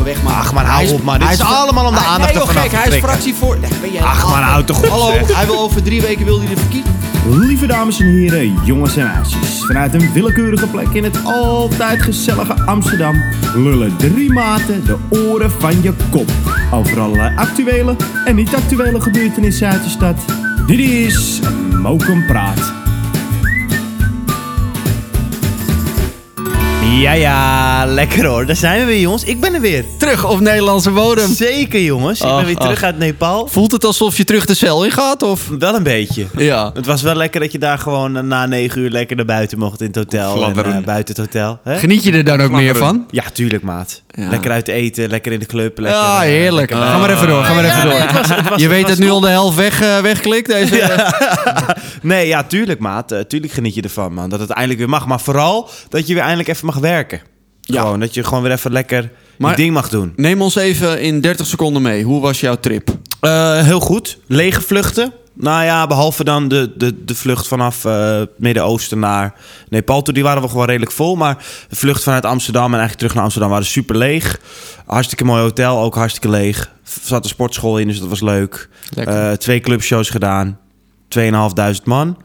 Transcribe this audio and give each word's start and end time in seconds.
me 0.00 0.06
weg, 0.06 0.22
man. 0.22 0.32
Ach, 0.32 0.52
man, 0.52 0.64
hou 0.64 0.76
Hij 0.76 0.84
is- 0.84 0.92
op, 0.92 1.02
man. 1.02 1.14
Dit 1.18 1.24
hij 1.26 1.34
is 1.36 1.40
allemaal 1.42 1.86
om 1.86 1.94
de 1.94 1.98
aandacht 2.00 2.32
nee, 2.34 2.42
joh, 2.42 2.48
gek, 2.48 2.70
te 2.70 2.76
Hij 2.76 2.84
is 2.84 2.88
trekken. 2.88 3.08
fractie 3.08 3.34
voor... 3.34 3.58
Nee, 3.60 3.70
ben 3.80 3.92
jij 3.92 4.02
Ach, 4.02 4.28
man, 4.28 4.42
houd 4.42 4.66
toch 4.66 4.82
op, 4.82 4.88
Hallo, 4.88 5.10
hij 5.12 5.46
wil 5.46 5.58
over 5.60 5.82
drie 5.82 6.00
weken 6.02 6.24
wil 6.24 6.38
hij 6.40 6.48
de 6.48 6.56
verkiezing. 6.60 6.94
Lieve 7.28 7.66
dames 7.66 8.00
en 8.00 8.06
heren, 8.06 8.54
jongens 8.64 8.96
en 8.96 9.06
meisjes. 9.16 9.64
Vanuit 9.66 9.94
een 9.94 10.12
willekeurige 10.12 10.66
plek 10.66 10.88
in 10.88 11.04
het 11.04 11.24
altijd 11.24 12.02
gezellige 12.02 12.54
Amsterdam 12.66 13.22
lullen 13.54 13.96
drie 13.96 14.32
maten 14.32 14.84
de 14.84 14.96
oren 15.08 15.50
van 15.50 15.82
je 15.82 15.92
kop. 16.10 16.30
Over 16.72 17.00
allerlei 17.00 17.36
actuele 17.36 17.96
en 18.24 18.34
niet 18.34 18.54
actuele 18.54 19.00
gebeurtenissen 19.00 19.68
uit 19.68 19.82
de 19.84 19.90
stad. 19.90 20.16
Dit 20.66 20.78
is 20.78 21.40
Mokum 21.82 22.26
Praat. 22.26 22.79
Ja, 26.90 27.12
ja, 27.12 27.84
lekker 27.86 28.26
hoor. 28.26 28.46
Daar 28.46 28.56
zijn 28.56 28.80
we 28.80 28.84
weer, 28.86 29.00
jongens. 29.00 29.24
Ik 29.24 29.40
ben 29.40 29.54
er 29.54 29.60
weer. 29.60 29.84
Terug 29.98 30.28
op 30.28 30.40
Nederlandse 30.40 30.90
bodem. 30.90 31.34
Zeker, 31.34 31.80
jongens. 31.82 32.20
Ik 32.20 32.26
ben 32.26 32.44
weer 32.44 32.56
terug 32.56 32.76
ach. 32.76 32.82
uit 32.82 32.98
Nepal. 32.98 33.46
Voelt 33.46 33.72
het 33.72 33.84
alsof 33.84 34.16
je 34.16 34.24
terug 34.24 34.46
de 34.46 34.54
cel 34.54 34.84
in 34.84 34.90
gaat, 34.90 35.22
of? 35.22 35.48
Wel 35.58 35.74
een 35.74 35.82
beetje. 35.82 36.26
Ja. 36.36 36.70
Het 36.74 36.86
was 36.86 37.02
wel 37.02 37.14
lekker 37.14 37.40
dat 37.40 37.52
je 37.52 37.58
daar 37.58 37.78
gewoon 37.78 38.26
na 38.26 38.46
negen 38.46 38.80
uur 38.80 38.90
lekker 38.90 39.16
naar 39.16 39.24
buiten 39.24 39.58
mocht 39.58 39.80
in 39.80 39.86
het 39.86 39.96
hotel. 39.96 40.44
En, 40.44 40.64
eh, 40.64 40.84
buiten 40.84 41.14
het 41.14 41.24
hotel. 41.24 41.58
Hè? 41.64 41.78
Geniet 41.78 42.04
je 42.04 42.12
er 42.12 42.24
dan 42.24 42.40
ook 42.40 42.50
meer 42.50 42.76
van? 42.76 43.06
Ja, 43.10 43.22
tuurlijk, 43.32 43.62
maat. 43.62 44.02
Ja. 44.10 44.28
Lekker 44.28 44.50
uit 44.50 44.68
eten, 44.68 45.08
lekker 45.08 45.32
in 45.32 45.38
de 45.38 45.46
club. 45.46 45.78
Lekker, 45.78 46.00
Ja, 46.00 46.14
eh, 46.22 46.28
heerlijk. 46.28 46.70
lekker 46.70 46.88
Ga 46.88 46.98
maar 46.98 47.10
even 47.10 47.26
door, 47.28 47.44
ga 47.44 47.54
maar 47.54 47.64
even 47.64 47.82
door. 47.82 48.58
Je 48.60 48.68
weet 48.68 48.86
dat 48.86 48.98
nu 48.98 49.10
al 49.10 49.20
de 49.20 49.28
helft 49.28 49.56
weg, 49.56 49.82
eh, 49.82 49.98
wegklikt, 49.98 50.48
deze... 50.48 50.74
Nee, 52.02 52.26
ja, 52.26 52.42
tuurlijk, 52.44 52.80
maat. 52.80 53.14
Tuurlijk 53.28 53.52
geniet 53.52 53.74
je 53.74 53.82
ervan, 53.82 54.12
man. 54.12 54.28
Dat 54.28 54.40
het 54.40 54.50
eindelijk 54.50 54.78
weer 54.78 54.88
mag. 54.88 55.06
Maar 55.06 55.20
vooral 55.20 55.68
dat 55.88 56.06
je 56.06 56.14
weer 56.14 56.22
eindelijk 56.22 56.48
even 56.48 56.66
mag 56.66 56.78
werken. 56.80 57.20
Ja. 57.60 57.80
Gewoon, 57.80 58.00
dat 58.00 58.14
je 58.14 58.24
gewoon 58.24 58.42
weer 58.42 58.52
even 58.52 58.72
lekker 58.72 59.10
Maar- 59.38 59.50
je 59.50 59.56
ding 59.56 59.72
mag 59.74 59.88
doen. 59.88 60.12
Neem 60.16 60.42
ons 60.42 60.54
even 60.56 61.00
in 61.00 61.20
30 61.20 61.46
seconden 61.46 61.82
mee. 61.82 62.02
Hoe 62.04 62.20
was 62.20 62.40
jouw 62.40 62.54
trip? 62.56 62.88
Eh, 63.20 63.62
heel 63.64 63.80
goed. 63.80 64.18
Lege 64.26 64.60
vluchten. 64.60 65.12
Nou 65.34 65.64
ja, 65.64 65.86
behalve 65.86 66.24
dan 66.24 66.48
de, 66.48 66.72
de, 66.76 67.04
de 67.04 67.14
vlucht 67.14 67.48
vanaf 67.48 67.82
het 67.82 68.30
Midden-Oosten 68.38 68.98
naar 68.98 69.34
Nepal 69.68 70.02
toe. 70.02 70.14
Die 70.14 70.22
waren 70.22 70.42
we 70.42 70.48
gewoon 70.48 70.66
redelijk 70.66 70.92
vol. 70.92 71.16
Maar 71.16 71.36
de 71.68 71.76
vlucht 71.76 72.02
vanuit 72.02 72.24
Amsterdam 72.24 72.64
en 72.64 72.78
eigenlijk 72.78 72.98
terug 72.98 73.14
naar 73.14 73.22
Amsterdam 73.24 73.50
waren 73.50 73.66
super 73.66 73.96
leeg. 73.96 74.40
Hartstikke 74.86 75.24
mooi 75.24 75.42
hotel, 75.42 75.78
ook 75.80 75.94
hartstikke 75.94 76.28
leeg. 76.28 76.58
Er 76.84 76.90
zat 77.04 77.24
een 77.24 77.30
sportschool 77.30 77.78
in, 77.78 77.86
dus 77.86 77.98
dat 78.00 78.08
was 78.08 78.20
leuk. 78.20 78.68
Eh, 78.96 79.32
twee 79.32 79.60
clubshows 79.60 80.10
gedaan. 80.10 80.58
2.500 81.08 81.84
man. 81.84 82.16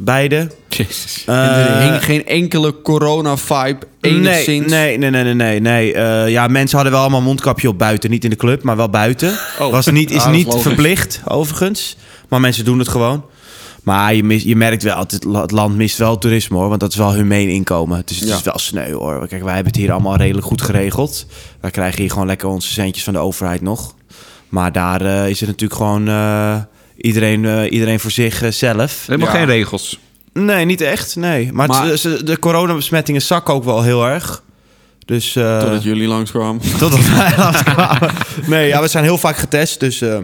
Beide. 0.00 0.50
Jezus. 0.68 1.22
En 1.26 1.34
er 1.34 1.66
Eh, 1.80 1.88
hing 1.90 2.04
geen 2.04 2.26
enkele 2.26 2.82
corona-vibe 2.82 3.78
enigszins. 4.00 4.70
Nee, 4.70 4.98
nee, 4.98 5.10
nee, 5.10 5.22
nee, 5.24 5.34
nee. 5.34 5.60
nee. 5.60 5.92
Eh, 5.94 6.28
ja, 6.28 6.46
mensen 6.46 6.74
hadden 6.74 6.92
wel 6.92 7.02
allemaal 7.02 7.22
mondkapje 7.22 7.68
op 7.68 7.78
buiten. 7.78 8.10
Niet 8.10 8.24
in 8.24 8.30
de 8.30 8.36
club, 8.36 8.62
maar 8.62 8.76
wel 8.76 8.88
buiten. 8.90 9.38
Oh. 9.60 9.70
Was 9.70 9.86
niet, 9.86 10.10
is 10.10 10.16
dat 10.22 10.26
is 10.26 10.36
niet 10.36 10.46
logisch. 10.46 10.62
verplicht, 10.62 11.20
overigens. 11.24 11.96
Maar 12.28 12.40
mensen 12.40 12.64
doen 12.64 12.78
het 12.78 12.88
gewoon. 12.88 13.24
Maar 13.82 14.14
je, 14.14 14.24
mis, 14.24 14.42
je 14.42 14.56
merkt 14.56 14.82
wel, 14.82 14.98
het, 14.98 15.26
het 15.32 15.50
land 15.50 15.76
mist 15.76 15.98
wel 15.98 16.18
toerisme 16.18 16.56
hoor. 16.56 16.68
Want 16.68 16.80
dat 16.80 16.90
is 16.90 16.96
wel 16.96 17.12
hun 17.14 17.28
main 17.28 17.48
inkomen. 17.48 18.02
Dus 18.04 18.18
het 18.20 18.28
Ja. 18.28 18.36
is 18.36 18.42
wel 18.42 18.58
sneu 18.58 18.92
hoor. 18.92 19.26
Kijk, 19.28 19.42
wij 19.42 19.54
hebben 19.54 19.72
het 19.72 19.80
hier 19.80 19.92
allemaal 19.92 20.16
redelijk 20.16 20.46
goed 20.46 20.62
geregeld. 20.62 21.26
Wij 21.60 21.70
krijgen 21.70 22.00
hier 22.00 22.10
gewoon 22.10 22.26
lekker 22.26 22.48
onze 22.48 22.72
centjes 22.72 23.04
van 23.04 23.12
de 23.12 23.18
overheid 23.18 23.60
nog. 23.62 23.94
Maar 24.48 24.72
daar 24.72 25.00
eh, 25.00 25.28
is 25.28 25.40
het 25.40 25.48
natuurlijk 25.48 25.80
gewoon 25.80 26.08
eh, 26.08 26.56
iedereen, 27.00 27.44
eh, 27.44 27.72
iedereen 27.72 28.00
voor 28.00 28.10
zichzelf. 28.10 29.04
Helemaal 29.06 29.28
Ja. 29.28 29.34
geen 29.34 29.46
regels. 29.46 29.98
Nee, 30.32 30.64
niet 30.64 30.80
echt. 30.80 31.16
Nee. 31.16 31.52
Maar, 31.52 31.68
Maar- 31.68 31.86
het- 31.86 32.00
ze- 32.00 32.24
de 32.24 32.38
coronabesmettingen 32.38 33.22
zakken 33.22 33.54
ook 33.54 33.64
wel 33.64 33.82
heel 33.82 34.06
erg. 34.06 34.42
Dus 35.04 35.34
uh, 35.34 35.60
Totdat 35.60 35.82
jullie 35.82 36.08
langskwamen. 36.08 36.60
totdat 36.78 37.06
wij 37.08 37.34
langskwamen. 37.44 38.10
Nee, 38.46 38.68
ja, 38.68 38.80
we 38.80 38.88
zijn 38.88 39.04
heel 39.04 39.18
vaak 39.18 39.36
getest. 39.36 39.80
Dus 39.80 40.00
eh, 40.00 40.18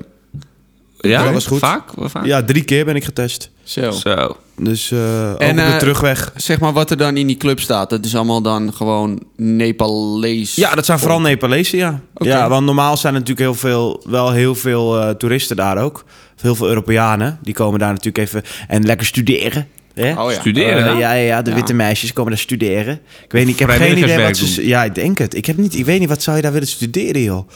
Ja, 0.98 1.24
dat 1.24 1.32
was 1.32 1.46
goed. 1.46 1.58
Vaak? 1.58 1.90
Vaak? 1.96 2.24
ja, 2.26 2.42
drie 2.42 2.64
keer 2.64 2.84
ben 2.84 2.96
ik 2.96 3.04
getest. 3.04 3.50
Zo. 3.62 3.90
Zo. 3.90 4.36
Dus 4.56 4.90
eh 4.90 5.28
En, 5.40 5.50
op 5.50 5.56
de 5.56 5.62
eh, 5.62 5.76
terugweg. 5.76 6.32
Zeg 6.36 6.60
maar 6.60 6.72
wat 6.72 6.90
er 6.90 6.96
dan 6.96 7.16
in 7.16 7.26
die 7.26 7.36
club 7.36 7.60
staat. 7.60 7.90
Dat 7.90 8.04
is 8.04 8.14
allemaal 8.16 8.42
dan 8.42 8.72
gewoon 8.74 9.22
Nepalees. 9.36 10.54
Ja, 10.54 10.74
dat 10.74 10.84
zijn 10.84 10.98
vooral 10.98 11.20
Nepalezen, 11.20 11.78
ja. 11.78 12.00
Oké. 12.14 12.28
Ja, 12.28 12.48
want 12.48 12.66
normaal 12.66 12.96
zijn 12.96 13.14
er 13.14 13.20
natuurlijk 13.20 13.46
heel 13.46 13.70
veel, 13.70 14.02
wel 14.08 14.32
heel 14.32 14.54
veel 14.54 15.00
eh, 15.00 15.10
toeristen 15.10 15.56
daar 15.56 15.78
ook. 15.78 16.04
Heel 16.40 16.54
veel 16.54 16.68
Europeanen. 16.68 17.38
Die 17.42 17.54
komen 17.54 17.78
daar 17.78 17.92
natuurlijk 17.92 18.26
even 18.26 18.42
en 18.68 18.86
lekker 18.86 19.06
studeren. 19.06 19.68
Hè? 19.94 20.22
Oh 20.22 20.30
ja. 20.32 20.38
Studeren, 20.40 20.96
ja, 20.96 21.12
ja, 21.12 21.12
ja, 21.12 21.42
de 21.42 21.50
Ja. 21.50 21.56
witte 21.56 21.74
meisjes 21.74 22.12
komen 22.12 22.30
daar 22.30 22.40
studeren. 22.40 23.00
Ik 23.24 23.32
weet 23.32 23.46
niet, 23.46 23.60
ik 23.60 23.66
heb 23.66 23.70
geen 23.78 23.98
idee 23.98 24.22
wat 24.22 24.36
ze... 24.36 24.66
Ja, 24.66 24.84
ik 24.84 24.94
denk 24.94 25.18
het. 25.18 25.34
Ik, 25.36 25.46
heb 25.46 25.56
niet, 25.56 25.74
ik 25.74 25.84
weet 25.84 26.00
niet, 26.00 26.08
wat 26.08 26.22
zou 26.22 26.36
je 26.36 26.42
daar 26.42 26.52
willen 26.52 26.68
studeren, 26.68 27.22
joh? 27.22 27.48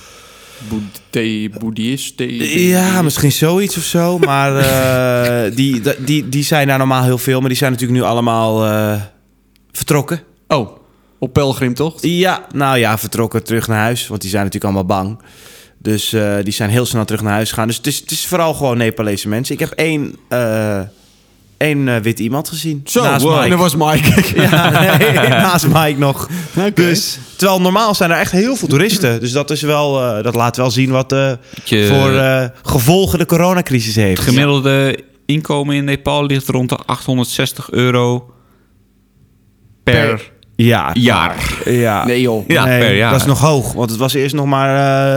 Boeddhist. 1.58 2.14
Ja, 2.54 3.02
misschien 3.02 3.32
zoiets 3.32 3.76
of 3.76 3.82
zo. 3.82 4.18
Maar 4.18 4.56
eh, 4.56 5.52
die, 5.56 5.82
die, 5.98 6.28
die 6.28 6.44
zijn 6.44 6.66
daar 6.66 6.78
normaal 6.78 7.02
heel 7.02 7.18
veel. 7.18 7.40
Maar 7.40 7.48
die 7.48 7.58
zijn 7.58 7.72
natuurlijk 7.72 8.00
nu 8.00 8.06
allemaal 8.06 8.66
eh, 8.66 9.02
vertrokken. 9.72 10.20
Oh, 10.48 10.76
op 11.18 11.32
pelgrimtocht? 11.32 12.02
Ja, 12.02 12.46
nou 12.52 12.78
ja, 12.78 12.98
vertrokken 12.98 13.44
terug 13.44 13.68
naar 13.68 13.78
huis. 13.78 14.06
Want 14.06 14.20
die 14.20 14.30
zijn 14.30 14.44
natuurlijk 14.44 14.74
allemaal 14.74 14.96
bang. 14.96 15.18
Dus 15.78 16.12
eh, 16.12 16.36
die 16.42 16.52
zijn 16.52 16.70
heel 16.70 16.86
snel 16.86 17.04
terug 17.04 17.22
naar 17.22 17.32
huis 17.32 17.48
gegaan. 17.48 17.66
Dus 17.66 17.76
het 17.76 17.86
is, 17.86 17.98
het 17.98 18.10
is 18.10 18.26
vooral 18.26 18.54
gewoon 18.54 18.76
Nepalese 18.76 19.28
mensen. 19.28 19.54
Ik 19.54 19.60
heb 19.60 19.70
één, 19.70 20.16
één 21.58 21.88
eh, 21.88 21.96
wit 22.00 22.18
iemand 22.20 22.48
gezien. 22.48 22.80
Zo, 22.84 23.02
naast 23.02 23.22
wow. 23.22 23.32
Mike. 23.32 23.44
En 23.44 23.50
dat 23.50 23.58
was 23.58 23.76
Mike. 23.76 24.22
Ja, 24.50 24.96
nee, 24.98 25.28
naast 25.28 25.66
Mike 25.66 25.98
nog. 25.98 26.28
Dus, 26.74 27.18
terwijl 27.36 27.60
normaal 27.60 27.94
zijn 27.94 28.10
er 28.10 28.18
echt 28.18 28.32
heel 28.32 28.56
veel 28.56 28.68
toeristen. 28.68 29.20
Dus 29.20 29.32
dat, 29.32 29.50
is 29.50 29.62
wel, 29.62 30.02
eh, 30.02 30.22
dat 30.22 30.34
laat 30.34 30.56
wel 30.56 30.70
zien 30.70 30.90
wat 30.90 31.12
eh, 31.12 31.32
Je- 31.64 31.86
voor 31.86 32.12
eh, 32.18 32.44
gevolgen 32.62 33.18
de 33.18 33.26
coronacrisis 33.26 33.94
heeft. 33.94 34.20
Het 34.20 34.28
gemiddelde 34.28 34.98
inkomen 35.26 35.76
in 35.76 35.84
Nepal 35.84 36.26
ligt 36.26 36.48
rond 36.48 36.68
de 36.68 36.76
860 36.86 37.70
euro 37.70 38.32
per, 39.84 40.32
Ja, 40.62 40.90
jaar. 40.92 41.58
Ja. 41.64 42.04
Nee 42.06 42.20
joh. 42.20 42.44
Ja, 42.48 42.64
nee, 42.64 42.78
per 42.80 42.94
jaar. 42.96 43.10
dat 43.10 43.20
is 43.20 43.26
nog 43.26 43.40
hoog. 43.40 43.72
Want 43.72 43.90
het 43.90 43.98
was 43.98 44.14
eerst 44.14 44.34
nog 44.34 44.46
maar, 44.46 44.76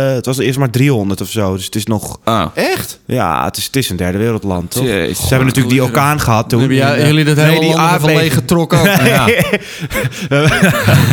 eh, 0.09 0.15
het 0.15 0.25
was 0.25 0.37
eerst 0.37 0.59
maar 0.59 0.69
300 0.69 1.21
of 1.21 1.29
zo. 1.29 1.53
Dus 1.55 1.65
het 1.65 1.75
is 1.75 1.85
nog, 1.85 2.19
Ah. 2.23 2.45
Echt? 2.53 2.99
ja, 3.05 3.45
het 3.45 3.57
is, 3.57 3.65
het 3.65 3.75
is 3.75 3.89
een 3.89 3.95
derde 3.95 4.17
wereldland, 4.17 4.71
toch? 4.71 4.83
Jezus. 4.83 5.17
Ze 5.17 5.27
hebben 5.27 5.45
natuurlijk 5.47 5.73
die 5.73 5.83
orkaan 5.83 6.19
gehad 6.19 6.49
toen. 6.49 6.59
Hebben 6.59 6.95
eh, 6.95 7.05
jullie 7.07 7.23
dat 7.25 7.35
nee, 7.35 7.45
hele 7.45 7.59
die 7.59 7.75
aardbeving. 7.75 8.19
leeggetrokken? 8.19 8.79
ook? 8.79 8.85
Ja. 9.05 9.25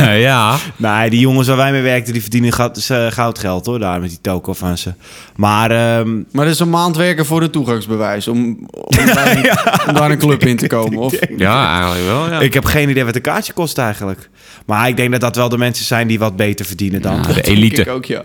ja. 0.28 0.56
Nee, 0.77 1.11
die 1.11 1.21
jongens 1.21 1.49
waar 1.49 1.56
wij 1.56 1.72
mee 1.72 1.83
werkten, 1.83 2.12
die 2.12 2.22
verdienen 2.22 2.53
goud, 2.53 2.91
goudgeld 3.11 3.67
hoor, 3.67 3.78
daar 3.78 4.00
met 4.00 4.09
die 4.09 4.19
toko 4.22 4.53
van 4.53 4.78
ze. 4.78 4.93
Maar 5.37 5.71
ehm, 5.71 6.15
Maar 6.33 6.44
dat 6.44 6.55
is 6.55 6.61
een 6.61 6.71
maand 6.71 6.97
werken 6.97 7.27
voor 7.27 7.43
een 7.43 7.50
toegangsbewijs. 7.50 8.28
Om, 8.28 8.69
om, 8.71 9.06
daar, 9.15 9.84
om 9.88 9.94
daar 9.94 10.11
een 10.11 10.19
club 10.19 10.44
in 10.44 10.56
te 10.56 10.67
komen. 10.67 10.99
Of? 10.99 11.15
Ja, 11.37 11.71
eigenlijk 11.75 12.06
wel. 12.06 12.31
Ja. 12.31 12.41
ik 12.41 12.55
heb 12.55 12.65
geen 12.65 12.88
idee 12.88 13.05
wat 13.05 13.15
een 13.15 13.21
kaartje 13.21 13.53
kost 13.53 13.78
eigenlijk. 13.78 14.18
Maar 14.67 14.89
ik 14.89 14.97
denk 14.97 15.11
dat 15.11 15.21
dat 15.21 15.37
wel 15.37 15.49
de 15.49 15.59
mensen 15.59 15.84
zijn 15.84 16.09
die 16.09 16.19
wat 16.19 16.37
beter 16.37 16.67
verdienen 16.67 17.03
dan. 17.03 17.23
de 17.23 17.43
elite. 17.43 17.81
Ik 17.81 17.89
ook, 17.89 18.05
ja. 18.05 18.23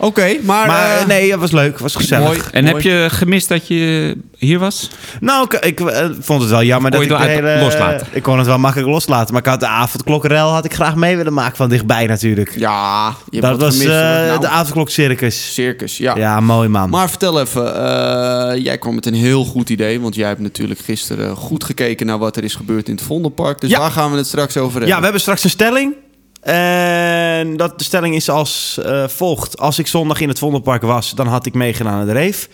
Oké, 0.00 0.36
maar... 0.42 0.66
Maar 0.66 0.98
eh, 0.98 1.06
nee, 1.06 1.30
het 1.30 1.40
was 1.40 1.50
leuk, 1.52 1.72
het 1.72 1.80
was 1.80 1.94
gezellig. 1.94 2.26
Mooi. 2.26 2.40
En 2.52 2.64
heb 2.64 2.80
je 2.80 3.06
gemist 3.10 3.48
dat 3.48 3.68
je 3.68 4.16
hier 4.38 4.58
was? 4.58 4.90
Nou, 5.20 5.44
ik, 5.44 5.64
ik, 5.64 5.80
eh, 5.80 6.06
vond 6.20 6.40
het 6.40 6.50
wel 6.50 6.62
jammer 6.62 6.90
Kon 6.90 7.00
dat 7.00 7.08
je 7.08 7.14
ik 7.14 7.20
het 7.20 7.44
hele... 7.44 7.60
loslaten? 7.64 8.06
Ik 8.12 8.22
kon 8.22 8.38
het 8.38 8.46
wel 8.46 8.58
makkelijk 8.58 8.90
loslaten. 8.90 9.32
Maar 9.32 9.42
ik 9.42 9.48
had 9.48 9.60
de 9.60 9.66
avondklokkerel 9.66 10.48
had 10.48 10.64
ik 10.64 10.74
graag 10.74 10.94
mee 10.94 11.16
willen 11.16 11.32
maken 11.32 11.56
van 11.56 11.68
dichtbij 11.68 12.06
natuurlijk. 12.06 12.52
Ja, 12.58 13.14
je 13.30 13.40
dat 13.40 13.60
was 13.60 13.76
gemist, 13.76 13.96
eh. 13.96 14.26
Nou, 14.26 14.40
de 14.40 14.48
avondklokcircus. 14.48 15.54
circus, 15.54 15.96
ja. 15.96 16.16
Ja, 16.16 16.40
mooi 16.40 16.68
man. 16.68 16.90
Maar 16.90 17.08
vertel 17.08 17.40
even, 17.40 17.74
eh, 17.74 18.64
jij 18.64 18.78
kwam 18.78 18.94
met 18.94 19.06
een 19.06 19.14
heel 19.14 19.44
goed 19.44 19.70
idee. 19.70 20.00
Want 20.00 20.14
jij 20.14 20.28
hebt 20.28 20.40
natuurlijk 20.40 20.80
gisteren 20.80 21.36
goed 21.36 21.64
gekeken 21.64 22.06
naar 22.06 22.18
wat 22.18 22.36
er 22.36 22.44
is 22.44 22.54
gebeurd 22.54 22.88
in 22.88 22.94
het 22.94 23.04
Vondelpark. 23.04 23.60
Dus 23.60 23.70
Ja. 23.70 23.78
waar 23.78 23.90
gaan 23.90 24.10
we 24.10 24.16
het 24.16 24.26
straks 24.26 24.56
over 24.56 24.72
hebben? 24.72 24.88
ja, 24.88 24.96
we 24.96 25.02
hebben 25.02 25.20
straks 25.20 25.44
een 25.44 25.50
stelling. 25.50 25.94
En 26.40 27.56
dat, 27.56 27.78
de 27.78 27.84
stelling 27.84 28.14
is 28.14 28.30
als 28.30 28.78
eh, 28.84 29.08
volgt. 29.08 29.58
Als 29.58 29.78
ik 29.78 29.86
zondag 29.86 30.20
in 30.20 30.28
het 30.28 30.38
Vondelpark 30.38 30.82
was, 30.82 31.14
dan 31.14 31.26
had 31.26 31.46
ik 31.46 31.54
meegedaan 31.54 32.00
aan 32.00 32.06
de 32.06 32.12
reef. 32.12 32.48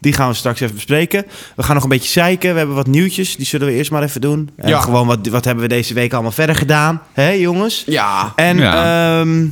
Die 0.00 0.12
gaan 0.12 0.28
we 0.28 0.34
straks 0.34 0.60
even 0.60 0.74
bespreken. 0.74 1.26
We 1.56 1.62
gaan 1.62 1.74
nog 1.74 1.82
een 1.82 1.90
beetje 1.90 2.08
zeiken. 2.10 2.52
We 2.52 2.58
hebben 2.58 2.76
wat 2.76 2.86
nieuwtjes. 2.86 3.36
Die 3.36 3.46
zullen 3.46 3.66
we 3.66 3.72
eerst 3.72 3.90
maar 3.90 4.02
even 4.02 4.20
doen. 4.20 4.50
En 4.56 4.68
Ja. 4.68 4.80
gewoon 4.80 5.06
wat, 5.06 5.26
wat 5.26 5.44
hebben 5.44 5.62
we 5.62 5.68
deze 5.68 5.94
week 5.94 6.12
allemaal 6.12 6.30
verder 6.32 6.54
gedaan. 6.56 7.02
Hè, 7.12 7.28
jongens? 7.30 7.82
Ja, 7.86 8.32
En 8.36 8.58
Ja. 8.58 8.72
ehm, 9.20 9.46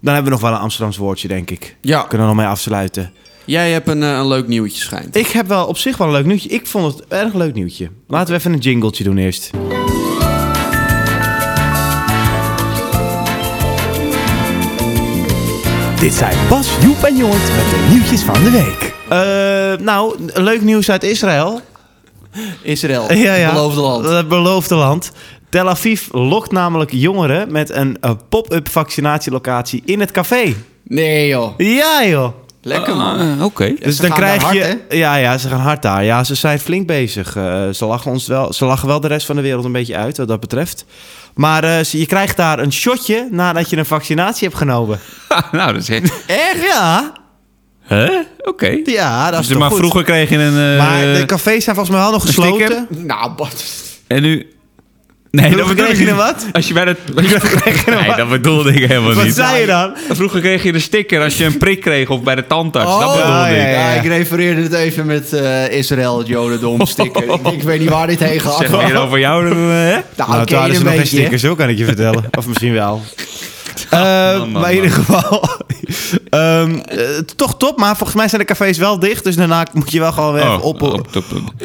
dan 0.00 0.14
hebben 0.14 0.24
we 0.24 0.30
nog 0.30 0.40
wel 0.40 0.52
een 0.52 0.58
Amsterdams 0.58 0.96
woordje, 0.96 1.28
denk 1.28 1.50
ik. 1.50 1.76
ja. 1.80 2.00
Kunnen 2.02 2.26
we 2.28 2.32
nog 2.34 2.42
mee 2.42 2.52
afsluiten. 2.52 3.12
jij 3.44 3.70
hebt 3.72 3.88
een, 3.88 4.02
eh, 4.02 4.08
een 4.10 4.28
leuk 4.28 4.46
nieuwtje 4.48 4.80
schijnt. 4.82 5.16
Ik 5.16 5.26
heb 5.26 5.46
wel 5.48 5.66
op 5.66 5.78
zich 5.78 5.96
wel 5.96 6.06
een 6.06 6.12
leuk 6.12 6.26
nieuwtje. 6.26 6.48
Ik 6.48 6.66
vond 6.66 6.94
het 6.94 7.04
een 7.08 7.18
erg 7.18 7.34
leuk 7.34 7.54
nieuwtje. 7.54 7.88
Laten 8.08 8.32
we 8.32 8.38
even 8.38 8.52
een 8.52 8.58
jingletje 8.58 9.04
doen 9.04 9.18
eerst. 9.18 9.50
Dit 16.00 16.14
zijn 16.14 16.36
Bas, 16.48 16.68
Joep 16.82 17.02
en 17.02 17.16
Jort 17.16 17.32
met 17.32 17.70
de 17.70 17.86
nieuwtjes 17.90 18.20
van 18.22 18.44
de 18.44 18.50
week. 18.50 18.94
nou, 19.80 20.16
leuk 20.34 20.60
nieuws 20.62 20.90
uit 20.90 21.02
Israël. 21.02 21.60
Israël, 22.62 23.12
Ja, 23.12 23.34
ja. 23.34 23.52
beloofde 23.52 23.80
land. 23.80 24.08
Het 24.08 24.28
beloofde 24.28 24.74
land. 24.74 25.12
Tel 25.48 25.68
Aviv 25.68 26.02
lokt 26.12 26.52
namelijk 26.52 26.92
jongeren 26.92 27.52
met 27.52 27.70
een 27.70 27.96
eh, 28.00 28.10
pop-up 28.28 28.68
vaccinatielocatie 28.68 29.82
in 29.84 30.00
het 30.00 30.10
café. 30.10 30.54
Nee 30.82 31.28
joh, 31.28 31.52
Ja, 31.56 32.04
joh. 32.06 32.32
Lekker 32.64 32.96
man. 32.96 33.38
Ah, 33.38 33.44
Oké. 33.44 33.74
Dus 33.80 33.96
ze 33.96 34.00
dan 34.02 34.10
gaan 34.10 34.20
krijg 34.20 34.52
je. 34.52 34.62
hard, 34.64 34.76
ja, 34.88 35.14
ja, 35.16 35.38
ze 35.38 35.48
gaan 35.48 35.60
hard 35.60 35.82
daar. 35.82 36.04
Ja, 36.04 36.24
ze 36.24 36.34
zijn 36.34 36.58
flink 36.58 36.86
bezig. 36.86 37.36
Eh, 37.36 37.68
ze, 37.68 37.84
lachen 37.84 38.10
ons 38.10 38.26
wel, 38.26 38.52
ze 38.52 38.64
lachen 38.64 38.88
wel 38.88 39.00
de 39.00 39.08
rest 39.08 39.26
van 39.26 39.36
de 39.36 39.42
wereld 39.42 39.64
een 39.64 39.72
beetje 39.72 39.96
uit 39.96 40.16
wat 40.16 40.28
dat 40.28 40.40
betreft. 40.40 40.84
Maar 41.34 41.64
eh, 41.64 41.82
je 41.82 42.06
krijgt 42.06 42.36
daar 42.36 42.58
een 42.58 42.72
shotje 42.72 43.28
nadat 43.30 43.70
je 43.70 43.76
een 43.76 43.86
vaccinatie 43.86 44.46
hebt 44.48 44.58
genomen. 44.60 44.98
nou, 45.52 45.72
dat 45.72 45.82
is 45.82 45.88
echt... 45.88 46.12
Echt? 46.26 46.62
Ja. 46.64 47.12
Hè? 47.82 48.10
Oké. 48.38 48.80
Ja, 48.84 49.30
dat 49.30 49.40
is 49.40 49.46
Dus 49.46 49.48
toch 49.48 49.58
maar 49.58 49.68
goed. 49.70 49.78
vroeger 49.78 50.04
kreeg 50.04 50.30
je 50.30 50.36
een... 50.38 50.72
eh, 50.72 50.78
Maar 50.86 51.00
de 51.14 51.22
cafés 51.26 51.64
zijn 51.64 51.76
volgens 51.76 51.96
mij 51.96 52.04
wel 52.04 52.12
nog 52.12 52.22
sticker? 52.28 52.50
gesloten. 52.52 52.86
Nou, 53.06 53.30
Bart. 53.32 53.64
En 54.06 54.22
nu... 54.22 54.53
Nee, 55.34 55.50
Vroeger 55.52 55.68
bedoel 55.74 55.84
kreeg 55.86 55.98
je 55.98 56.04
niet. 56.04 56.12
een 56.12 56.16
wat? 56.18 56.46
Als 56.52 56.68
je 56.68 56.74
bij 56.74 56.84
dat... 56.84 56.96
Nee, 57.14 58.16
dat 58.16 58.28
bedoelde 58.28 58.72
ik 58.72 58.88
helemaal 58.88 59.14
Wat 59.14 59.24
niet. 59.24 59.34
zei 59.34 59.60
je 59.60 59.66
dan? 59.66 59.92
Vroeger 60.10 60.40
kreeg 60.40 60.62
je 60.62 60.74
een 60.74 60.80
sticker 60.80 61.22
als 61.22 61.36
je 61.36 61.44
een 61.44 61.58
prik 61.58 61.80
kreeg 61.80 62.08
of 62.08 62.22
bij 62.22 62.34
de 62.34 62.46
tandarts. 62.46 62.90
dat 62.90 62.98
bedoelde 63.16 63.32
ja, 63.32 63.46
ik. 63.46 63.56
ja, 63.56 63.70
Ja, 63.70 63.90
ik 63.92 64.06
refereerde 64.06 64.62
het 64.62 64.72
even 64.72 65.06
met 65.06 65.32
eh, 65.32 65.68
Israël, 65.70 66.18
het 66.18 66.26
Jodendom 66.26 66.86
sticker. 66.86 67.22
ik, 67.24 67.46
ik 67.52 67.62
weet 67.62 67.80
niet 67.80 67.88
waar 67.88 68.06
dit 68.06 68.18
heen 68.20 68.40
gaat. 68.40 68.56
Zeg 68.56 68.70
meer 68.70 68.96
over 68.96 69.18
jou 69.18 69.44
dan... 69.48 69.52
eh, 69.56 69.68
hè? 69.68 69.92
Nou, 69.92 70.30
Nou, 70.30 70.46
toen 70.46 70.56
hadden 70.58 70.74
ze 70.76 70.80
een 70.80 70.86
nog 70.86 70.94
geen 70.96 71.06
stickers, 71.06 71.42
zo 71.42 71.54
kan 71.54 71.68
ik 71.68 71.78
je 71.78 71.84
vertellen. 71.84 72.24
Of 72.38 72.46
misschien 72.46 72.72
wel. 72.72 73.02
Eh, 73.90 74.38
man, 74.38 74.50
man, 74.50 74.60
maar 74.60 74.70
in 74.70 74.76
ieder 74.76 74.90
geval, 74.90 75.48
ehm, 76.30 76.74
eh, 76.78 76.98
toch 77.36 77.56
top. 77.56 77.78
Maar 77.78 77.96
volgens 77.96 78.18
mij 78.18 78.28
zijn 78.28 78.40
de 78.40 78.46
cafés 78.46 78.78
wel 78.78 78.98
dicht. 78.98 79.24
Dus 79.24 79.36
daarna 79.36 79.66
moet 79.72 79.90
je 79.92 80.00
wel 80.00 80.12
gewoon 80.12 80.32
weer 80.32 80.42
Oh, 80.42 80.64
op, 80.64 80.82
op, 80.82 80.92
op, 80.92 81.06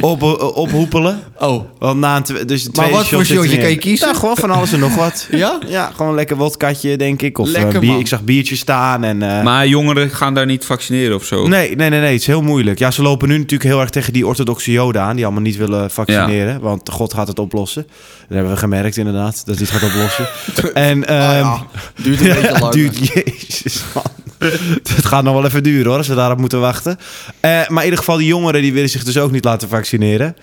op. 0.02 0.22
op, 0.22 0.24
op, 0.42 0.56
ophoepelen. 0.56 1.20
Oh, 1.40 1.64
Want 1.80 2.00
na 2.00 2.16
een 2.16 2.48
dus 2.48 2.64
de 2.64 2.70
Maar 2.76 2.90
wat 2.90 3.08
voor 3.08 3.26
shotje 3.26 3.58
kan 3.58 3.70
je 3.70 3.76
kiezen? 3.78 4.08
Ja, 4.08 4.14
gewoon 4.14 4.36
van 4.38 4.52
alles 4.52 4.72
en 4.74 4.80
nog 4.80 4.96
wat. 4.96 5.28
Ja? 5.32 5.58
Ja, 5.68 5.92
gewoon 5.96 6.08
een 6.10 6.16
lekker 6.16 6.38
wodkatje, 6.38 6.98
denk 6.98 7.22
ik. 7.22 7.38
Of 7.38 7.48
eh, 7.48 7.54
Lekker, 7.54 7.80
bier, 7.80 7.90
man. 7.92 8.00
ik 8.00 8.08
zag 8.08 8.22
biertjes 8.24 8.60
staan. 8.60 9.04
En, 9.04 9.22
eh, 9.38 9.44
Maar 9.44 9.68
jongeren 9.68 10.10
gaan 10.10 10.34
daar 10.34 10.46
niet 10.46 10.66
vaccineren 10.66 11.16
of 11.16 11.24
zo? 11.24 11.48
Nee, 11.48 11.76
nee, 11.76 11.90
nee, 11.90 12.00
nee. 12.00 12.12
Het 12.12 12.22
is 12.22 12.28
heel 12.28 12.42
moeilijk. 12.42 12.80
Ja, 12.80 12.92
ze 12.92 13.02
lopen 13.02 13.28
nu 13.28 13.36
natuurlijk 13.38 13.70
heel 13.70 13.80
erg 13.82 13.90
tegen 13.90 14.14
die 14.14 14.28
orthodoxe 14.28 14.72
joden 14.72 15.02
aan. 15.02 15.16
Die 15.16 15.26
allemaal 15.26 15.44
niet 15.44 15.58
willen 15.58 15.92
vaccineren. 15.92 16.60
Want 16.62 16.90
God 16.90 17.14
gaat 17.14 17.28
het 17.28 17.40
oplossen. 17.40 17.84
Dat 18.28 18.38
hebben 18.38 18.52
we 18.54 18.58
gemerkt 18.60 18.98
inderdaad. 18.98 19.46
Dat 19.46 19.58
hij 19.58 19.68
het 19.72 19.78
gaat 19.82 19.90
oplossen. 19.90 20.28
en 20.74 21.06
Ah, 21.08 21.16
ehm 21.38 21.46
ja. 21.46 21.66
Duurt 22.04 22.20
een 22.20 22.28
ja, 22.28 22.34
beetje 22.34 22.60
lang. 22.60 22.74
duurt, 22.74 22.98
jezus 23.14 23.82
man. 23.94 24.04
Het 24.96 25.06
gaat 25.06 25.24
nog 25.24 25.34
wel 25.34 25.46
even 25.46 25.64
duren 25.64 25.88
hoor, 25.88 25.98
als 25.98 26.08
we 26.08 26.16
daarop 26.16 26.40
moeten 26.40 26.60
wachten. 26.60 26.98
Eh, 27.40 27.50
maar 27.52 27.78
in 27.78 27.84
ieder 27.84 27.98
geval, 28.00 28.18
die 28.18 28.28
jongeren 28.28 28.62
die 28.62 28.74
willen 28.74 28.90
zich 28.90 29.04
dus 29.04 29.18
ook 29.18 29.32
niet 29.32 29.44
laten 29.46 29.70
vaccineren. 29.70 30.36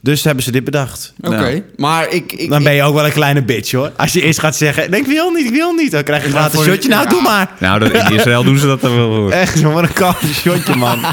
Dus 0.00 0.24
hebben 0.24 0.44
ze 0.44 0.50
dit 0.50 0.64
bedacht. 0.64 1.12
Oké, 1.20 1.36
Nou. 1.36 1.62
maar 1.76 2.08
ik... 2.08 2.32
ik 2.32 2.50
Dan 2.50 2.62
ben 2.62 2.72
je 2.74 2.82
ook 2.82 2.94
wel 2.94 3.04
een 3.04 3.12
kleine 3.12 3.42
bitch 3.42 3.72
hoor. 3.72 3.92
Als 3.96 4.12
je 4.12 4.22
eerst 4.22 4.38
gaat 4.40 4.56
zeggen, 4.56 4.90
nee, 4.90 5.00
ik 5.00 5.06
wil 5.06 5.30
niet, 5.30 5.46
ik 5.46 5.52
wil 5.52 5.72
niet. 5.72 5.90
Dan 5.90 6.02
krijg 6.02 6.20
je 6.22 6.26
een 6.28 6.34
gratis 6.34 6.58
de- 6.58 6.64
shotje. 6.64 6.88
Nou, 6.88 7.02
ja. 7.04 7.08
doe 7.10 7.22
maar. 7.22 7.50
Nou, 7.58 7.78
dat, 7.78 7.92
in 7.92 8.14
Israël 8.16 8.44
doen 8.44 8.58
ze 8.58 8.66
dat 8.66 8.82
er 8.82 8.96
wel 8.96 9.14
voor. 9.14 9.30
Echt, 9.42 9.58
zo, 9.58 9.70
wat 9.72 9.82
een 9.82 9.92
kalm 9.92 10.14
shotje 10.34 10.74
man. 10.74 11.00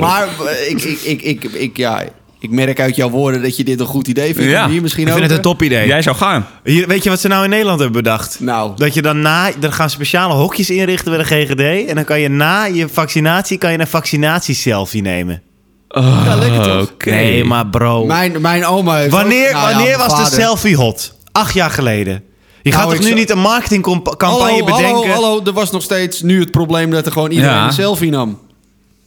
Maar 0.00 0.28
eh, 0.46 0.70
ik, 0.70 0.82
ik, 0.82 1.00
ik, 1.02 1.22
ik, 1.22 1.44
ik, 1.52 1.76
ja, 1.76 2.02
ik 2.42 2.50
merk 2.50 2.80
uit 2.80 2.96
jouw 2.96 3.10
woorden 3.10 3.42
dat 3.42 3.56
je 3.56 3.64
dit 3.64 3.80
een 3.80 3.86
goed 3.86 4.08
idee 4.08 4.34
vindt. 4.34 4.50
Ja. 4.50 4.68
Hier 4.68 4.82
misschien 4.82 5.02
Ik 5.06 5.08
ook. 5.12 5.18
vind 5.18 5.28
het 5.28 5.36
een 5.36 5.42
top 5.44 5.62
idee. 5.62 5.86
Jij 5.86 6.02
zou 6.02 6.16
gaan. 6.16 6.46
Hier, 6.64 6.86
weet 6.86 7.02
je 7.02 7.10
wat 7.10 7.20
ze 7.20 7.28
nou 7.28 7.44
in 7.44 7.50
Nederland 7.50 7.80
hebben 7.80 8.02
bedacht? 8.02 8.36
Nou, 8.40 8.72
Dat 8.76 8.94
je 8.94 9.02
dan 9.02 9.20
na, 9.20 9.50
dan 9.60 9.72
gaan 9.72 9.90
speciale 9.90 10.34
hokjes 10.34 10.70
inrichten 10.70 11.12
bij 11.16 11.24
de 11.24 11.46
GGD. 11.46 11.88
En 11.88 11.94
dan 11.94 12.04
kan 12.04 12.20
je 12.20 12.28
na 12.28 12.64
je 12.64 12.88
vaccinatie 12.88 13.58
kan 13.58 13.72
je 13.72 13.78
een 13.78 13.86
vaccinatieselfie 13.86 15.02
nemen. 15.02 15.42
ja, 15.88 16.36
lekker 16.36 16.62
toch? 16.62 16.90
Oké. 16.90 17.10
Nee, 17.10 17.44
maar 17.44 17.66
bro. 17.66 18.04
Mijn, 18.04 18.40
mijn 18.40 18.64
oma 18.66 18.96
heeft 18.96 19.10
wanneer 19.12 19.46
ook- 19.46 19.52
nou 19.52 19.68
ja, 19.70 19.74
wanneer 19.76 19.98
was 19.98 20.30
de 20.30 20.36
selfie 20.36 20.76
hot? 20.76 21.14
Acht 21.32 21.54
jaar 21.54 21.70
geleden. 21.70 22.22
Je 22.62 22.70
gaat 22.72 22.80
Nou, 22.80 22.84
toch 22.92 22.94
ik 22.94 23.00
nu 23.00 23.06
zou- 23.06 23.20
niet 23.20 23.30
een 23.30 23.38
marketingcampagne 23.38 24.26
Hallo, 24.26 24.64
bedenken? 24.64 24.84
hallo, 24.84 25.06
hallo, 25.06 25.40
er 25.44 25.52
was 25.52 25.70
nog 25.70 25.82
steeds 25.82 26.22
nu 26.22 26.40
het 26.40 26.50
probleem 26.50 26.90
dat 26.90 27.06
er 27.06 27.12
gewoon 27.12 27.30
iedereen 27.30 27.54
Ja. 27.54 27.66
een 27.66 27.72
selfie 27.72 28.10
nam. 28.10 28.38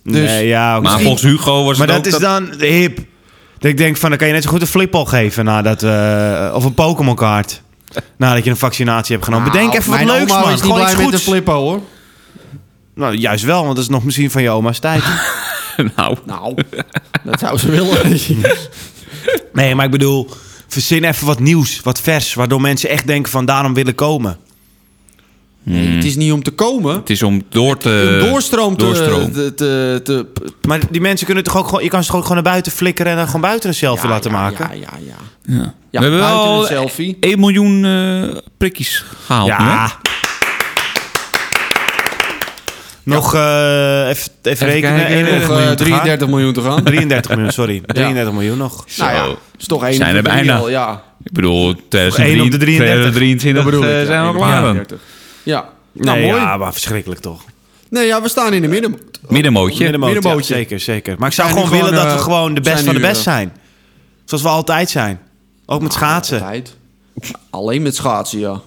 Dus, 0.04 0.30
nee, 0.30 0.48
ja, 0.48 0.72
Maar 0.72 0.82
misschien- 0.82 1.02
volgens 1.04 1.24
Hugo 1.24 1.64
was 1.64 1.78
maar 1.78 1.88
het 1.88 2.04
dat 2.04 2.14
ook 2.14 2.20
is 2.20 2.26
dan 2.28 2.68
hip. 2.68 3.00
Dat 3.60 3.72
ik 3.72 3.78
denk 3.78 3.98
van, 3.98 4.10
dan 4.10 4.18
kan 4.18 4.28
je 4.28 4.34
net 4.34 4.44
zo 4.44 4.50
goed 4.50 4.62
een 4.62 4.68
flipbal 4.68 5.06
geven 5.06 5.46
nadat, 5.46 5.84
eh, 5.84 6.52
of 6.56 6.64
een 6.64 6.74
Pokémon 6.74 7.16
kaart. 7.16 7.62
Nadat 8.18 8.44
je 8.44 8.50
een 8.50 8.58
vaccinatie 8.58 9.14
hebt 9.14 9.26
genomen. 9.26 9.48
Nou, 9.48 9.58
Bedenk 9.58 9.80
even 9.80 9.92
wat 9.92 10.06
mijn 10.06 10.18
leuks, 10.18 10.32
oma 10.32 10.42
man. 10.42 10.50
is 10.50 10.62
niet 10.62 10.72
Gewoon 10.72 10.88
iets 10.88 10.96
met 10.96 11.12
de 11.12 11.20
flippo, 11.20 11.62
hoor. 11.62 11.82
Nou, 12.96 13.16
juist 13.16 13.44
wel, 13.44 13.64
want 13.64 13.76
dat 13.76 13.84
is 13.84 13.90
nog 13.90 14.04
misschien 14.04 14.32
van 14.32 14.42
je 14.42 14.50
oma's 14.50 14.80
tijd. 14.80 15.04
nou, 15.96 16.18
Nou, 16.26 16.56
dat 17.24 17.40
zou 17.40 17.58
ze 17.58 17.72
willen. 17.72 18.20
nee, 19.54 19.76
maar 19.76 19.86
ik 19.86 19.92
bedoel, 19.92 20.30
verzin 20.68 21.04
even 21.04 21.28
wat 21.28 21.40
nieuws, 21.40 21.82
wat 21.84 22.02
vers. 22.02 22.34
Waardoor 22.34 22.62
mensen 22.62 22.90
echt 22.90 23.08
denken 23.08 23.32
van, 23.32 23.46
daarom 23.46 23.74
willen 23.74 23.96
komen. 23.96 24.38
Nee, 25.66 25.88
het 25.96 26.06
is 26.06 26.16
niet 26.16 26.32
om 26.32 26.44
te 26.44 26.52
komen. 26.52 26.96
het 26.96 27.10
is 27.10 27.24
om 27.24 27.44
door 27.50 27.78
te... 27.78 27.90
Een 27.90 28.30
doorstroom 28.30 28.78
te... 28.78 28.84
doorstroom. 28.86 29.32
te, 29.32 29.54
te, 29.54 30.02
te- 30.04 30.26
Maar 30.68 30.80
die 30.92 31.02
mensen 31.02 31.26
kunnen 31.26 31.44
toch 31.44 31.58
ook 31.58 31.66
gewoon... 31.68 31.84
Je 31.84 31.90
kan 31.90 32.02
ze 32.04 32.08
toch 32.08 32.16
ook 32.18 32.26
gewoon 32.26 32.44
naar 32.44 32.52
buiten 32.52 32.72
flikkeren... 32.72 33.12
en 33.12 33.18
dan 33.18 33.26
gewoon 33.26 33.42
buiten 33.42 33.70
een 33.70 33.76
selfie 33.76 34.08
ja, 34.08 34.14
laten 34.14 34.32
ja, 34.32 34.38
maken? 34.38 34.68
Ja, 34.72 34.76
ja, 34.82 34.98
ja. 35.06 35.56
Ja. 35.56 35.74
Ja, 35.92 36.00
We 36.02 36.06
hebben 36.06 36.20
buiten 36.20 36.44
wel 36.50 36.62
een 36.62 36.68
selfie. 36.68 37.18
1 37.20 37.40
miljoen 37.40 37.86
eh, 37.86 38.38
prikjes 38.58 39.06
gehaald 39.26 39.48
nu, 39.48 39.54
hè? 39.54 39.62
Ja. 39.64 39.92
Nog 43.04 43.34
eh, 43.36 44.08
even, 44.10 44.32
even, 44.42 44.68
rekenen. 44.68 44.96
kijken. 44.98 45.16
31 45.16 45.48
Nog 45.48 45.50
eh, 45.50 45.56
miljoen 45.56 45.76
te 45.76 45.84
gaan. 45.86 46.04
33 46.04 46.28
miljoen 46.28 46.54
te 46.54 46.62
gaan. 46.62 46.84
33 46.84 47.32
miljoen, 47.36 47.52
sorry. 47.52 47.82
33 47.86 48.34
miljoen 48.34 48.58
nog. 48.58 48.86
Nou 48.98 49.12
ja, 49.14 49.24
Zo. 49.24 49.38
is 49.60 49.66
toch 49.66 49.84
één 49.84 49.94
Zijn 49.94 50.10
er 50.12 50.18
op 50.18 50.24
de 50.24 50.30
bijna. 50.30 50.58
al, 50.58 50.70
Ja. 50.70 51.04
Ik 51.24 51.32
bedoel, 51.32 51.64
één 51.64 51.72
op 51.72 51.82
de 51.82 51.88
2023, 51.88 52.60
33. 52.60 53.12
2023 53.12 53.64
Dat 53.64 53.72
bedoel 53.72 53.84
ik. 53.84 53.90
eh, 53.90 54.00
ja, 54.00 54.06
zijn 54.06 54.24
we 54.24 54.30
op 54.30 54.36
klaar. 54.36 54.62
33. 54.62 55.00
Ja. 55.46 55.70
Nou, 55.92 56.20
nee, 56.20 56.30
mooi. 56.30 56.42
ja, 56.42 56.58
maar 56.58 56.72
verschrikkelijk 56.72 57.22
toch. 57.22 57.42
Nee, 57.90 58.06
ja, 58.06 58.22
we 58.22 58.30
staan 58.30 58.54
in 58.54 58.62
de 58.62 58.68
midden. 58.68 59.00
Middenmootje. 59.28 59.84
Middenmoot, 59.84 60.10
ja, 60.10 60.14
middenmootje. 60.14 60.54
zeker, 60.54 60.80
zeker. 60.80 61.16
Maar 61.20 61.28
ik 61.28 61.34
zou 61.34 61.50
gewoon 61.50 61.70
willen 61.70 61.86
gewoon, 61.86 61.96
dat 62.04 62.12
we 62.14 62.18
eh, 62.18 62.24
gewoon 62.24 62.54
de 62.54 62.62
best 62.62 62.84
van 62.84 62.94
de 62.94 63.00
best 63.00 63.18
eh, 63.18 63.24
zijn. 63.24 63.54
Zoals 64.26 64.44
we 64.44 64.50
altijd 64.50 64.90
zijn. 64.90 65.20
Ook 65.66 65.82
met 65.82 65.94
schaatsen. 65.94 66.40
Altijd. 66.42 66.76
Alleen 67.50 67.82
met 67.82 67.96
schaatsen, 67.96 68.40
ja. 68.40 68.62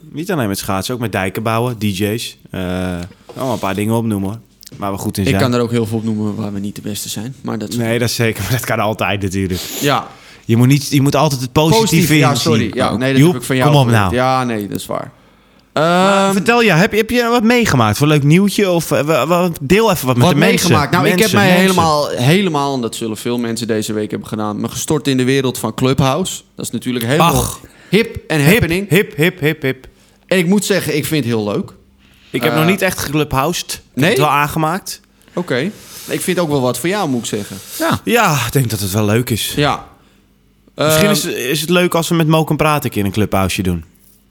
Niet 0.00 0.32
alleen 0.32 0.48
met 0.48 0.58
schaatsen, 0.58 0.94
ook 0.94 1.00
met 1.00 1.12
dijken 1.12 1.42
bouwen, 1.42 1.78
DJ's. 1.78 2.36
Eh 2.50 2.98
allemaal 3.34 3.52
een 3.52 3.58
paar 3.58 3.74
dingen 3.74 3.94
opnoemen 3.94 4.28
hoor. 4.28 4.38
Waar 4.76 4.92
we 4.92 4.98
goed 4.98 5.16
in 5.16 5.22
Ik 5.22 5.28
zijn. 5.28 5.40
kan 5.42 5.54
er 5.54 5.60
ook 5.60 5.70
heel 5.70 5.86
veel 5.86 5.98
op 5.98 6.04
noemen 6.04 6.34
waar 6.34 6.52
we 6.52 6.58
niet 6.58 6.74
de 6.74 6.80
beste 6.80 7.08
zijn. 7.08 7.34
Maar 7.40 7.58
dat. 7.58 7.74
Nee, 7.76 7.98
dat 7.98 8.08
is 8.08 8.14
zeker. 8.14 8.42
Maar 8.42 8.50
dat 8.50 8.64
kan 8.64 8.78
altijd 8.78 9.22
natuurlijk. 9.22 9.60
Ja, 9.80 10.06
Je 10.44 10.56
moet, 10.56 10.66
niet, 10.66 10.88
je 10.88 11.00
moet 11.02 11.16
altijd 11.16 11.40
het 11.40 11.52
positieve 11.52 11.86
positief. 11.86 12.10
in 12.10 12.16
Ja, 12.16 12.34
sorry. 12.34 12.70
Ja, 12.74 12.96
nee, 12.96 13.12
dat 13.12 13.20
Joep, 13.20 13.32
heb 13.32 13.40
ik 13.40 13.46
van 13.46 13.56
jou 13.56 13.70
kom 13.70 13.80
op 13.80 13.86
nou. 13.90 14.14
Ja, 14.14 14.44
nee, 14.44 14.68
dat 14.68 14.78
is 14.78 14.86
waar. 14.86 15.12
Maar 15.82 16.24
Ehm, 16.26 16.32
vertel 16.32 16.62
je, 16.62 16.72
heb 16.72 16.90
je, 16.92 16.96
heb 16.98 17.10
je 17.10 17.24
wat 17.28 17.42
meegemaakt? 17.42 17.98
Voor 17.98 18.06
een 18.06 18.12
leuk 18.12 18.22
nieuwtje? 18.22 18.70
Of 18.70 18.90
eh, 18.90 19.46
deel 19.60 19.90
even 19.90 20.06
wat 20.06 20.16
met 20.16 20.24
wat 20.24 20.34
de 20.34 20.38
mensen. 20.38 20.68
meegemaakt? 20.70 20.90
Nou, 20.92 21.04
ik 21.04 21.10
heb 21.10 21.18
Mensen, 21.18 21.38
mij 21.38 21.46
mensen. 21.48 21.66
helemaal, 21.66 22.08
helemaal, 22.08 22.74
en 22.74 22.80
dat 22.80 22.94
zullen 22.94 23.16
veel 23.16 23.38
mensen 23.38 23.66
deze 23.66 23.92
week 23.92 24.10
hebben 24.10 24.28
gedaan, 24.28 24.60
me 24.60 24.68
gestort 24.68 25.08
in 25.08 25.16
de 25.16 25.24
wereld 25.24 25.58
van 25.58 25.74
Clubhouse. 25.74 26.42
Dat 26.54 26.64
is 26.64 26.70
natuurlijk 26.70 27.04
helemaal 27.04 27.34
Ach. 27.34 27.60
hip 27.90 28.16
en 28.28 28.40
Hip, 28.40 28.50
happening. 28.52 28.88
hip, 28.88 29.16
hip, 29.16 29.40
hip, 29.40 29.62
hip. 29.62 29.86
En 30.26 30.38
ik 30.38 30.46
moet 30.46 30.64
zeggen, 30.64 30.96
ik 30.96 31.06
vind 31.06 31.24
het 31.24 31.34
heel 31.34 31.44
leuk. 31.44 31.70
Ik 32.30 32.42
heb 32.42 32.52
Eh, 32.52 32.58
nog 32.58 32.66
niet 32.66 32.82
echt 32.82 32.98
geclubhoused. 32.98 33.72
Ik 33.72 33.80
nee? 33.94 34.04
heb 34.08 34.16
het 34.18 34.26
wel 34.26 34.34
aangemaakt. 34.36 35.00
Oké. 35.34 35.70
Ik 36.08 36.20
vind 36.20 36.38
ook 36.38 36.48
wel 36.48 36.60
wat 36.60 36.78
voor 36.78 36.88
jou, 36.88 37.08
moet 37.08 37.20
ik 37.20 37.26
zeggen. 37.26 37.56
Ja. 37.78 38.00
Ja, 38.04 38.32
ik 38.46 38.52
denk 38.52 38.70
dat 38.70 38.80
het 38.80 38.92
wel 38.92 39.04
leuk 39.04 39.30
is. 39.30 39.52
Ja. 39.56 39.86
Misschien 40.74 41.02
Ehm, 41.08 41.12
is, 41.14 41.24
is 41.24 41.60
het 41.60 41.70
leuk 41.70 41.94
als 41.94 42.08
we 42.08 42.14
met 42.14 42.26
Moken 42.26 42.56
praten 42.56 42.84
een 42.84 42.90
keer 42.90 43.04
een 43.04 43.10
clubhouseje 43.10 43.62
doen. 43.62 43.84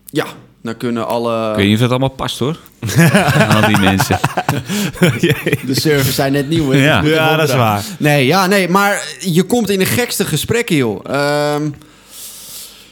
Ja, 0.09 0.25
dan 0.65 0.77
kunnen 0.77 1.07
alle... 1.07 1.49
Ik 1.49 1.55
weet 1.55 1.65
niet 1.65 1.73
of 1.73 1.79
dat 1.81 1.89
allemaal 1.89 2.09
past, 2.09 2.39
hoor. 2.39 2.57
Al 3.55 3.67
die 3.67 3.77
mensen. 3.77 4.19
De 5.65 5.73
servers 5.79 6.15
zijn 6.15 6.31
net 6.31 6.49
nieuw, 6.49 6.71
hè? 6.71 6.83
Ja. 6.85 7.35
Dat 7.35 7.49
is 7.49 7.55
waar. 7.55 7.83
Nee, 7.99 8.25
ja, 8.25 8.47
nee, 8.47 8.69
maar 8.69 9.03
je 9.19 9.43
komt 9.43 9.69
in 9.69 9.79
de 9.79 9.85
gekste 9.85 10.25
gesprekken, 10.25 10.75
joh. 10.75 10.99
Ehm 11.09 11.61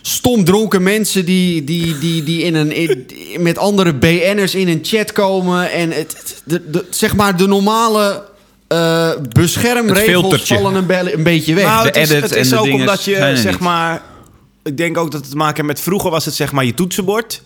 stom 0.06 0.44
dronken 0.44 0.84
mensen 0.84 1.26
die, 1.26 1.64
die, 1.64 1.98
die, 1.98 2.24
die 2.24 2.42
in 2.44 2.56
een, 2.56 2.72
in- 2.72 3.08
met 3.40 3.58
andere 3.58 3.94
BN'ers 3.94 4.56
in 4.56 4.68
een 4.68 4.80
chat 4.82 5.12
komen. 5.12 5.72
En 5.72 5.92
het, 5.92 6.42
de, 6.46 6.70
de, 6.72 6.86
zeg 6.90 7.16
maar 7.16 7.38
de 7.38 7.48
normale 7.48 8.24
eh, 8.68 9.10
beschermregels 9.30 10.42
vallen 10.44 10.76
een, 10.76 10.86
be- 10.86 11.14
een 11.14 11.24
beetje 11.24 11.54
weg. 11.54 11.66
Nou, 11.66 11.92
De 11.92 12.00
het 12.00 12.10
is, 12.10 12.22
het 12.22 12.36
is 12.36 12.54
ook 12.54 12.66
omdat 12.72 13.04
je, 13.04 13.32
zeg 13.36 13.60
maar... 13.60 14.02
Ik 14.64 14.78
denk 14.78 14.98
ook 14.98 15.12
dat 15.12 15.22
het 15.22 15.30
te 15.30 15.36
maken 15.36 15.56
heeft 15.56 15.68
met... 15.68 15.82
Vroeger 15.82 16.12
was 16.12 16.26
het 16.26 16.34
zeg 16.34 16.52
maar 16.52 16.66
je 16.66 16.74
toetsenbord. 16.74 17.42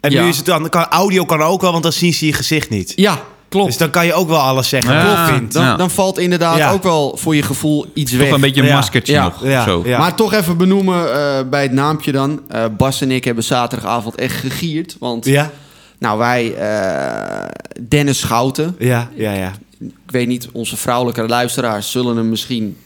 En 0.00 0.10
Ja. 0.10 0.22
nu 0.22 0.28
is 0.28 0.36
het 0.36 0.46
dan... 0.46 0.68
Kan, 0.68 0.84
audio 0.84 1.24
kan 1.24 1.42
ook 1.42 1.60
wel, 1.60 1.70
want 1.70 1.82
dan 1.82 1.92
zien 1.92 2.12
ze 2.14 2.26
je 2.26 2.32
gezicht 2.32 2.70
niet. 2.70 2.92
ja, 2.96 3.22
klopt. 3.48 3.66
Dus 3.66 3.76
dan 3.76 3.90
kan 3.90 4.06
je 4.06 4.12
ook 4.14 4.28
wel 4.28 4.38
alles 4.38 4.68
zeggen. 4.68 4.94
Ja. 4.94 5.04
Klopt. 5.14 5.30
vindt. 5.36 5.52
Dan, 5.52 5.64
Ja. 5.64 5.76
dan 5.76 5.90
valt 5.90 6.18
inderdaad 6.18 6.56
Ja. 6.56 6.72
ook 6.72 6.82
wel 6.82 7.16
voor 7.16 7.36
je 7.36 7.42
gevoel 7.42 7.86
iets 7.94 8.12
weg. 8.12 8.26
Toch 8.26 8.34
een 8.34 8.40
beetje 8.40 8.62
een 8.62 8.72
maskertje 8.74 9.12
Ja. 9.12 9.22
nog. 9.24 9.44
Ja. 9.44 9.64
Zo. 9.64 9.82
Ja. 9.84 9.98
Maar 9.98 10.14
toch 10.14 10.32
even 10.32 10.56
benoemen 10.56 11.14
eh, 11.14 11.48
bij 11.50 11.62
het 11.62 11.72
naampje 11.72 12.12
dan. 12.12 12.40
Eh, 12.48 12.64
Bas 12.76 13.00
en 13.00 13.10
ik 13.10 13.24
hebben 13.24 13.44
zaterdagavond 13.44 14.14
echt 14.14 14.34
gegierd. 14.36 14.96
Want 14.98 15.24
Ja, 15.24 15.50
nou, 15.98 16.18
wij, 16.18 16.54
eh, 16.54 17.46
Dennis 17.88 18.18
Schouten. 18.18 18.76
ja, 18.78 19.08
ja, 19.14 19.32
ja. 19.32 19.52
Ik 19.80 19.90
weet 20.16 20.26
niet, 20.28 20.48
onze 20.52 20.76
vrouwelijke 20.76 21.28
luisteraars 21.28 21.90
zullen 21.90 22.16
hem 22.16 22.28
misschien 22.28 22.76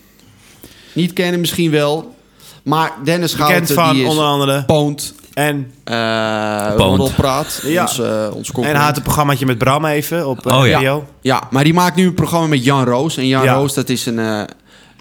niet 0.93 1.13
kennen, 1.13 1.41
misschien 1.41 1.71
wel. 1.71 2.15
Maar 2.63 2.93
Dennis 3.05 3.31
Schouten 3.31 3.61
Bekend 3.61 3.79
van 3.79 3.95
die 3.95 4.03
is 4.03 4.09
onder 4.11 4.25
andere... 4.25 4.65
poont 4.65 5.15
En, 5.35 5.73
eh 5.85 6.75
Poont. 6.75 6.99
Roddelpraat. 6.99 7.61
Ja. 7.67 7.83
Ons, 7.83 7.99
eh, 7.99 8.29
ons 8.35 8.51
en 8.53 8.77
had 8.77 8.97
een 8.97 9.03
programmaatje 9.03 9.47
met 9.47 9.59
Bram 9.59 9.85
even 9.85 10.27
op 10.29 10.47
eh, 10.47 10.57
Oh, 10.59 10.67
ja. 10.67 10.73
radio. 10.73 11.07
Ja, 11.21 11.43
maar 11.51 11.65
die 11.65 11.75
maakt 11.75 11.97
nu 11.97 12.07
een 12.07 12.15
programma 12.15 12.47
met 12.47 12.65
Jan 12.65 12.85
Roos. 12.85 13.17
En 13.17 13.27
Jan 13.27 13.45
Ja. 13.45 13.53
Roos, 13.55 13.75
dat 13.75 13.89
is 13.89 14.07
een, 14.07 14.19
eh, 14.19 14.43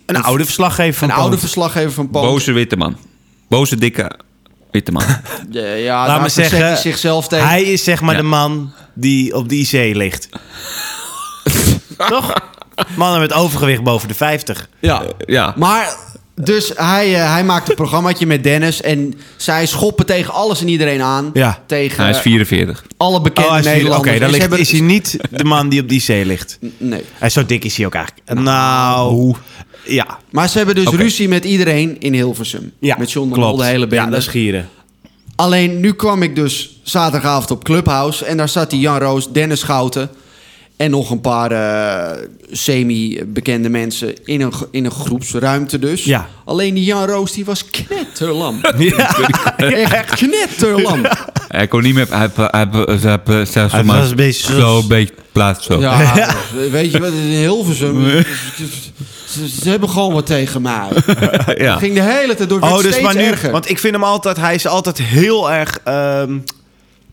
Een 0.06 0.24
oude 0.24 0.44
verslaggever 0.46 0.94
van 1.00 1.10
een 1.10 1.16
oude 1.16 1.38
verslaggever 1.38 1.92
van 1.92 2.10
Poont. 2.10 2.26
Boze 2.26 2.52
witte 2.52 2.76
man. 2.78 2.98
Boze, 3.50 3.76
dikke 3.76 4.12
witte 4.72 4.92
man. 4.92 5.04
Ja, 5.50 5.66
ja 5.66 6.08
Laat 6.08 6.22
me 6.22 6.30
zeggen, 6.30 6.58
hij 6.58 6.76
zichzelf 6.76 7.28
tegen. 7.28 7.48
Hij 7.48 7.64
is 7.64 7.84
zeg 7.84 8.02
maar 8.02 8.16
Ja. 8.16 8.22
de 8.22 8.28
man 8.28 8.74
die 8.94 9.36
op 9.36 9.50
de 9.50 9.56
IC 9.56 9.96
ligt. 9.96 10.30
Toch? 12.10 12.34
Mannen 12.96 13.20
met 13.20 13.34
overgewicht 13.34 13.84
boven 13.84 14.08
de 14.08 14.14
50. 14.14 14.70
Ja. 14.80 15.04
ja. 15.26 15.54
Maar, 15.58 15.96
dus 16.36 16.72
hij, 16.76 17.16
eh, 17.16 17.32
hij 17.34 17.44
maakt 17.44 17.70
een 17.70 17.76
programmaatje 17.76 18.26
met 18.26 18.44
Dennis. 18.44 18.82
En 18.82 19.14
zij 19.38 19.66
schoppen 19.66 20.06
tegen 20.06 20.34
alles 20.34 20.62
en 20.62 20.68
iedereen 20.68 21.02
aan. 21.02 21.30
Ja. 21.34 21.64
Tegen 21.66 22.04
Hij 22.04 22.12
is 22.12 22.18
44. 22.20 22.84
alle 22.98 23.22
bekende 23.22 23.50
Oh, 23.50 23.56
Nederlanders. 23.60 24.10
Oké, 24.12 24.20
dan 24.20 24.28
ligt, 24.30 24.42
hebben- 24.42 24.60
is 24.60 24.72
hij 24.72 24.80
niet 24.82 25.18
de 25.30 25.44
man 25.44 25.70
die 25.70 25.82
op 25.82 25.90
de 25.90 25.96
IC 25.96 26.08
ligt. 26.26 26.58
Nee. 26.78 27.04
Hij 27.14 27.28
is 27.28 27.34
zo 27.34 27.46
dik 27.46 27.64
is 27.66 27.78
hij 27.78 27.86
ook 27.86 27.94
eigenlijk. 27.96 28.40
Nou, 28.40 29.36
ja. 29.86 30.18
Maar 30.32 30.50
ze 30.50 30.58
hebben 30.58 30.76
dus 30.76 30.88
ruzie 30.88 31.28
met 31.28 31.46
iedereen 31.46 32.00
in 32.00 32.14
Hilversum. 32.14 32.72
ja 32.80 32.96
met 33.00 33.12
John 33.12 33.30
de. 33.34 33.40
Mol, 33.40 33.56
de 33.56 33.66
hele 33.66 33.80
Ja, 33.80 33.88
bende. 33.88 34.10
dat 34.12 34.20
is 34.20 34.28
gieren. 34.28 34.70
Alleen 35.36 35.80
nu 35.80 35.94
kwam 35.94 36.24
ik 36.24 36.36
dus 36.36 36.80
zaterdagavond 36.84 37.52
op 37.52 37.64
Clubhouse. 37.64 38.26
En 38.26 38.38
daar 38.38 38.50
zat 38.50 38.70
die 38.70 38.80
Jan 38.80 38.98
Roos, 39.00 39.32
Dennis 39.32 39.60
Schouten. 39.60 40.10
En 40.78 40.92
nog 40.92 41.10
een 41.10 41.22
paar 41.22 41.52
eh, 41.52 42.24
semi-bekende 42.52 43.70
mensen 43.70 44.14
in 44.26 44.42
een, 44.42 44.54
in 44.72 44.86
een 44.86 44.92
groepsruimte 44.92 45.80
dus. 45.80 46.04
Ja. 46.04 46.28
Alleen 46.46 46.74
die 46.74 46.84
Jan 46.84 47.06
Roos 47.06 47.32
die 47.32 47.46
was 47.46 47.66
knetterlam. 47.70 48.62
Ja. 48.78 49.58
Echt 49.58 50.16
knetterlam. 50.16 51.02
Hij 51.48 51.68
kon 51.68 51.82
niet 51.82 51.94
meer... 51.94 52.08
Hij, 52.10 52.30
hij, 52.36 52.48
hij, 52.52 52.68
hij, 52.72 52.88
hij, 53.02 53.46
hij, 53.54 53.68
Hij 53.70 53.84
was 53.84 54.10
een 54.10 54.16
beetje 54.16 54.54
zo 54.56 54.78
een 54.80 54.88
beetje 54.88 55.14
plaats 55.32 55.66
zo. 55.66 55.80
Ja, 55.80 56.36
weet 56.72 56.92
je 56.92 57.00
wat, 57.00 57.12
in 57.12 57.18
Hilversum... 57.20 58.24
Ze, 59.28 59.50
ze 59.50 59.70
hebben 59.70 59.90
gewoon 59.90 60.14
wat 60.14 60.26
tegen 60.26 60.62
mij. 60.62 60.88
Ja. 61.56 61.78
Ging 61.78 61.94
de 61.94 62.02
hele 62.02 62.36
tijd 62.36 62.50
door. 62.50 62.60
Het 62.60 62.68
Oh, 62.68 62.74
werd 62.74 62.84
dus 62.84 62.92
steeds 62.94 63.14
maar 63.14 63.24
nu... 63.24 63.30
erger. 63.30 63.52
Want 63.52 63.70
ik 63.70 63.80
vind 63.80 63.94
hem 63.94 64.04
altijd... 64.04 64.38
Hij 64.38 64.56
is 64.56 64.68
altijd 64.68 64.98
heel 64.98 65.52
erg... 65.52 65.80
ehm, 65.84 66.38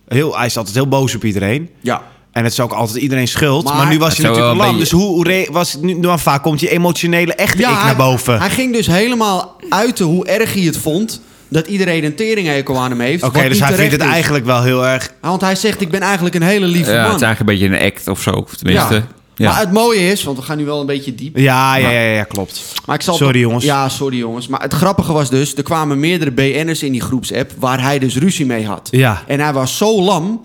heel, 0.09 0.37
hij 0.37 0.47
is 0.47 0.57
altijd 0.57 0.75
heel 0.75 0.88
boos 0.88 1.14
op 1.14 1.25
iedereen. 1.25 1.71
Ja. 1.81 2.02
En 2.32 2.44
het 2.44 2.52
is 2.52 2.60
ook 2.60 2.72
altijd 2.72 2.99
iedereen 2.99 3.28
schuld. 3.28 3.64
Maar, 3.64 3.75
Maar- 3.75 3.88
nu 3.88 3.99
was 3.99 4.08
Het 4.08 4.16
hij 4.16 4.26
natuurlijk 4.30 4.56
lam. 4.56 4.78
Dus 4.78 4.90
hoe, 4.90 5.46
was 5.50 5.72
het 5.72 5.82
nu? 5.82 5.94
Nou, 5.94 6.18
vaak 6.18 6.42
komt 6.42 6.58
die 6.58 6.70
emotionele 6.70 7.34
echte 7.34 7.58
ik 7.58 7.64
hij, 7.64 7.75
naar 7.75 7.96
boven. 7.96 8.38
Hij 8.38 8.50
ging 8.50 8.72
dus 8.75 8.87
helemaal 8.87 9.56
uiten 9.68 10.04
hoe 10.04 10.26
erg 10.26 10.54
hij 10.54 10.62
het 10.62 10.76
vond... 10.76 11.20
dat 11.49 11.66
iedereen 11.66 12.04
een 12.04 12.14
teringhekel 12.14 12.78
aan 12.78 12.90
hem 12.90 13.00
heeft. 13.00 13.22
Oké, 13.22 13.49
dus 13.49 13.60
hij 13.60 13.75
vindt 13.75 13.92
het 13.92 14.02
is. 14.02 14.08
eigenlijk 14.08 14.44
wel 14.44 14.62
heel 14.62 14.87
erg... 14.87 15.12
Want 15.20 15.40
hij 15.40 15.54
zegt, 15.54 15.80
ik 15.80 15.90
ben 15.90 16.00
eigenlijk 16.00 16.34
een 16.34 16.42
hele 16.42 16.66
lieve 16.66 16.90
Ja, 16.90 16.96
het 16.96 17.06
man. 17.06 17.16
is 17.16 17.22
eigenlijk 17.22 17.62
een 17.62 17.68
beetje 17.68 17.84
een 17.84 17.92
act 17.92 18.08
of 18.08 18.20
zo. 18.22 18.46
Tenminste. 18.56 18.94
Ja. 18.94 19.06
Ja. 19.34 19.50
Maar 19.50 19.60
het 19.60 19.72
mooie 19.72 20.10
is, 20.10 20.25
want 20.25 20.37
we 20.37 20.42
gaan 20.42 20.56
nu 20.58 20.64
wel 20.64 20.80
een 20.80 20.87
beetje 20.87 21.14
diep. 21.14 21.37
Ja, 21.37 21.76
ja, 21.76 21.90
ja, 21.90 22.00
ja, 22.00 22.22
klopt. 22.25 22.62
Maar 22.87 22.96
ik 22.96 23.02
zal 23.02 23.14
Sorry, 23.14 23.40
jongens. 23.40 23.64
Ja, 23.64 23.88
sorry 23.88 24.16
jongens. 24.18 24.49
Maar 24.49 24.60
het 24.62 24.72
grappige 24.75 25.12
was 25.12 25.30
dus, 25.30 25.54
er 25.54 25.62
kwamen 25.62 26.00
meerdere 26.00 26.30
BN'ers 26.30 26.82
in 26.82 26.92
die 26.92 27.00
groepsapp... 27.00 27.50
waar 27.58 27.82
hij 27.82 27.99
dus 27.99 28.16
ruzie 28.16 28.46
mee 28.46 28.66
had. 28.66 28.88
Ja. 28.90 29.22
En 29.26 29.40
hij 29.40 29.52
was 29.52 29.76
zo 29.76 30.02
lam 30.02 30.40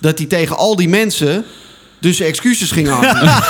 dat 0.00 0.18
hij 0.18 0.26
tegen 0.26 0.56
al 0.56 0.76
die 0.76 0.88
mensen... 0.88 1.44
dus 2.00 2.20
excuses 2.20 2.70
ging 2.70 2.88
aanbieden. 2.90 3.32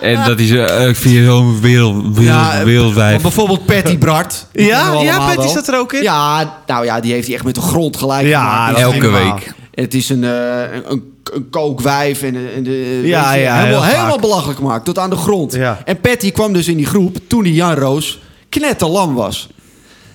En 0.00 0.24
dat 0.24 0.38
is... 0.38 0.50
eh, 0.50 0.94
je 0.94 1.24
zo'n 1.24 1.60
wereld, 1.60 2.02
wereld, 2.02 2.18
Ja, 2.24 2.64
wereldwijd. 2.64 3.22
Bijvoorbeeld 3.22 3.66
Patty 3.66 3.98
Bart. 3.98 4.46
Ja? 4.52 4.92
Ja, 5.02 5.18
Patty 5.18 5.36
wel. 5.36 5.48
zat 5.48 5.68
er 5.68 5.78
ook 5.78 5.92
in? 5.92 6.02
Ja, 6.02 6.58
nou 6.66 6.84
ja, 6.84 7.00
die 7.00 7.12
heeft 7.12 7.26
hij 7.26 7.34
echt 7.36 7.44
met 7.44 7.54
de 7.54 7.60
grond 7.60 7.96
gelijk 7.96 8.26
Ja, 8.26 8.66
gemaakt. 8.66 8.78
Elke 8.78 9.10
week. 9.10 9.52
Het 9.74 9.94
is 9.94 10.08
een, 10.08 10.24
eh, 10.24 10.30
een, 10.72 10.82
een, 10.92 11.02
een 11.32 11.50
kookwijf 11.50 12.22
en, 12.22 12.36
en 12.54 12.62
de, 12.62 13.00
Ja, 13.04 13.32
ja, 13.34 13.56
helemaal, 13.56 13.82
heel 13.82 13.92
helemaal 13.94 14.18
belachelijk 14.18 14.58
gemaakt, 14.58 14.84
tot 14.84 14.98
aan 14.98 15.10
de 15.10 15.16
grond. 15.16 15.54
Ja. 15.54 15.78
En 15.84 16.00
Patty 16.00 16.30
kwam 16.32 16.52
dus 16.52 16.68
in 16.68 16.76
die 16.76 16.86
groep 16.86 17.16
toen 17.26 17.42
die 17.42 17.54
Jan 17.54 17.74
Roos 17.74 18.18
knetterlam 18.48 19.14
was. 19.14 19.48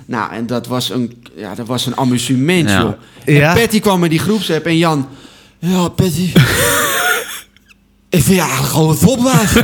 Nou, 0.07 0.31
en 0.33 0.47
dat 0.47 0.67
was 0.67 0.89
een, 0.89 1.23
ja, 1.35 1.55
dat 1.55 1.67
was 1.67 1.85
een 1.85 1.97
amusement, 1.97 2.69
Ja. 2.69 2.79
joh. 2.79 2.93
En 3.25 3.33
Ja. 3.33 3.53
Patty 3.53 3.79
kwam 3.79 4.03
in 4.03 4.09
die 4.09 4.19
groepsapp 4.19 4.65
en 4.65 4.77
Jan... 4.77 5.07
Ja, 5.59 5.87
Patty... 5.89 6.31
Ik 8.09 8.23
vind 8.23 8.35
je 8.35 8.41
eigenlijk 8.41 8.71
gewoon 8.71 8.89
een 8.89 8.97
topwijf. 8.97 9.53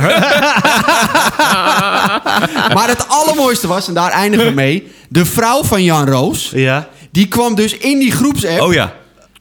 maar 2.74 2.88
het 2.88 3.08
allermooiste 3.08 3.66
was, 3.66 3.88
en 3.88 3.94
daar 3.94 4.10
eindigen 4.10 4.46
we 4.46 4.52
mee... 4.52 4.92
De 5.08 5.24
vrouw 5.24 5.64
van 5.64 5.82
Jan 5.84 6.08
Roos, 6.08 6.50
Ja. 6.54 6.88
die 7.10 7.28
kwam 7.28 7.54
dus 7.54 7.76
in 7.76 7.98
die 7.98 8.12
groepsapp... 8.12 8.60
Oh 8.60 8.72
ja. 8.72 8.92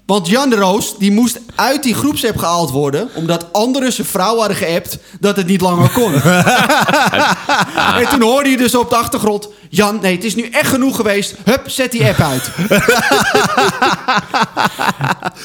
Want 0.06 0.28
Jan 0.28 0.50
de 0.50 0.56
Roos 0.56 0.98
die 0.98 1.12
moest 1.12 1.40
uit 1.56 1.84
die 1.84 1.94
groepsapp 1.94 2.38
gehaald 2.38 2.70
worden... 2.72 3.10
omdat 3.14 3.54
anderen 3.54 3.92
zijn 3.94 4.08
vrouw 4.08 4.38
hadden 4.38 4.58
geappt 4.58 4.98
dat 5.20 5.36
het 5.36 5.48
niet 5.48 5.62
langer 5.62 5.90
kon. 5.90 6.14
en 8.02 8.10
toen 8.10 8.22
hoorde 8.22 8.50
je 8.50 8.58
dus 8.58 8.76
op 8.76 8.90
de 8.90 8.96
achtergrond... 8.96 9.50
Jan, 9.70 10.00
nee, 10.02 10.16
het 10.16 10.24
is 10.24 10.36
nu 10.36 10.44
echt 10.52 10.70
genoeg 10.70 10.96
geweest. 10.96 11.36
Hup, 11.44 11.62
zet 11.66 11.92
die 11.92 12.06
app 12.06 12.20
uit. 12.20 12.50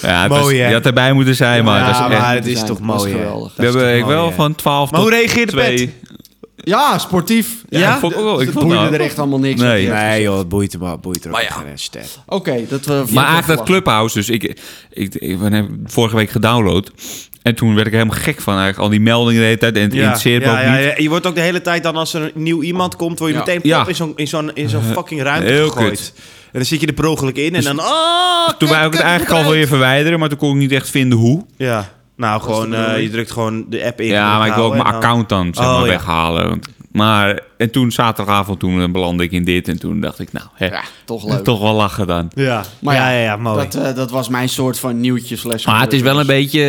ja 0.03 0.23
het 0.23 0.29
Mooi, 0.29 0.43
was- 0.43 0.51
hè? 0.53 0.67
je 0.69 0.73
had 0.75 0.87
erbij 0.87 1.13
moeten 1.13 1.35
zijn, 1.35 1.65
maar... 1.65 1.79
Ja, 1.81 1.87
dat 1.87 1.95
is 1.95 2.01
echt- 2.01 2.23
maar 2.23 2.35
het 2.35 2.47
is 2.47 2.63
toch 2.65 2.81
mooi, 2.81 3.13
geweldig. 3.13 3.53
we 3.57 3.65
hebben 3.65 3.97
ik 3.97 4.05
wel 4.05 4.33
van 4.33 4.55
12 4.55 4.91
Maar 4.91 5.01
hoe 5.01 5.11
reageerde 5.11 5.53
2. 5.53 5.95
Ja, 6.65 6.99
sportief. 6.99 7.63
Ja, 7.69 7.95
ik 7.95 8.01
vond 8.01 8.15
ook 8.17 8.25
wel. 8.25 8.41
Ik 8.41 8.47
Het 8.47 8.53
vond 8.55 8.65
boeide 8.65 8.83
nou- 8.85 8.95
er 8.95 9.01
echt 9.01 9.19
allemaal 9.19 9.39
niks 9.39 9.61
Nee. 9.61 9.89
Nee 9.89 10.23
joh, 10.23 10.39
het 10.39 10.49
boeit 10.49 10.73
er 10.73 10.79
maar. 10.79 11.01
Boeit 11.01 11.25
er 11.25 11.31
ook 11.31 11.37
Maar 11.37 11.45
ja. 11.93 12.01
Oké, 12.27 12.65
dat 12.69 12.85
we... 12.85 13.05
Maar 13.11 13.27
eigenlijk 13.27 13.59
dat 13.59 13.69
Clubhouse, 13.69 14.15
dus 14.19 14.29
ik, 14.29 14.43
ik, 14.91 15.15
ik, 15.15 15.39
heb 15.41 15.69
vorige 15.85 16.17
week 16.17 16.31
gedownload. 16.31 16.91
En 17.43 17.55
toen 17.55 17.75
werd 17.75 17.87
ik 17.87 17.93
helemaal 17.93 18.17
gek 18.17 18.41
van 18.41 18.53
eigenlijk 18.53 18.83
al 18.83 18.89
die 18.89 19.01
meldingen 19.01 19.41
de 19.41 19.47
hele 19.47 19.59
tijd. 19.59 19.77
En 19.77 19.83
het 19.83 19.93
interesseert 19.95 20.45
me 20.45 20.51
ook 20.51 20.57
ja, 20.59 20.75
niet. 20.77 20.85
ja, 20.85 20.95
je 20.97 21.09
wordt 21.09 21.27
ook 21.27 21.35
de 21.35 21.41
hele 21.41 21.61
tijd 21.63 21.83
dan 21.83 21.97
als 21.97 22.15
er 22.15 22.23
een 22.23 22.43
nieuw 22.43 22.63
iemand 22.63 22.97
komt, 22.97 23.19
word 23.19 23.31
je 23.31 23.37
Ja. 23.39 23.45
meteen 23.45 23.61
pop 23.79 23.89
in 23.89 23.95
zo'n 23.95 24.13
in 24.17 24.29
zo'n 24.29 24.51
in 24.55 24.69
zo'n 24.69 24.83
fucking 24.83 25.23
ruimte 25.23 25.51
Heel 25.53 25.69
gegooid. 25.69 25.91
kut. 25.91 26.13
En 26.45 26.59
dan 26.59 26.65
zit 26.65 26.81
je 26.81 26.87
er 26.87 26.93
per 26.93 27.07
ongeluk 27.07 27.37
in 27.37 27.55
en 27.55 27.63
dan... 27.63 27.81
Oh, 27.81 28.47
Toen 28.47 28.57
kut, 28.59 28.69
wou 28.69 28.87
ik 28.87 28.93
het 28.93 29.01
eigenlijk 29.03 29.31
al 29.33 29.39
wil 29.43 29.49
je 29.49 29.55
eruit. 29.55 29.69
verwijderen, 29.69 30.19
maar 30.19 30.29
toen 30.29 30.39
kon 30.39 30.51
ik 30.51 30.57
niet 30.57 30.73
echt 30.73 30.91
vinden 30.91 31.19
hoe. 31.19 31.45
Ja, 31.57 31.89
nou 32.19 32.41
gewoon, 32.43 32.75
eh, 32.75 33.03
je 33.03 33.11
drukt 33.11 33.31
gewoon 33.31 33.65
de 33.69 33.85
app 33.85 34.01
in. 34.01 34.07
Ja, 34.07 34.39
maar 34.39 34.49
ik 34.49 34.55
wil 34.55 34.65
ook 34.65 34.73
mijn 34.73 34.85
account 34.85 35.29
dan 35.29 35.51
zeg 35.55 35.65
Oh, 35.67 35.73
maar 35.73 35.81
ja. 35.85 35.89
weghalen. 35.91 36.49
Want- 36.49 36.67
Maar, 36.93 37.41
en 37.59 37.71
toen 37.71 37.91
zaterdagavond, 37.93 38.61
toen 38.61 38.83
eh, 38.83 38.89
belandde 38.91 39.25
ik 39.25 39.31
in 39.33 39.45
dit. 39.45 39.69
En 39.69 39.79
toen 39.79 40.01
dacht 40.01 40.19
ik, 40.19 40.33
nou, 40.33 40.47
hè, 40.55 40.67
Ja, 40.67 40.83
toch 41.05 41.25
leuk. 41.29 41.45
toch 41.53 41.61
wel 41.61 41.75
lachen 41.75 42.07
dan. 42.07 42.31
Ja, 42.35 42.65
Maar 42.81 42.95
ja, 42.95 43.11
ja, 43.11 43.23
ja, 43.23 43.37
mooi. 43.37 43.57
Dat, 43.69 43.75
eh, 43.85 43.95
dat 43.95 44.11
was 44.11 44.29
mijn 44.29 44.49
soort 44.49 44.79
van 44.79 45.01
nieuwtje 45.01 45.37
slash... 45.37 45.67
Maar 45.67 45.81
het 45.81 45.93
is 45.93 46.01
wel 46.01 46.21
een 46.21 46.27
beetje... 46.27 46.61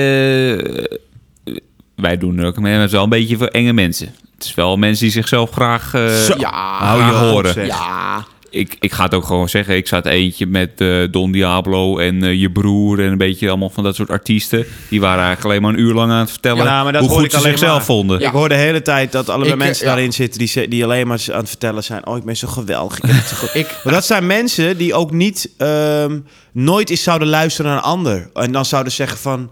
wij 1.95 2.17
doen 2.17 2.37
er 2.37 2.45
ook 2.45 2.55
mee, 2.59 2.71
maar 2.71 2.81
het 2.81 2.89
is 2.89 2.95
wel 2.95 3.03
een 3.03 3.09
beetje 3.09 3.37
voor 3.37 3.47
enge 3.47 3.73
mensen. 3.73 4.13
Het 4.35 4.43
is 4.43 4.53
wel 4.53 4.77
mensen 4.77 5.03
die 5.03 5.13
zichzelf 5.13 5.51
graag, 5.51 5.93
eh, 5.93 6.07
Zo. 6.15 6.33
Ja, 6.37 6.77
graag 6.77 7.19
horen. 7.19 7.53
zeg. 7.53 7.67
ja. 7.67 8.25
Ik, 8.49 8.75
ik 8.79 8.91
ga 8.91 9.03
het 9.03 9.13
ook 9.13 9.25
gewoon 9.25 9.49
zeggen. 9.49 9.75
Ik 9.75 9.87
zat 9.87 10.05
eentje 10.05 10.45
met 10.45 10.81
eh, 10.81 11.03
Don 11.11 11.31
Diablo 11.31 11.97
en 11.97 12.23
eh, 12.23 12.33
je 12.33 12.51
broer 12.51 12.99
en 12.99 13.11
een 13.11 13.17
beetje 13.17 13.49
allemaal 13.49 13.69
van 13.69 13.83
dat 13.83 13.95
soort 13.95 14.09
artiesten. 14.09 14.65
Die 14.89 14.99
waren 14.99 15.23
eigenlijk 15.23 15.45
alleen 15.45 15.61
maar 15.61 15.73
een 15.73 15.87
uur 15.87 15.93
lang 15.93 16.11
aan 16.11 16.19
het 16.19 16.31
vertellen 16.31 16.63
Ja, 16.63 16.99
hoe 16.99 17.09
goed 17.09 17.23
ik 17.23 17.31
ze 17.31 17.39
zichzelf 17.39 17.75
maar. 17.75 17.85
vonden. 17.85 18.19
Ik 18.19 18.27
hoor 18.27 18.49
de 18.49 18.55
hele 18.55 18.81
tijd 18.81 19.11
dat 19.11 19.29
eh, 19.29 19.53
mensen 19.53 19.85
ja. 19.85 19.91
daarin 19.91 20.13
zitten 20.13 20.39
die, 20.39 20.67
die 20.67 20.83
alleen 20.83 21.07
maar 21.07 21.21
aan 21.31 21.39
het 21.39 21.49
vertellen 21.49 21.83
zijn. 21.83 22.07
Oh, 22.07 22.17
ik 22.17 22.23
ben 22.23 22.37
zo 22.37 22.47
geweldig. 22.47 22.97
Ik 22.97 23.03
heb 23.05 23.15
het 23.15 23.27
zo 23.27 23.35
goed. 23.35 23.55
Ik, 23.61 23.79
Maar 23.83 23.93
dat 23.93 24.05
zijn 24.05 24.27
mensen 24.27 24.77
die 24.77 24.93
ook 24.93 25.11
niet 25.11 25.49
ehm, 25.57 26.19
nooit 26.51 26.89
eens 26.89 27.03
zouden 27.03 27.27
luisteren 27.27 27.71
naar 27.71 27.79
een 27.79 27.85
ander. 27.85 28.29
En 28.33 28.51
dan 28.51 28.65
zouden 28.65 28.93
zeggen 28.93 29.17
van. 29.17 29.49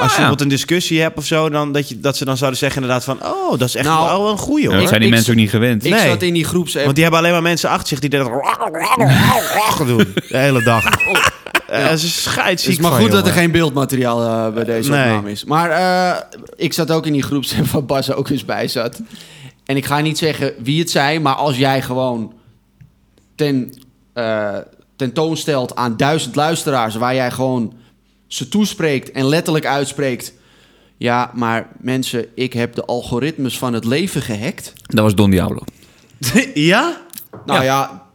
Als 0.00 0.14
je 0.14 0.20
ja. 0.20 0.28
bijvoorbeeld 0.28 0.40
een 0.40 0.48
discussie 0.56 1.00
hebt 1.00 1.16
of 1.18 1.24
zo, 1.24 1.48
dan 1.50 1.72
dat, 1.72 1.88
je, 1.88 2.00
dat 2.00 2.16
ze 2.16 2.24
dan 2.24 2.36
zouden 2.36 2.58
zeggen 2.58 2.82
inderdaad 2.82 3.04
van... 3.04 3.18
Oh, 3.24 3.50
dat 3.58 3.68
is 3.68 3.74
echt 3.74 3.86
Nou, 3.86 4.06
wel 4.20 4.30
een 4.30 4.38
goeie 4.38 4.64
Ja, 4.64 4.70
hoor. 4.70 4.78
dat 4.78 4.88
zijn 4.88 5.00
die 5.00 5.08
Ik- 5.08 5.14
mensen 5.14 5.32
ook 5.32 5.38
niet 5.38 5.50
gewend. 5.50 5.84
ik 5.84 5.90
Nee. 5.92 6.08
zat 6.08 6.22
in 6.22 6.34
die 6.34 6.44
groepsapp... 6.44 6.82
Want 6.84 6.94
die 6.94 7.02
hebben 7.04 7.22
alleen 7.22 7.32
maar 7.34 7.42
mensen 7.42 7.70
achter 7.70 7.88
zich 7.88 7.98
die 7.98 8.10
dat 8.10 8.26
doen 9.86 10.06
de 10.28 10.36
hele 10.36 10.62
dag. 10.62 10.84
Eh, 11.66 11.82
Dat 11.84 11.92
is 11.92 12.02
Het 12.02 12.10
scheidsziek 12.12 12.72
is 12.72 12.78
maar 12.78 12.90
van, 12.90 13.00
goed 13.00 13.10
dat 13.10 13.20
er 13.20 13.26
jongen. 13.26 13.40
geen 13.42 13.50
beeldmateriaal 13.52 14.22
eh, 14.46 14.54
bij 14.54 14.64
deze 14.64 14.90
Nee. 14.90 15.04
opname 15.08 15.30
is. 15.30 15.44
Maar 15.44 15.70
eh, 15.70 16.22
ik 16.56 16.72
zat 16.72 16.90
ook 16.90 17.06
in 17.06 17.12
die 17.12 17.22
groepsapp 17.22 17.66
waar 17.72 17.84
Bas 17.84 18.12
ook 18.12 18.28
eens 18.28 18.44
bij 18.44 18.68
zat. 18.68 19.00
En 19.64 19.76
ik 19.76 19.86
ga 19.86 19.98
niet 20.00 20.18
zeggen 20.18 20.52
wie 20.62 20.78
het 20.78 20.90
zei, 20.90 21.18
maar 21.18 21.34
als 21.34 21.56
jij 21.56 21.82
gewoon 21.82 22.32
ten, 23.36 23.72
eh, 24.12 24.56
tentoonstelt 24.96 25.76
aan 25.76 25.96
duizend 25.96 26.36
luisteraars... 26.36 26.94
waar 26.94 27.14
jij 27.14 27.30
gewoon 27.30 27.72
ze 28.30 28.48
toespreekt 28.48 29.10
en 29.10 29.24
letterlijk 29.28 29.66
uitspreekt... 29.66 30.32
ja, 30.96 31.30
maar 31.34 31.68
mensen, 31.80 32.26
ik 32.34 32.52
heb 32.52 32.74
de 32.74 32.84
algoritmes 32.84 33.58
van 33.58 33.72
het 33.72 33.84
leven 33.84 34.22
gehackt. 34.22 34.72
Dat 34.82 35.04
was 35.04 35.14
Don 35.14 35.30
Diablo. 35.30 35.62
Ja? 36.54 37.00
Nou 37.46 37.64
ja, 37.64 38.06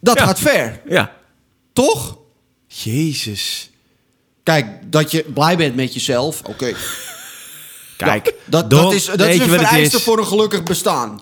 dat 0.00 0.18
Ja. 0.18 0.24
gaat 0.24 0.38
ver, 0.40 0.80
Ja. 0.88 1.12
toch? 1.72 2.18
Jezus. 2.66 3.70
Kijk, 4.42 4.66
dat 4.92 5.10
je 5.10 5.24
blij 5.34 5.56
bent 5.56 5.74
met 5.76 5.94
jezelf, 5.94 6.42
oké. 6.44 6.72
Kijk, 7.96 8.34
Dat, 8.44 8.70
Don, 8.70 8.82
dat 8.82 8.92
is, 8.92 9.04
dat 9.04 9.20
is 9.20 9.38
een 9.38 9.48
vereiste 9.48 9.96
is? 9.96 10.02
voor 10.02 10.18
een 10.18 10.26
gelukkig 10.26 10.62
bestaan. 10.62 11.20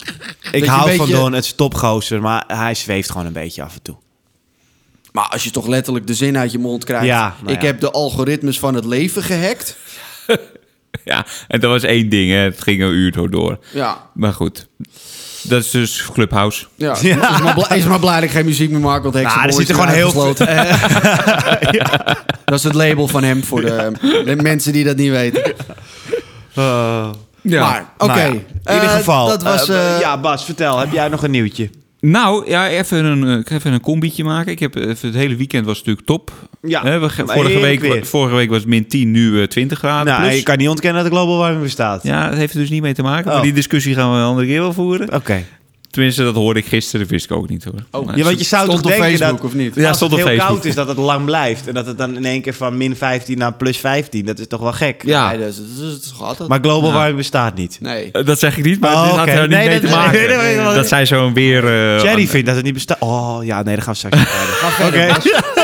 Ik 0.52 0.64
hou 0.64 0.96
van 0.96 1.10
Don, 1.10 1.32
het 1.32 1.44
is 1.44 1.52
topgozer, 1.52 2.20
maar 2.20 2.44
hij 2.46 2.74
zweeft 2.74 3.10
gewoon 3.10 3.26
een 3.26 3.32
beetje 3.32 3.62
af 3.62 3.74
en 3.74 3.82
toe. 3.82 3.96
Maar 5.12 5.24
als 5.28 5.44
je 5.44 5.50
toch 5.50 5.66
letterlijk 5.66 6.06
de 6.06 6.14
zin 6.14 6.38
uit 6.38 6.52
je 6.52 6.58
mond 6.58 6.84
krijgt. 6.84 7.06
Ja, 7.06 7.34
nou 7.42 7.54
ik 7.54 7.60
ja. 7.60 7.66
heb 7.66 7.80
de 7.80 7.90
algoritmes 7.90 8.58
van 8.58 8.74
het 8.74 8.84
leven 8.84 9.22
gehackt. 9.22 9.76
Ja, 11.04 11.26
en 11.48 11.60
dat 11.60 11.70
was 11.70 11.82
één 11.82 12.08
ding, 12.08 12.30
hè. 12.30 12.36
Het 12.36 12.62
ging 12.62 12.82
een 12.82 12.92
uur 12.92 13.12
zo 13.14 13.28
door. 13.28 13.58
Ja, 13.72 14.06
Maar 14.14 14.32
goed. 14.32 14.66
Dat 15.42 15.62
is 15.64 15.70
dus 15.70 16.08
Clubhouse. 16.12 16.66
ja. 16.76 16.96
Is, 17.00 17.14
maar 17.42 17.54
blij, 17.54 17.78
is 17.78 17.84
maar 17.84 17.98
blij 18.00 18.14
dat 18.14 18.22
ik 18.22 18.30
geen 18.30 18.44
muziek 18.44 18.70
meer 18.70 18.80
maak, 18.80 19.02
want 19.02 19.14
Hexenboy 19.14 19.46
Nou, 19.46 19.54
er 19.54 19.60
is 19.60 19.66
zitten 19.66 19.74
gewoon 19.74 19.90
heel 19.94 20.10
veel... 20.10 20.34
Dat 22.44 22.58
is 22.58 22.64
het 22.64 22.74
label 22.74 23.08
van 23.08 23.22
hem 23.22 23.44
voor 23.44 23.60
de, 23.60 23.92
de 24.24 24.36
mensen 24.36 24.72
die 24.72 24.84
dat 24.84 24.96
niet 24.96 25.10
weten. 25.10 25.52
Oh. 26.56 27.10
Ja. 27.42 27.60
Maar, 27.70 27.92
oké. 27.98 28.06
Nou 28.14 28.20
ja, 28.20 28.26
in 28.64 28.74
ieder 28.74 28.88
Eh, 28.88 28.94
geval. 28.96 29.28
dat 29.28 29.42
was... 29.42 29.68
eh, 29.68 29.94
eh, 29.94 30.00
ja, 30.00 30.18
Bas, 30.20 30.44
vertel. 30.44 30.78
Heb 30.78 30.92
jij 30.92 31.08
nog 31.08 31.22
een 31.22 31.30
nieuwtje? 31.30 31.70
Nou, 32.00 32.50
ja, 32.50 32.68
even 32.68 33.04
een, 33.04 33.28
eh, 33.28 33.38
ik 33.38 33.48
ga 33.48 33.54
even 33.54 33.72
een 33.72 33.80
combietje 33.80 34.24
maken. 34.24 34.52
Ik 34.52 34.58
heb 34.58 34.74
even, 34.74 35.08
het 35.08 35.14
hele 35.14 35.36
weekend 35.36 35.66
was 35.66 35.78
natuurlijk 35.78 36.06
top. 36.06 36.32
Ja, 36.62 36.82
we, 36.82 37.10
vorige, 37.10 37.60
week, 37.60 37.80
weer. 37.80 38.06
vorige 38.06 38.34
week 38.34 38.48
was 38.48 38.58
het 38.58 38.68
min 38.68 38.86
10, 38.86 39.10
nu 39.10 39.40
eh, 39.40 39.46
20 39.46 39.78
graden. 39.78 40.12
Nou, 40.12 40.22
plus. 40.22 40.36
je 40.36 40.42
kan 40.42 40.58
niet 40.58 40.68
ontkennen 40.68 41.02
dat 41.02 41.10
de 41.10 41.16
global 41.16 41.38
warming 41.38 41.62
bestaat. 41.62 42.02
Ja, 42.02 42.28
dat 42.28 42.38
heeft 42.38 42.52
er 42.52 42.60
dus 42.60 42.70
niet 42.70 42.82
mee 42.82 42.94
te 42.94 43.02
maken. 43.02 43.26
Oh. 43.26 43.34
Maar 43.34 43.42
die 43.42 43.52
discussie 43.52 43.94
gaan 43.94 44.10
we 44.10 44.16
een 44.16 44.24
andere 44.24 44.46
keer 44.46 44.60
wel 44.60 44.72
voeren. 44.72 45.14
Oké. 45.14 45.44
Tenminste, 45.90 46.22
dat 46.24 46.34
hoorde 46.34 46.60
ik 46.60 46.66
gisteren, 46.66 47.00
dat 47.00 47.10
wist 47.10 47.24
ik 47.24 47.32
ook 47.32 47.48
niet 47.48 47.64
hoor. 47.64 47.74
Oh, 47.90 48.06
Maar- 48.06 48.16
Ja, 48.18 48.24
want 48.24 48.38
je 48.38 48.44
zou 48.44 48.68
toch 48.68 48.80
denken 48.80 49.04
Facebook, 49.04 49.36
dat 49.36 49.46
of 49.46 49.54
niet? 49.54 49.74
Ja, 49.74 49.88
als 49.88 49.96
stond 49.96 50.10
het 50.10 50.20
heel 50.20 50.28
Facebook. 50.28 50.48
koud 50.48 50.64
is, 50.64 50.74
dat 50.74 50.88
het 50.88 50.96
lang 50.96 51.24
blijft. 51.24 51.68
En 51.68 51.74
dat 51.74 51.86
het 51.86 51.98
dan 51.98 52.16
in 52.16 52.24
één 52.24 52.42
keer 52.42 52.54
van 52.54 52.76
min 52.76 52.96
15 52.96 53.38
naar 53.38 53.52
plus 53.52 53.76
15. 53.78 54.24
Dat 54.26 54.38
is 54.38 54.46
toch 54.46 54.60
wel 54.60 54.72
gek? 54.72 55.02
ja, 55.04 55.28
Nee, 55.30 55.38
dat 55.38 55.48
is, 55.48 55.56
dat 55.80 56.08
toch 56.08 56.22
altijd... 56.22 56.48
Maar 56.48 56.58
global 56.62 56.88
Ja. 56.88 56.94
warming 56.94 57.16
bestaat 57.16 57.54
niet. 57.54 57.78
Nee. 57.80 58.08
Eh, 58.12 58.24
dat 58.26 58.38
zeg 58.38 58.56
ik 58.58 58.64
niet, 58.64 58.80
maar 58.80 58.92
Oh, 58.92 59.08
het 59.08 59.16
had 59.16 59.28
er 59.28 59.40
niet 59.40 59.48
Nee, 59.50 59.68
mee 59.68 59.80
dat- 59.80 59.90
te 59.90 59.96
maken. 59.96 60.12
nee, 60.12 60.28
nee, 60.28 60.36
nee, 60.36 60.56
nee. 60.64 60.74
dat 60.74 60.88
zij 60.88 61.06
zo'n 61.06 61.34
weer... 61.34 61.64
eh, 61.64 62.02
Jerry 62.02 62.26
vindt 62.26 62.46
dat 62.46 62.54
het 62.56 62.64
niet 62.64 62.74
bestaat. 62.74 62.96
Oh, 63.00 63.38
ja, 63.44 63.62
nee, 63.62 63.74
dat 63.76 63.84
gaan 63.84 63.92
we 63.92 63.98
straks 63.98 64.22
Oké. 64.88 65.06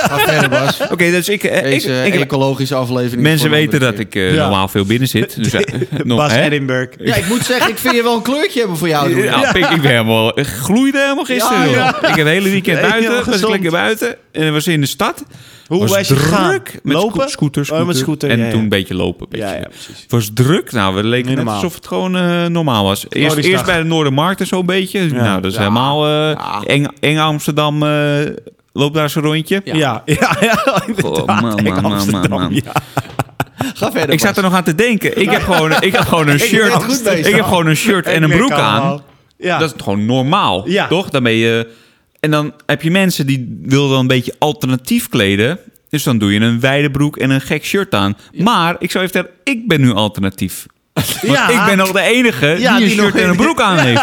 Bas. 0.08 0.20
Ga 0.22 0.32
verder, 0.32 0.48
Bas. 0.50 0.80
Oké, 0.90 1.10
dus 1.10 1.28
ik... 1.28 1.44
eh, 1.44 1.72
ik, 1.72 1.82
ik- 2.14 2.20
ecologische 2.20 2.74
aflevering. 2.74 3.22
mensen 3.22 3.46
een 3.46 3.52
weten 3.52 3.80
dat 3.80 3.98
ik 3.98 4.14
eh, 4.14 4.34
Ja. 4.34 4.42
normaal 4.42 4.68
veel 4.68 4.84
binnen 4.84 5.08
zit. 5.08 5.36
Dus, 5.42 5.52
eh, 5.52 5.74
nog, 6.04 6.18
Bas 6.18 6.32
hè? 6.32 6.42
Edinburgh. 6.42 6.92
Ja, 7.06 7.14
ik 7.14 7.28
moet 7.28 7.44
zeggen, 7.44 7.70
ik 7.70 7.78
vind 7.78 7.94
je 7.94 8.02
wel 8.02 8.16
een 8.16 8.22
kleurtje 8.22 8.58
hebben 8.58 8.76
voor 8.76 8.88
jou. 8.88 9.14
Doen. 9.14 9.22
Ja, 9.22 9.54
ik, 9.54 9.68
ik 9.70 9.80
ben 9.82 9.90
helemaal, 9.90 10.38
ik 10.38 10.46
gloeide 10.46 10.98
helemaal 11.00 11.24
gisteren. 11.24 11.68
Ja, 11.70 11.74
ja. 11.76 11.88
Ik 11.96 12.00
heb 12.02 12.16
het 12.16 12.26
hele 12.26 12.48
weekend 12.48 12.80
buiten, 12.80 13.24
was 13.30 13.40
ik 13.40 13.48
lekker 13.48 13.70
buiten. 13.70 14.16
En 14.32 14.52
was 14.52 14.66
in 14.66 14.80
de 14.80 14.86
stad. 14.86 15.24
Hoe 15.66 15.80
was 15.80 15.90
was 15.90 16.08
je 16.08 16.14
druk 16.14 16.22
gegaan? 16.22 16.60
met 16.82 16.96
Lopen? 16.96 17.20
sco- 17.20 17.28
scooter, 17.28 17.66
Oh, 17.72 17.86
met 17.86 17.96
scooter, 17.96 18.30
En 18.30 18.38
ja, 18.38 18.44
ja. 18.44 18.50
toen 18.50 18.60
een 18.60 18.68
beetje 18.68 18.94
lopen. 18.94 19.22
Een 19.30 19.38
beetje. 19.38 19.46
Ja, 19.46 19.54
ja, 19.54 19.66
was 20.08 20.30
druk. 20.34 20.72
Nou, 20.72 20.94
we 20.94 21.04
leken 21.04 21.34
net 21.36 21.46
alsof 21.46 21.74
het 21.74 21.86
gewoon 21.86 22.12
normaal 22.52 22.84
was. 22.84 23.06
Eerst, 23.08 23.36
eerst 23.36 23.64
bij 23.64 23.78
de 23.78 23.84
Noordermarkt 23.84 24.40
en 24.40 24.46
zo'n 24.46 24.66
beetje. 24.66 25.06
Nou, 25.06 25.40
dat 25.40 25.50
is 25.50 25.56
Ja. 25.56 25.62
helemaal 25.62 26.04
eh, 26.06 26.10
Ja. 26.10 26.62
eng, 26.66 26.86
eng 27.00 27.16
Amsterdam. 27.18 27.82
eh 27.82 27.88
loopt 28.76 28.94
daar 28.94 29.10
zo'n 29.10 29.22
rondje. 29.22 29.60
Ja. 29.64 29.74
Ja, 29.74 30.02
ja, 30.20 30.36
ja. 30.40 30.82
inderdaad. 30.86 31.18
Oh, 31.20 31.26
man, 31.26 31.42
man, 31.42 31.82
man, 31.82 31.84
Amsterdam, 31.92 32.30
man, 32.30 32.40
man. 32.40 32.54
ja. 32.54 32.72
Ga 33.74 33.90
verder, 33.92 34.10
Ik 34.10 34.20
zat 34.20 34.36
er 34.36 34.42
nog 34.42 34.54
aan 34.54 34.64
te 34.64 34.74
denken. 34.74 35.20
Ik 35.20 35.30
heb 35.30 35.42
gewoon, 35.42 35.72
ik 35.80 35.92
heb 35.92 36.00
gewoon 36.02 36.28
een 36.28 36.38
shirt. 36.38 36.72
goed 36.72 37.02
bezig. 37.04 37.26
Ik 37.26 37.34
heb 37.34 37.44
gewoon 37.44 37.66
een 37.66 37.76
shirt 37.76 38.06
en 38.06 38.22
een 38.22 38.30
Ik 38.30 38.36
broek 38.36 38.50
aan. 38.52 39.00
Ja. 39.38 39.58
Dat 39.58 39.74
is 39.74 39.82
gewoon 39.82 40.06
normaal, 40.06 40.68
Ja. 40.68 40.86
toch? 40.86 41.10
Dan 41.10 41.22
ben 41.22 41.32
je... 41.32 41.68
En 42.20 42.30
dan 42.30 42.52
heb 42.66 42.82
je 42.82 42.90
mensen 42.90 43.26
die 43.26 43.58
willen 43.62 43.88
dan 43.90 43.98
een 43.98 44.06
beetje 44.06 44.34
alternatief 44.38 45.08
kleden. 45.08 45.58
Dus 45.88 46.02
dan 46.02 46.18
doe 46.18 46.32
je 46.32 46.40
een 46.40 46.60
wijde 46.60 46.90
broek 46.90 47.16
en 47.16 47.30
een 47.30 47.40
gek 47.40 47.64
shirt 47.64 47.94
aan. 47.94 48.16
Maar 48.32 48.76
ik 48.78 48.90
zou 48.90 49.04
even 49.04 49.16
zeggen, 49.22 49.40
ik 49.54 49.68
ben 49.68 49.80
nu 49.80 49.92
alternatief. 49.92 50.66
Want 50.92 51.18
Ja. 51.22 51.48
ik 51.48 51.64
ben 51.66 51.76
nog 51.76 51.92
de 51.92 52.00
enige 52.00 52.46
Ja, 52.46 52.56
die 52.56 52.68
een 52.68 52.78
die 52.96 53.00
shirt 53.00 53.14
en 53.14 53.28
een 53.28 53.36
broek 53.36 53.60
aan 53.60 53.78
heeft. 53.78 54.02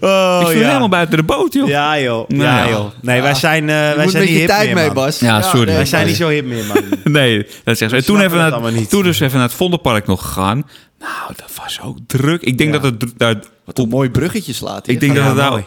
Oh, 0.00 0.38
ik 0.40 0.46
viel 0.48 0.60
ja. 0.60 0.66
helemaal 0.66 0.88
buiten 0.88 1.16
de 1.16 1.22
boot, 1.22 1.52
joh. 1.52 1.68
Ja, 1.68 2.00
joh. 2.00 2.28
Nou 2.28 2.42
Ja, 2.42 2.68
joh. 2.68 2.86
Nee, 3.02 3.22
wij 3.22 3.34
zijn, 3.34 3.68
eh, 3.68 3.88
Je 3.88 3.94
wij 3.94 4.02
moet 4.04 4.12
zijn 4.12 4.24
niet 4.24 4.32
je 4.32 4.38
hip 4.38 4.48
tijd 4.48 4.66
meer, 4.66 4.74
mee, 4.74 4.84
man. 4.86 4.94
Bas. 4.94 5.18
Ja, 5.18 5.42
sorry. 5.42 5.66
nee, 5.66 5.74
Wij 5.76 5.84
zijn 5.84 6.06
niet 6.06 6.16
zo 6.16 6.28
hip 6.28 6.44
meer, 6.44 6.64
man. 6.64 6.82
Nee, 7.12 7.46
dat 7.64 7.78
zegt 7.78 7.90
ze. 7.90 7.96
En 7.96 8.04
toen 8.04 8.20
even, 8.20 8.44
het 8.44 8.60
naar, 8.62 8.86
toen 8.88 9.02
dus 9.02 9.20
even 9.20 9.38
naar 9.38 9.46
het 9.46 9.56
Vondelpark 9.56 10.06
nog 10.06 10.22
gegaan. 10.22 10.66
Nou, 10.98 11.32
dat 11.36 11.50
was 11.62 11.80
ook 11.84 11.98
druk. 12.06 12.42
Ik 12.42 12.58
denk 12.58 12.74
Ja. 12.74 12.78
dat 12.80 12.92
het 13.00 13.12
daar 13.16 13.34
Wat 13.64 13.78
een 13.78 13.88
mooi 13.88 14.10
bruggetje 14.10 14.52
slaat. 14.52 14.88
Ik 14.88 15.00
denk 15.00 15.12
Ja, 15.16 15.18
dat 15.18 15.28
het 15.28 15.36
daar. 15.36 15.64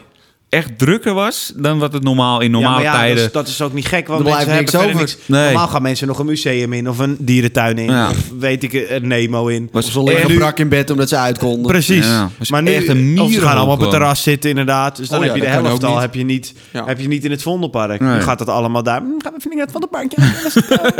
Echt 0.52 0.78
drukker 0.78 1.14
was 1.14 1.54
dan 1.56 1.80
wat 1.80 1.94
het 1.94 2.04
normaal 2.04 2.42
in 2.42 2.52
normale 2.52 2.82
ja, 2.82 2.92
maar 2.92 2.94
ja, 2.94 3.00
tijden. 3.00 3.16
Dat 3.16 3.26
is, 3.26 3.32
dat 3.32 3.48
is 3.48 3.62
ook 3.62 3.74
niet 3.74 3.86
gek, 3.86 4.08
want 4.08 4.20
Er 4.20 4.26
mensen 4.34 4.56
niks 4.56 4.72
hebben 4.72 4.90
over. 4.90 5.00
niks. 5.02 5.18
Nee. 5.26 5.44
Normaal 5.46 5.68
gaan 5.68 5.82
mensen 5.82 6.08
nog 6.08 6.20
een 6.20 6.26
museum 6.26 6.74
in 6.74 6.90
of 6.90 7.00
een 7.00 7.16
dierentuin 7.20 7.78
in. 7.78 7.92
Ja. 7.92 8.10
Of 8.10 8.18
weet 8.40 8.64
ik, 8.64 8.74
een 8.90 9.08
Nemo 9.08 9.48
in. 9.48 9.70
Was 9.72 9.86
Of 9.86 9.92
ze 9.92 10.04
liggen 10.04 10.30
nu- 10.30 10.38
brak 10.38 10.60
in 10.60 10.70
bed 10.70 10.90
omdat 10.90 11.10
ze 11.10 11.18
uit 11.18 11.38
konden. 11.38 11.72
Precies. 11.72 12.08
Maar 12.50 12.62
nu, 12.62 12.74
echt 12.74 12.88
een 12.88 13.20
of 13.22 13.32
ze 13.32 13.42
gaan 13.42 13.56
allemaal 13.58 13.76
op 13.76 13.82
het 13.82 13.90
terras 13.90 14.24
zitten 14.24 14.50
inderdaad. 14.50 14.96
Dus 14.96 15.10
dan 15.10 15.20
Oh 15.20 15.26
ja, 15.26 15.32
heb 15.32 15.42
je 15.42 15.48
de 15.48 15.54
helft 15.54 15.84
al 15.84 16.00
heb 16.00 16.14
je 16.16 16.24
niet, 16.24 16.54
Ja. 16.72 16.86
heb 16.86 17.00
je 17.00 17.08
niet 17.08 17.26
in 17.26 17.32
het 17.32 17.42
Vondelpark. 17.42 18.00
Nee. 18.00 18.14
Nu 18.16 18.22
gaat 18.22 18.40
dat 18.40 18.48
allemaal 18.48 18.84
daar. 18.84 19.00
Hm, 19.02 19.06
gaan 19.18 19.34
we 19.34 19.38
even 19.38 19.58
naar 19.58 19.66
het 19.68 19.72
Vondelpark. 19.72 20.12
Ja, 20.16 20.92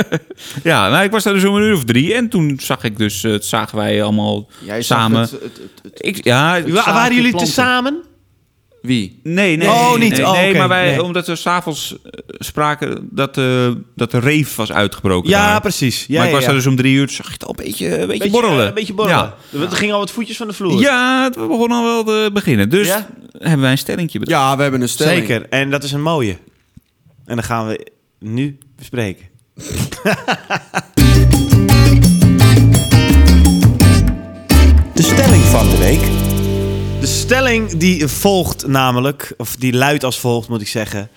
Ja, 0.64 0.90
nou, 0.90 1.04
ik 1.04 1.12
was 1.12 1.24
daar 1.24 1.34
dus 1.34 1.46
om 1.46 1.56
een 1.56 1.62
uur 1.64 1.74
of 1.76 1.84
drie. 1.84 2.14
En 2.14 2.30
toen 2.30 2.60
zag 2.62 2.84
ik 2.84 2.98
dus, 2.98 3.24
eh, 3.24 3.36
zagen 3.40 3.78
wij 3.78 4.04
allemaal 4.04 4.48
Jij 4.60 4.82
samen. 4.82 5.22
het- 5.22 5.32
het- 5.32 5.42
het- 5.42 5.60
het- 5.84 6.06
ik, 6.06 6.24
ja, 6.24 6.62
waren 6.68 7.16
jullie 7.16 7.30
planten. 7.32 7.54
tezamen? 7.54 8.02
Wie? 8.82 9.20
nee, 9.24 9.58
nee. 9.58 9.68
Oh, 9.68 9.98
niet. 9.98 10.12
Nee, 10.12 10.26
Oh, 10.26 10.32
nee, 10.32 10.56
maar 10.56 10.68
wij, 10.68 10.90
nee. 10.90 11.04
omdat 11.04 11.28
we 11.28 11.36
s'avonds 11.36 11.92
uh, 11.92 12.12
spraken 12.40 13.08
dat, 13.12 13.38
eh 13.38 13.68
dat 13.96 14.12
de 14.12 14.20
reef 14.20 14.56
was 14.56 14.72
uitgebroken. 14.72 15.30
Ja, 15.30 15.46
daar. 15.52 15.62
precies. 15.62 16.06
Ja, 16.08 16.16
maar 16.16 16.24
ik 16.24 16.30
ja, 16.30 16.36
was 16.36 16.42
ja. 16.42 16.48
daar 16.48 16.56
dus 16.58 16.68
om 16.68 16.76
drie 16.76 16.96
uur, 16.96 17.10
zag 17.10 17.26
ik 17.26 17.32
het 17.32 17.44
al 17.46 17.50
een 17.58 17.66
beetje, 17.66 17.86
een 17.86 18.08
beetje, 18.08 18.08
beetje, 18.08 18.30
borrelen. 18.30 18.68
Een 18.68 18.74
beetje 18.74 18.94
borrelen. 18.94 19.34
Ja. 19.52 19.60
Er 19.62 19.72
gingen 19.72 19.94
al 19.94 20.00
wat 20.00 20.12
voetjes 20.12 20.38
van 20.38 20.48
de 20.48 20.54
vloer. 20.54 20.82
Ja, 20.82 21.24
het 21.24 21.34
begon 21.34 21.72
al 21.72 21.84
wel 21.84 22.04
te 22.04 22.30
beginnen. 22.34 22.70
Dus 22.70 22.88
Ja? 22.88 23.08
hebben 23.40 23.62
wij 23.62 23.72
een 23.72 23.78
stellingje 23.78 24.20
bedacht. 24.20 24.42
Ja, 24.42 24.56
we 24.56 24.62
hebben 24.62 24.82
een 24.82 24.90
stelling. 24.90 25.28
Zeker. 25.28 25.50
En 25.50 25.70
dat 25.70 25.84
is 25.84 25.92
een 25.92 26.02
mooie. 26.02 26.38
En 27.26 27.36
dan 27.36 27.44
gaan 27.44 27.68
we 27.68 27.88
nu 28.20 28.58
bespreken. 28.76 29.26
stelling 37.52 37.80
die 37.80 38.08
volgt 38.08 38.68
namelijk, 38.68 39.34
of 39.38 39.56
die 39.56 39.74
luidt 39.74 40.04
als 40.04 40.20
volgt 40.20 40.50
moet 40.50 40.62
ik 40.62 40.68
zeggen. 40.68 41.10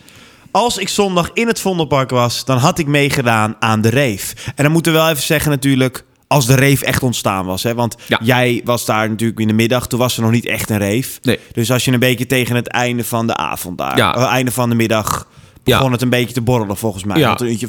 Als 0.50 0.78
ik 0.78 0.88
zondag 0.88 1.30
in 1.32 1.46
het 1.46 1.60
Vondelpark 1.60 2.10
was, 2.10 2.44
dan 2.44 2.58
had 2.58 2.78
ik 2.78 2.86
meegedaan 2.86 3.56
aan 3.58 3.80
de 3.80 3.88
reef. 3.88 4.34
En 4.54 4.64
dan 4.64 4.72
moeten 4.72 4.92
we 4.92 4.98
wel 4.98 5.08
even 5.08 5.22
zeggen 5.22 5.50
natuurlijk, 5.50 6.04
als 6.26 6.46
de 6.46 6.54
reef 6.54 6.82
echt 6.82 7.02
ontstaan 7.02 7.46
was. 7.46 7.62
Hè? 7.62 7.74
Want 7.74 7.96
Ja. 8.08 8.20
jij 8.22 8.60
was 8.64 8.84
daar 8.84 9.08
natuurlijk 9.10 9.40
in 9.40 9.48
de 9.48 9.54
middag, 9.54 9.86
toen 9.86 9.98
was 9.98 10.16
er 10.16 10.22
nog 10.22 10.30
niet 10.30 10.46
echt 10.46 10.70
een 10.70 10.78
reef. 10.78 11.18
Nee. 11.22 11.38
Dus 11.52 11.70
als 11.70 11.84
je 11.84 11.92
een 11.92 11.98
beetje 12.00 12.26
tegen 12.26 12.56
het 12.56 12.68
einde 12.68 13.04
van 13.04 13.26
de 13.26 13.36
avond 13.36 13.78
daar, 13.78 13.96
Ja. 13.96 14.14
eh, 14.16 14.22
einde 14.24 14.50
van 14.50 14.68
de 14.68 14.74
middag, 14.74 15.28
Ja. 15.64 15.76
begon 15.76 15.92
het 15.92 16.02
een 16.02 16.08
beetje 16.10 16.34
te 16.34 16.40
borrelen 16.42 16.76
volgens 16.76 17.04
mij. 17.04 17.18
Ja. 17.18 17.28
Want 17.28 17.40
een 17.40 17.48
uurtje 17.50 17.68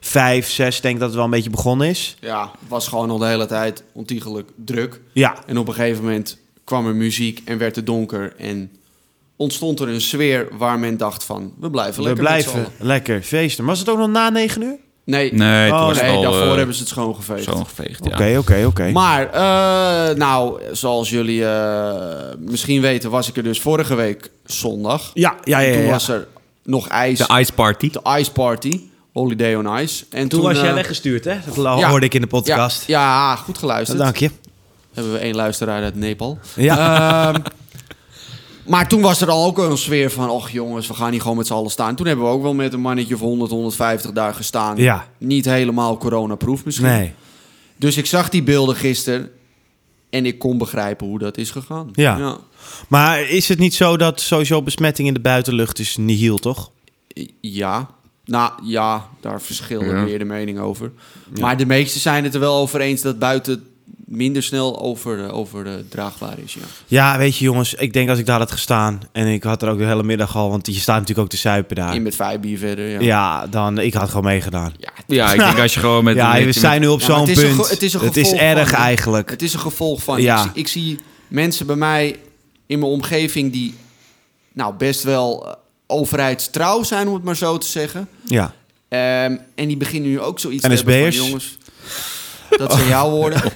vijf, 0.00 0.50
zes, 0.50 0.80
denk 0.80 0.94
ik 0.94 1.00
dat 1.00 1.08
het 1.08 1.16
wel 1.16 1.24
een 1.26 1.30
beetje 1.30 1.50
begonnen 1.50 1.88
is. 1.88 2.16
Ja, 2.20 2.40
het 2.42 2.68
was 2.68 2.88
gewoon 2.88 3.10
al 3.10 3.18
de 3.18 3.26
hele 3.26 3.46
tijd 3.46 3.84
ontiegelijk 3.92 4.50
druk. 4.64 5.00
Ja, 5.12 5.34
En 5.46 5.58
op 5.58 5.68
een 5.68 5.74
gegeven 5.74 6.02
moment 6.04 6.42
kwam 6.64 6.86
er 6.86 6.94
muziek 6.94 7.40
en 7.44 7.58
werd 7.58 7.76
het 7.76 7.86
donker. 7.86 8.34
En 8.38 8.70
ontstond 9.36 9.80
er 9.80 9.88
een 9.88 10.00
sfeer 10.00 10.48
waar 10.58 10.78
men 10.78 10.96
dacht 10.96 11.24
van, 11.24 11.52
we 11.60 11.70
blijven 11.70 12.02
we 12.02 12.08
lekker 12.08 12.24
z'n 12.42 12.50
blijven 12.50 12.72
lekker 12.78 13.22
feesten. 13.22 13.64
Was 13.64 13.78
het 13.78 13.88
ook 13.88 13.98
nog 13.98 14.08
na 14.10 14.28
negen 14.30 14.62
uur? 14.62 14.76
Nee, 15.04 15.34
Nee, 15.34 15.68
toen 15.68 15.78
Oh, 15.78 15.86
was 15.86 16.00
nee 16.00 16.06
het 16.06 16.16
al 16.16 16.22
daarvoor 16.22 16.50
eh, 16.50 16.56
hebben 16.56 16.74
ze 16.74 16.80
het 16.80 16.88
schoongeveegd. 16.90 17.44
zo 17.44 17.54
geveegd. 17.64 18.00
Oké, 18.06 18.24
Ja. 18.24 18.38
oké, 18.38 18.64
oké. 18.66 18.90
Maar, 18.90 19.30
eh, 19.30 20.16
nou, 20.16 20.60
zoals 20.72 21.10
jullie 21.10 21.44
eh, 21.46 22.34
misschien 22.38 22.80
weten, 22.80 23.10
was 23.10 23.28
ik 23.28 23.36
er 23.36 23.42
dus 23.42 23.60
vorige 23.60 23.94
week 23.94 24.30
zondag. 24.44 25.10
Ja, 25.14 25.34
ja, 25.44 25.58
ja. 25.58 25.66
En 25.66 25.70
ja, 25.70 25.74
toen 25.76 25.84
ja. 25.84 25.90
was 25.90 26.08
er 26.08 26.26
nog 26.62 26.88
ijs, 26.88 27.18
De 27.18 27.38
Ice 27.40 27.52
Party. 27.52 27.90
de 27.90 28.00
Ice 28.18 28.32
Party, 28.32 28.80
Holiday 29.12 29.54
on 29.54 29.78
Ice. 29.78 30.04
En 30.10 30.28
Toen 30.28 30.42
was 30.42 30.60
jij 30.60 30.74
weggestuurd, 30.74 31.24
hè? 31.24 31.36
Dat 31.46 31.54
ja. 31.78 31.88
hoorde 31.88 32.06
ik 32.06 32.14
in 32.14 32.20
de 32.20 32.28
ja, 32.30 32.38
podcast. 32.38 32.86
ja, 32.86 33.36
goed 33.36 33.58
geluisterd. 33.58 33.98
Dank 33.98 34.16
je. 34.16 34.30
Hebben 34.94 35.12
we 35.12 35.18
één 35.18 35.34
luisteraar 35.34 35.82
uit 35.82 35.94
Nepal. 35.94 36.38
Ja. 36.56 37.32
Ehm, 37.32 37.40
maar 38.72 38.88
toen 38.88 39.00
was 39.00 39.20
er 39.20 39.30
al 39.30 39.44
ook 39.44 39.58
een 39.58 39.78
sfeer 39.78 40.10
van... 40.10 40.30
och 40.30 40.50
jongens, 40.50 40.86
we 40.86 40.94
gaan 40.94 41.10
hier 41.10 41.20
gewoon 41.20 41.36
met 41.36 41.46
z'n 41.46 41.52
allen 41.52 41.70
staan. 41.70 41.94
Toen 41.94 42.06
hebben 42.06 42.24
we 42.24 42.30
ook 42.30 42.42
wel 42.42 42.54
met 42.54 42.72
een 42.72 42.80
mannetje 42.80 43.14
of 43.14 43.20
100, 43.20 43.50
150 43.50 44.12
daar 44.12 44.34
gestaan. 44.34 44.76
Ja. 44.76 45.08
Niet 45.18 45.44
helemaal 45.44 45.96
coronaproof 45.98 46.64
misschien. 46.64 46.86
Nee. 46.86 47.12
Dus 47.76 47.96
ik 47.96 48.06
zag 48.06 48.28
die 48.28 48.42
beelden 48.42 48.76
gisteren... 48.76 49.30
en 50.10 50.26
ik 50.26 50.38
kon 50.38 50.58
begrijpen 50.58 51.06
hoe 51.06 51.18
dat 51.18 51.36
is 51.36 51.50
gegaan. 51.50 51.88
Ja. 51.92 52.36
Maar 52.88 53.28
is 53.28 53.48
het 53.48 53.58
niet 53.58 53.74
zo 53.74 53.96
dat 53.96 54.20
sowieso 54.20 54.62
besmetting 54.62 55.08
in 55.08 55.14
de 55.14 55.20
buitenlucht 55.20 55.78
is 55.78 55.96
nihil, 55.96 56.36
toch? 56.38 56.70
Ja. 57.40 57.90
Nou 58.24 58.52
ja, 58.62 59.08
daar 59.20 59.40
verschillen 59.42 59.96
Ja. 59.96 60.04
weer 60.04 60.18
de 60.18 60.24
mening 60.24 60.58
over. 60.58 60.92
Maar 61.40 61.56
de 61.56 61.66
meesten 61.66 62.00
zijn 62.00 62.24
het 62.24 62.34
er 62.34 62.40
wel 62.40 62.56
over 62.56 62.80
eens... 62.80 63.00
dat 63.02 63.18
buiten 63.18 63.66
minder 64.16 64.42
snel 64.42 64.80
over, 64.80 65.16
de- 65.16 65.32
over 65.32 65.64
de 65.64 65.84
draagbaar 65.88 66.34
is. 66.44 66.54
Ja. 66.54 66.60
Ja, 66.86 67.18
weet 67.18 67.36
je 67.36 67.44
jongens, 67.44 67.74
ik 67.74 67.92
denk 67.92 68.08
als 68.08 68.18
ik 68.18 68.26
daar 68.26 68.38
had 68.38 68.50
gestaan... 68.52 69.00
en 69.12 69.26
ik 69.26 69.42
had 69.42 69.62
er 69.62 69.68
ook 69.70 69.78
de 69.78 69.84
hele 69.84 70.02
middag 70.02 70.36
al... 70.36 70.50
want 70.50 70.66
je 70.66 70.72
staat 70.72 70.94
natuurlijk 70.94 71.18
ook 71.20 71.28
te 71.28 71.36
suipen 71.36 71.76
daar. 71.76 71.94
In 71.94 72.02
met 72.02 72.14
vijf 72.16 72.40
bier 72.40 72.58
verder. 72.58 72.88
Ja. 72.90 73.00
Ja, 73.00 73.46
dan... 73.46 73.78
Ik 73.78 73.94
had 73.94 74.08
gewoon 74.08 74.24
meegedaan. 74.24 74.72
Ja, 74.78 74.90
Ja, 75.06 75.32
ik 75.32 75.38
denk 75.38 75.58
als 75.58 75.74
je 75.74 75.80
gewoon 75.80 76.04
met... 76.04 76.16
ja, 76.16 76.44
we 76.44 76.52
zijn 76.52 76.80
nu 76.80 76.86
op 76.86 77.00
Ja, 77.00 77.06
zo'n 77.06 77.20
het 77.20 77.28
is 77.28 77.42
een 77.42 77.56
punt. 77.56 77.70
het 77.70 77.82
is 77.82 77.94
een 77.94 78.00
het 78.00 78.16
is 78.16 78.32
erg 78.32 78.68
van- 78.70 78.78
eigenlijk. 78.78 79.30
Het 79.30 79.42
is 79.42 79.52
een 79.54 79.60
gevolg 79.60 80.02
van. 80.02 80.22
Ja. 80.22 80.36
Ik, 80.44 80.50
zie- 80.52 80.60
ik 80.60 80.68
zie 80.68 80.98
mensen 81.28 81.66
bij 81.66 81.76
mij 81.76 82.16
in 82.66 82.78
mijn 82.78 82.90
omgeving 82.92 83.52
die 83.52 83.74
nou 84.52 84.74
best 84.74 85.02
wel 85.02 85.46
eh, 85.46 85.52
overheidstrouw 85.86 86.82
zijn, 86.82 87.08
om 87.08 87.14
het 87.14 87.22
maar 87.24 87.36
zo 87.36 87.58
te 87.58 87.66
zeggen. 87.66 88.08
Ja. 88.24 88.54
Ehm, 88.88 89.36
en 89.54 89.68
die 89.68 89.76
beginnen 89.76 90.10
nu 90.10 90.20
ook 90.20 90.38
zoiets 90.40 90.62
te 90.62 90.68
hebben 90.68 90.94
NSB'ers? 90.94 91.16
van, 91.16 91.26
jongens... 91.26 91.58
Dat 92.56 92.72
zijn 92.72 92.88
jouw 92.88 93.10
woorden. 93.10 93.40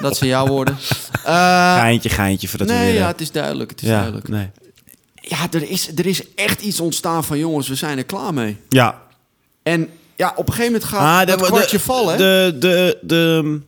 Dat 0.00 0.16
zijn 0.16 0.30
jouw 0.30 0.46
woorden. 0.46 0.76
Eh, 1.24 1.74
Geintje, 1.74 2.08
geintje, 2.08 2.48
voordat 2.48 2.68
we 2.68 2.74
nee, 2.74 2.84
weer... 2.84 2.94
ja, 2.94 3.00
eh, 3.00 3.06
het 3.06 3.20
is 3.20 3.30
duidelijk. 3.32 3.70
Het 3.70 3.82
is 3.82 3.88
ja, 3.88 3.94
duidelijk. 3.94 4.28
nee. 4.28 4.50
Ja, 5.14 5.38
er 5.50 5.70
is, 5.70 5.90
er 5.96 6.06
is 6.06 6.22
echt 6.34 6.60
iets 6.62 6.80
ontstaan 6.80 7.24
van 7.24 7.38
jongens, 7.38 7.68
we 7.68 7.74
zijn 7.74 7.98
er 7.98 8.04
klaar 8.04 8.34
mee. 8.34 8.56
Ja. 8.68 9.02
En 9.62 9.88
ja, 10.16 10.32
op 10.36 10.46
een 10.48 10.54
gegeven 10.54 10.72
moment 10.72 10.90
gaat 10.90 11.28
Ah, 11.28 11.36
dat 11.36 11.46
kwartje 11.46 11.80
vallen. 11.80 12.18
De, 12.18 12.56
de, 12.58 12.98
de, 13.02 13.60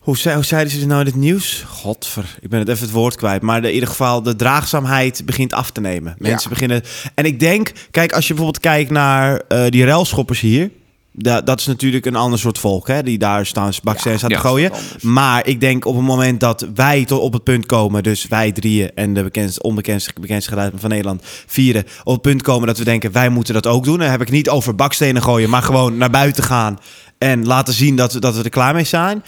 hoe, 0.00 0.16
zei, 0.16 0.34
hoe 0.34 0.44
zeiden 0.44 0.72
ze 0.72 0.78
het 0.78 0.88
nou 0.88 1.00
in 1.00 1.06
het 1.06 1.14
nieuws? 1.16 1.64
Godver, 1.68 2.36
ik 2.40 2.48
ben 2.48 2.58
het 2.58 2.68
even 2.68 2.82
het 2.82 2.90
woord 2.90 3.16
kwijt. 3.16 3.42
Maar 3.42 3.60
de, 3.62 3.68
in 3.68 3.74
ieder 3.74 3.88
geval, 3.88 4.22
de 4.22 4.36
draagzaamheid 4.36 5.22
begint 5.26 5.52
af 5.52 5.70
te 5.70 5.80
nemen. 5.80 6.14
Mensen 6.18 6.42
Ja. 6.42 6.48
beginnen... 6.48 6.82
En 7.14 7.24
ik 7.24 7.40
denk, 7.40 7.72
kijk, 7.90 8.12
als 8.12 8.26
je 8.26 8.34
bijvoorbeeld 8.34 8.62
kijkt 8.64 8.90
naar 8.90 9.40
eh, 9.48 9.66
die 9.68 9.84
ruilschoppers 9.84 10.40
hier... 10.40 10.70
Da, 11.14 11.40
dat 11.40 11.60
is 11.60 11.66
natuurlijk 11.66 12.06
een 12.06 12.16
ander 12.16 12.38
soort 12.38 12.58
volk, 12.58 12.88
hè, 12.88 13.02
die 13.02 13.18
daar 13.18 13.46
staan 13.46 13.72
bakstenen 13.82 14.22
aan 14.22 14.28
te 14.28 14.34
ja, 14.34 14.40
gooien. 14.40 14.70
Maar 15.00 15.46
ik 15.46 15.60
denk 15.60 15.84
op 15.84 15.94
het 15.94 16.04
moment 16.04 16.40
dat 16.40 16.66
wij 16.74 17.04
tot 17.04 17.20
op 17.20 17.32
het 17.32 17.44
punt 17.44 17.66
komen, 17.66 18.02
dus 18.02 18.28
wij 18.28 18.52
drieën 18.52 18.90
en 18.94 19.14
de 19.14 19.22
bekendste, 19.22 19.62
onbekendste, 19.62 20.12
bekendste 20.20 20.50
geluid 20.50 20.72
van 20.76 20.90
Nederland 20.90 21.22
vieren, 21.46 21.84
op 22.04 22.12
het 22.12 22.22
punt 22.22 22.42
komen 22.42 22.66
dat 22.66 22.78
we 22.78 22.84
denken, 22.84 23.12
wij 23.12 23.28
moeten 23.28 23.54
dat 23.54 23.66
ook 23.66 23.84
doen. 23.84 23.98
Dan 23.98 24.08
heb 24.10 24.20
ik 24.20 24.30
niet 24.30 24.48
over 24.48 24.74
bakstenen 24.74 25.22
gooien, 25.22 25.50
maar 25.50 25.62
gewoon 25.62 25.96
naar 25.96 26.10
buiten 26.10 26.42
gaan 26.42 26.78
en 27.18 27.46
laten 27.46 27.74
zien 27.74 27.96
dat 27.96 28.12
we, 28.12 28.20
dat 28.20 28.36
we 28.36 28.42
er 28.42 28.50
klaar 28.50 28.74
mee 28.74 28.84
zijn. 28.84 29.22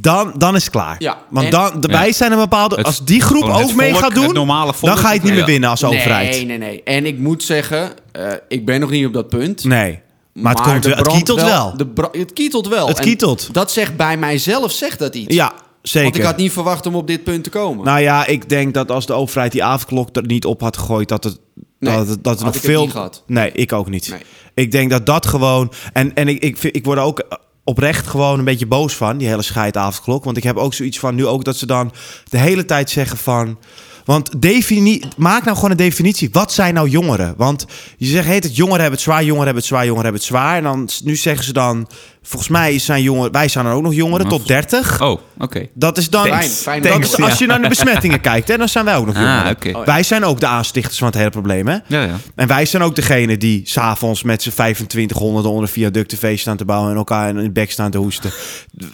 Dan, 0.00 0.32
dan 0.36 0.54
is 0.56 0.62
het 0.62 0.72
klaar. 0.72 0.96
Ja, 0.98 1.18
Want 1.30 1.50
dan, 1.50 1.80
de, 1.80 1.88
wij 1.88 2.12
zijn 2.12 2.32
een 2.32 2.38
bepaalde. 2.38 2.76
Het- 2.76 2.86
als 2.86 3.04
die 3.04 3.20
groep 3.20 3.42
ook 3.44 3.74
mee 3.74 3.90
volk, 3.90 4.02
gaat 4.02 4.14
doen, 4.14 4.34
volk. 4.34 4.80
dan 4.80 4.96
ga 4.98 5.08
je 5.08 5.14
het 5.14 5.22
niet 5.22 5.32
meer 5.34 5.44
winnen 5.44 5.70
als 5.70 5.84
overheid. 5.84 6.30
Nee, 6.30 6.44
nee, 6.44 6.58
nee. 6.58 6.82
En 6.82 7.06
ik 7.06 7.18
moet 7.18 7.42
zeggen, 7.42 7.92
eh, 8.12 8.32
ik 8.48 8.66
ben 8.66 8.80
nog 8.80 8.90
niet 8.90 9.06
op 9.06 9.12
dat 9.12 9.28
punt. 9.28 9.64
Nee. 9.64 10.00
Maar, 10.40 10.54
het, 10.54 10.62
komt, 10.62 10.84
het 10.84 11.06
kietelt 11.08 11.40
wel. 11.40 11.76
De 11.76 12.08
het 12.12 12.32
kietelt 12.32 12.68
wel. 12.68 12.88
Het 12.88 12.98
En 12.98 13.04
kietelt. 13.04 13.48
Dat 13.52 13.70
zegt 13.70 13.96
bij 13.96 14.16
mijzelf, 14.16 14.72
zegt 14.72 14.98
dat 14.98 15.14
iets. 15.14 15.34
Ja, 15.34 15.52
zeker. 15.82 16.02
Want 16.02 16.16
ik 16.16 16.22
had 16.22 16.36
niet 16.36 16.52
verwacht 16.52 16.86
om 16.86 16.94
op 16.94 17.06
dit 17.06 17.24
punt 17.24 17.44
te 17.44 17.50
komen. 17.50 17.84
Nou 17.84 18.00
ja, 18.00 18.26
ik 18.26 18.48
denk 18.48 18.74
dat 18.74 18.90
als 18.90 19.06
de 19.06 19.12
overheid 19.12 19.52
die 19.52 19.64
avondklok 19.64 20.16
er 20.16 20.26
niet 20.26 20.44
op 20.44 20.60
had 20.60 20.76
gegooid, 20.76 21.08
dat 21.08 21.24
het. 21.24 21.38
Nee, 21.78 21.96
dat, 21.96 22.08
het, 22.08 22.24
dat 22.24 22.34
had 22.34 22.44
nog 22.44 22.54
ik 22.54 22.62
het 22.62 22.70
veel. 22.70 22.86
gehad. 22.88 23.22
Nee, 23.26 23.52
ik 23.52 23.72
ook 23.72 23.88
niet. 23.88 24.08
Nee. 24.10 24.22
Ik 24.54 24.72
denk 24.72 24.90
dat 24.90 25.06
dat 25.06 25.26
gewoon. 25.26 25.72
En, 25.92 26.14
en 26.14 26.28
ik, 26.28 26.62
ik, 26.62 26.84
word 26.84 26.98
er 26.98 27.04
ook 27.04 27.22
oprecht 27.64 28.06
gewoon 28.06 28.38
een 28.38 28.44
beetje 28.44 28.66
boos 28.66 28.96
van, 28.96 29.18
die 29.18 29.28
hele 29.28 29.42
scheidavondklok. 29.42 30.24
Want 30.24 30.36
ik 30.36 30.42
heb 30.42 30.56
ook 30.56 30.74
zoiets 30.74 30.98
van 30.98 31.14
nu 31.14 31.26
ook 31.26 31.44
dat 31.44 31.56
ze 31.56 31.66
dan 31.66 31.92
de 32.28 32.38
hele 32.38 32.64
tijd 32.64 32.90
zeggen 32.90 33.18
van. 33.18 33.58
Want 34.08 34.42
defini 34.42 35.02
maak 35.16 35.44
nou 35.44 35.56
gewoon 35.56 35.70
een 35.70 35.76
definitie. 35.76 36.28
Wat 36.32 36.52
zijn 36.52 36.74
nou 36.74 36.88
jongeren? 36.88 37.34
Want 37.36 37.66
je 37.96 38.06
zegt, 38.06 38.26
heet 38.26 38.44
het 38.44 38.56
jongeren 38.56 38.80
hebben 38.80 38.94
het 38.98 39.02
zwaar, 39.08 39.20
jongeren 39.24 39.44
hebben 39.44 39.62
het 39.62 39.70
zwaar, 39.70 39.84
jongeren 39.84 40.04
hebben 40.04 40.20
het 40.20 40.30
zwaar. 40.30 40.56
En 40.56 40.62
dan 40.62 40.88
nu 41.04 41.16
zeggen 41.16 41.44
ze 41.44 41.52
dan, 41.52 41.88
volgens 42.22 42.50
mij 42.50 42.78
zijn 42.78 43.02
jongeren, 43.02 43.32
wij 43.32 43.48
zijn 43.48 43.66
er 43.66 43.72
ook 43.72 43.82
nog 43.82 43.94
jongeren 43.94 44.26
Maar 44.26 44.36
tot 44.38 44.46
30. 44.46 45.02
Oh, 45.02 45.20
oké. 45.38 45.66
Dat 45.74 45.98
is 45.98 46.10
dan. 46.10 46.26
Fijn, 46.26 46.48
fijn 46.50 46.82
dat 46.82 46.98
is, 46.98 47.20
als 47.20 47.38
je 47.38 47.46
naar 47.46 47.62
de 47.62 47.68
besmettingen 47.68 48.20
kijkt, 48.20 48.48
hè, 48.48 48.56
dan 48.56 48.68
zijn 48.68 48.84
wij 48.84 48.96
ook 48.96 49.06
nog 49.06 49.14
Ah, 49.14 49.22
jongeren. 49.22 49.50
oké. 49.50 49.70
Oh, 49.78 49.84
Wij 49.84 50.02
zijn 50.02 50.24
ook 50.24 50.40
de 50.40 50.46
aanstichters 50.46 50.98
van 50.98 51.06
het 51.06 51.16
hele 51.16 51.30
probleem, 51.30 51.66
hè? 51.68 51.76
Ja, 51.86 52.02
ja. 52.02 52.16
En 52.34 52.48
wij 52.48 52.64
zijn 52.66 52.82
ook 52.82 52.94
degene 52.94 53.36
die 53.36 53.60
s'avonds 53.64 54.22
met 54.22 54.42
z'n 54.42 54.50
2500 54.50 55.46
onder 55.46 55.62
een 55.62 55.68
viaductenfeest 55.68 56.40
staan 56.40 56.56
te 56.56 56.64
bouwen 56.64 56.90
en 56.90 56.96
elkaar 56.96 57.28
in 57.28 57.36
de 57.36 57.50
bek 57.50 57.70
staan 57.70 57.90
te 57.90 57.98
hoesten. 57.98 58.30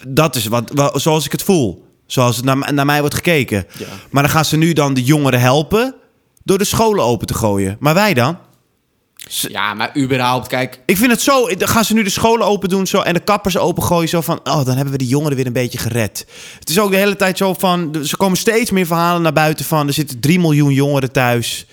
Dat 0.07 0.35
is 0.35 0.45
wat, 0.47 0.71
wa- 0.73 0.97
zoals 0.99 1.25
ik 1.25 1.31
het 1.31 1.43
voel. 1.43 1.84
Zoals 2.05 2.35
het 2.35 2.45
naar, 2.45 2.73
naar 2.73 2.85
mij 2.85 2.99
wordt 2.99 3.15
gekeken. 3.15 3.65
Ja. 3.77 3.85
Maar 4.09 4.23
dan 4.23 4.31
gaan 4.31 4.45
ze 4.45 4.57
nu 4.57 4.73
dan 4.73 4.93
de 4.93 5.03
jongeren 5.03 5.39
helpen 5.39 5.95
door 6.43 6.57
de 6.57 6.63
scholen 6.63 7.03
open 7.03 7.27
te 7.27 7.33
gooien. 7.33 7.77
Maar 7.79 7.93
wij 7.93 8.13
dan? 8.13 8.37
Ja, 9.27 9.73
maar 9.73 9.97
überhaupt, 9.97 10.47
kijk... 10.47 10.79
Ik 10.85 10.97
vind 10.97 11.11
het 11.11 11.21
zo. 11.21 11.47
Dan 11.55 11.67
gaan 11.67 11.85
ze 11.85 11.93
nu 11.93 12.03
de 12.03 12.09
scholen 12.09 12.47
open 12.47 12.69
doen 12.69 12.87
zo, 12.87 12.99
en 13.01 13.13
de 13.13 13.19
kappers 13.19 13.57
opengooien. 13.57 14.09
Zo 14.09 14.21
van. 14.21 14.39
Oh, 14.43 14.65
dan 14.65 14.75
hebben 14.75 14.91
we 14.91 14.97
de 14.97 15.07
jongeren 15.07 15.35
weer 15.35 15.45
een 15.45 15.53
beetje 15.53 15.77
gered. 15.77 16.25
Het 16.59 16.69
is 16.69 16.79
ook 16.79 16.91
de 16.91 16.97
hele 16.97 17.15
tijd 17.15 17.37
zo 17.37 17.53
van. 17.53 17.95
Ze 18.03 18.17
komen 18.17 18.37
steeds 18.37 18.71
meer 18.71 18.85
verhalen 18.85 19.21
naar 19.21 19.33
buiten 19.33 19.65
van. 19.65 19.87
Er 19.87 19.93
zitten 19.93 20.19
3 20.19 20.39
miljoen 20.39 20.73
jongeren 20.73 21.11
thuis. 21.11 21.65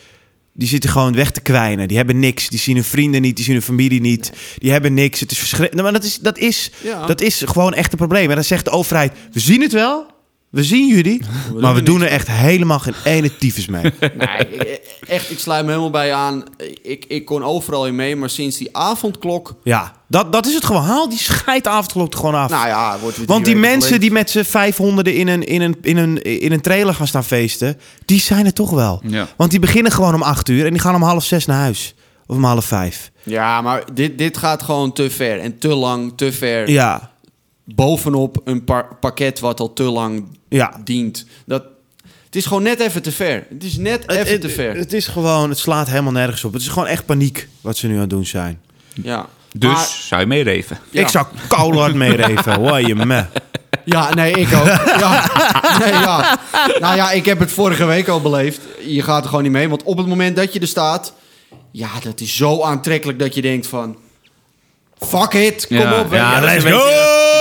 Die 0.55 0.69
zitten 0.69 0.91
gewoon 0.91 1.15
weg 1.15 1.31
te 1.31 1.41
kwijnen. 1.41 1.89
Die 1.89 1.97
hebben 1.97 2.19
niks. 2.19 2.49
Die 2.49 2.59
zien 2.59 2.75
hun 2.75 2.85
vrienden 2.85 3.23
niet. 3.23 3.37
Die 3.37 3.45
zien 3.45 3.55
hun 3.55 3.63
familie 3.63 4.01
niet. 4.01 4.33
Die 4.59 4.71
hebben 4.71 4.95
niks. 4.95 5.21
Het 5.21 5.31
is 5.31 5.39
verschrikkelijk. 5.39 5.83
Maar 5.83 6.01
dat 6.01 6.05
is, 6.05 6.19
dat, 6.19 6.39
is, 6.39 6.71
Ja. 6.83 7.07
dat 7.07 7.21
is 7.21 7.43
gewoon 7.47 7.75
echt 7.75 7.93
een 7.93 7.99
probleem. 7.99 8.29
En 8.29 8.35
dan 8.35 8.45
zegt 8.45 8.65
de 8.65 8.71
overheid: 8.71 9.13
We 9.33 9.41
zien 9.41 9.61
het 9.63 9.73
wel. 9.73 10.07
We 10.53 10.65
zien 10.65 10.89
jullie. 10.89 11.23
maar 11.61 11.75
we 11.75 11.83
doen 11.83 12.03
er 12.03 12.09
echt 12.09 12.29
helemaal 12.29 12.79
geen 12.79 12.95
ene 13.05 13.37
tyfus 13.37 13.67
mee. 13.67 13.83
Nee, 14.01 14.81
echt, 15.09 15.31
ik 15.31 15.39
sluit 15.39 15.63
me 15.65 15.71
helemaal 15.71 15.91
bij 15.91 16.07
je 16.07 16.13
aan. 16.13 16.45
Ik, 16.83 17.05
ik 17.09 17.25
kon 17.25 17.45
overal 17.45 17.87
in 17.87 17.95
mee, 17.95 18.17
maar 18.17 18.31
sinds 18.31 18.57
die 18.57 18.77
avondklok... 18.77 19.55
ja, 19.63 19.93
dat, 20.09 20.33
dat 20.33 20.47
is 20.47 20.55
het 20.55 20.65
gewoon. 20.65 20.83
Haal 20.83 21.09
die 21.09 21.19
scheidavondklok 21.19 22.13
er 22.13 22.19
gewoon 22.19 22.35
af. 22.35 22.51
Nou 22.51 22.67
ja, 22.67 22.99
wordt 22.99 23.17
weer 23.17 23.27
Want 23.27 23.45
die 23.45 23.57
mensen 23.57 24.01
die 24.01 24.11
met 24.11 24.31
z'n 24.31 24.43
vijfhonderden 24.43 25.15
in 25.15 25.29
een, 25.29 25.45
in, 25.45 25.61
een, 25.61 25.77
in, 25.83 25.97
een, 25.97 26.23
in 26.23 26.53
een 26.53 26.61
trailer 26.61 26.95
gaan 26.95 27.07
staan 27.07 27.25
feesten, 27.25 27.79
die 28.05 28.21
zijn 28.21 28.47
er 28.47 28.53
toch 28.53 28.71
wel. 28.71 29.03
Ja. 29.07 29.29
Want 29.37 29.51
die 29.51 29.61
beginnen 29.61 29.93
gewoon 29.93 30.15
om 30.15 30.23
acht 30.23 30.49
uur 30.49 30.65
en 30.65 30.71
die 30.73 30.81
gaan 30.81 30.95
om 30.95 31.03
half 31.03 31.25
zes 31.25 31.47
naar 31.47 31.59
huis. 31.59 31.95
Of 32.27 32.37
om 32.37 32.45
half 32.45 32.65
vijf. 32.65 33.11
Ja, 33.23 33.61
maar 33.61 33.85
dit, 33.93 34.19
dit 34.19 34.37
gaat 34.37 34.63
gewoon 34.63 34.93
te 34.93 35.11
ver. 35.11 35.39
En 35.41 35.59
te 35.59 35.69
lang, 35.69 36.13
te 36.17 36.33
ver. 36.33 36.71
Ja, 36.71 37.12
Bovenop 37.75 38.41
een 38.45 38.65
par- 38.65 38.97
pakket 39.01 39.41
wat 39.41 39.61
al 39.61 39.73
te 39.73 39.83
lang 39.83 40.25
ja. 40.49 40.81
dient. 40.85 41.27
Dat, 41.47 41.63
het 42.25 42.37
is 42.37 42.47
gewoon 42.47 42.63
net 42.63 42.81
even 42.81 43.03
te 43.03 43.13
ver. 43.13 43.47
Het 43.49 43.65
is 43.65 43.77
net 43.77 44.11
even 44.11 44.33
het, 44.33 44.41
te 44.41 44.49
ver. 44.49 44.77
het 44.77 44.93
is 44.93 45.07
gewoon, 45.07 45.49
het 45.49 45.59
slaat 45.59 45.89
helemaal 45.89 46.13
nergens 46.13 46.45
op. 46.45 46.53
Het 46.53 46.63
is 46.63 46.69
gewoon 46.69 46.89
echt 46.89 47.07
paniek 47.07 47.49
wat 47.61 47.77
ze 47.77 47.87
nu 47.87 47.95
aan 47.95 48.01
het 48.01 48.11
doen 48.11 48.27
zijn. 48.27 48.61
ja. 49.03 49.27
Dus 49.57 49.73
Maar- 49.73 49.87
zou 50.01 50.21
je 50.21 50.27
meereven? 50.27 50.79
Ja. 50.91 51.01
Ik 51.01 51.09
zou 51.09 51.27
koud 51.49 51.95
meereven. 51.95 52.55
Hoor 52.61 52.81
je 52.81 52.95
me. 52.95 53.25
Ja, 53.85 54.15
nee, 54.15 54.33
ik 54.33 54.53
ook. 54.55 54.67
Ja. 54.99 55.31
Nee, 55.79 55.93
ja. 55.93 56.39
Nou 56.81 56.97
ja, 56.97 57.11
ik 57.11 57.25
heb 57.25 57.39
het 57.39 57.53
vorige 57.53 57.85
week 57.85 58.09
al 58.09 58.21
beleefd. 58.21 58.61
Je 58.87 59.03
gaat 59.03 59.23
er 59.23 59.29
gewoon 59.29 59.43
niet 59.43 59.53
mee. 59.53 59.69
Want 59.69 59.83
op 59.83 59.97
het 59.97 60.07
moment 60.07 60.37
dat 60.37 60.53
je 60.53 60.61
er 60.61 60.67
staat... 60.67 61.15
Ja, 61.71 61.89
dat 62.03 62.21
is 62.21 62.37
zo 62.37 62.63
aantrekkelijk 62.63 63.19
dat 63.19 63.35
je 63.35 63.43
denkt 63.43 63.67
van... 63.67 63.97
Fuck 65.05 65.33
it, 65.33 65.67
kom 65.67 65.77
ja, 65.77 66.01
op. 66.01 66.13
Ja, 66.13 66.35
je. 66.35 66.41
dat 66.41 66.51
is 66.57 66.63
let's 66.65 66.77
go! 66.77 66.83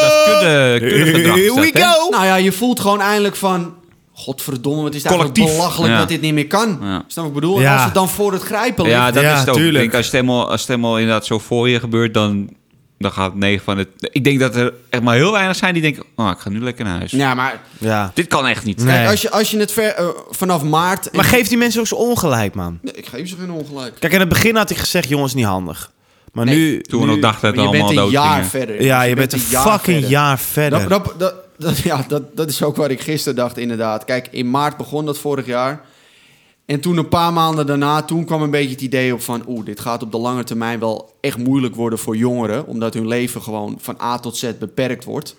Dat 0.02 0.12
is 0.12 0.39
kudde, 0.39 0.78
kudde 0.80 1.06
gedrag. 1.19 1.36
Here 1.36 1.54
we 1.54 1.71
hè? 1.74 1.82
go! 1.84 2.10
Nou 2.10 2.26
ja, 2.26 2.36
je 2.36 2.52
voelt 2.52 2.80
gewoon 2.80 3.02
eindelijk 3.02 3.36
van... 3.36 3.74
Godverdomme, 4.13 4.82
wat 4.82 4.93
is 4.95 5.04
het 5.04 5.12
eigenlijk 5.12 5.52
belachelijk 5.52 5.93
Ja. 5.93 6.00
dat 6.00 6.08
dit 6.08 6.21
niet 6.21 6.34
meer 6.34 6.47
kan. 6.47 6.80
Ja. 6.82 7.04
Snap 7.08 7.26
ik 7.26 7.34
bedoel? 7.34 7.62
Ja. 7.62 7.74
als 7.76 7.84
het 7.84 7.93
dan 7.93 8.10
voor 8.10 8.32
het 8.34 8.41
grijpen 8.41 8.84
ligt... 8.84 8.95
Ja, 8.97 9.12
dat 9.12 9.24
Ja, 9.24 9.34
is 9.34 9.39
het 9.39 9.50
ook. 9.50 9.58
Ik 9.58 9.74
denk, 9.74 9.93
als 9.93 10.06
het 10.06 10.13
helemaal, 10.13 10.50
als 10.50 10.60
het 10.60 10.69
helemaal 10.69 10.97
inderdaad 11.00 11.26
zo 11.26 11.39
voor 11.39 11.69
je 11.69 11.80
gebeurt, 11.80 12.13
dan, 12.13 12.50
dan 12.97 13.12
gaat 13.12 13.36
9 13.36 13.63
van 13.63 13.78
het... 13.78 13.88
Ik 14.00 14.24
denk 14.24 14.39
dat 14.39 14.56
er 14.56 14.74
echt 14.89 15.04
maar 15.04 15.15
heel 15.15 15.32
weinig 15.32 15.56
zijn 15.56 15.74
die 15.74 15.82
denken, 15.82 16.04
oh, 16.15 16.30
ik 16.30 16.38
ga 16.39 16.50
nu 16.50 16.60
lekker 16.60 16.86
naar 16.86 16.97
huis. 16.97 17.12
Ja, 17.12 17.34
maar 17.34 17.62
Ja. 17.78 18.12
Dit 18.13 18.28
kan 18.28 18.47
echt 18.47 18.63
niet. 18.65 18.78
Nee. 18.84 18.95
kijk, 18.95 19.10
als 19.10 19.21
je, 19.21 19.32
als 19.32 19.52
je 19.52 19.58
het 19.60 19.71
ver, 19.71 19.93
eh, 19.93 20.08
vanaf 20.30 20.63
maart... 20.63 21.13
Maar 21.13 21.26
geef 21.26 21.47
die 21.47 21.58
mensen 21.58 21.80
ook 21.80 21.88
zo 21.88 21.95
ongelijk, 21.95 22.54
man. 22.56 22.80
Nee, 22.82 22.93
ik 22.93 23.06
geef 23.06 23.30
ze 23.30 23.36
geen 23.39 23.52
ongelijk. 23.52 23.95
Kijk, 24.00 24.13
in 24.13 24.19
het 24.19 24.30
begin 24.30 24.56
had 24.56 24.69
ik 24.69 24.78
gezegd, 24.78 25.10
jongens, 25.10 25.34
niet 25.34 25.45
handig. 25.45 25.91
Maar 26.32 26.46
Nee, 26.46 26.56
nu... 26.56 26.82
Toen 26.82 27.02
we 27.02 27.08
nog 27.08 27.20
dachten 27.20 27.48
dat 27.56 27.56
Maar 27.56 27.72
we 27.72 27.78
je 27.78 27.84
bent 27.84 27.98
allemaal 27.98 28.06
een 28.08 28.12
dood 28.13 28.24
jaar 28.24 28.34
gingen. 28.34 28.50
verder. 28.50 28.84
Ja, 28.84 29.02
je 29.02 29.15
bent 29.15 29.34
een 29.34 29.39
fucking 29.39 29.82
verder. 29.82 30.10
jaar 30.10 30.39
verder. 30.39 30.89
Dat, 30.89 31.04
dat, 31.06 31.20
dat, 31.20 31.36
dat- 31.58 31.78
ja, 31.89 32.06
dat, 32.08 32.36
dat 32.36 32.50
is 32.50 32.63
ook 32.63 32.76
wat 32.76 32.89
ik 32.89 33.02
gisteren 33.02 33.36
dacht, 33.36 33.58
inderdaad. 33.58 34.06
Kijk, 34.06 34.28
in 34.32 34.50
maart 34.50 34.78
begon 34.78 35.06
dat 35.06 35.17
vorig 35.17 35.46
jaar. 35.46 35.82
En 36.65 36.80
toen 36.80 36.98
een 36.98 37.08
paar 37.08 37.34
maanden 37.34 37.65
daarna, 37.65 38.02
toen 38.02 38.26
kwam 38.26 38.41
een 38.41 38.50
beetje 38.52 38.70
het 38.72 38.82
idee 38.82 39.13
op 39.13 39.22
van... 39.22 39.44
oeh, 39.48 39.65
dit 39.65 39.80
gaat 39.80 40.04
op 40.04 40.12
de 40.12 40.17
lange 40.17 40.44
termijn 40.44 40.80
wel 40.80 41.13
echt 41.22 41.38
moeilijk 41.38 41.76
worden 41.76 42.00
voor 42.00 42.17
jongeren... 42.17 42.65
omdat 42.67 42.94
hun 42.94 43.08
leven 43.08 43.41
gewoon 43.41 43.78
van 43.82 43.98
A 44.02 44.20
tot 44.20 44.38
Z 44.38 44.52
beperkt 44.60 45.04
wordt. 45.04 45.36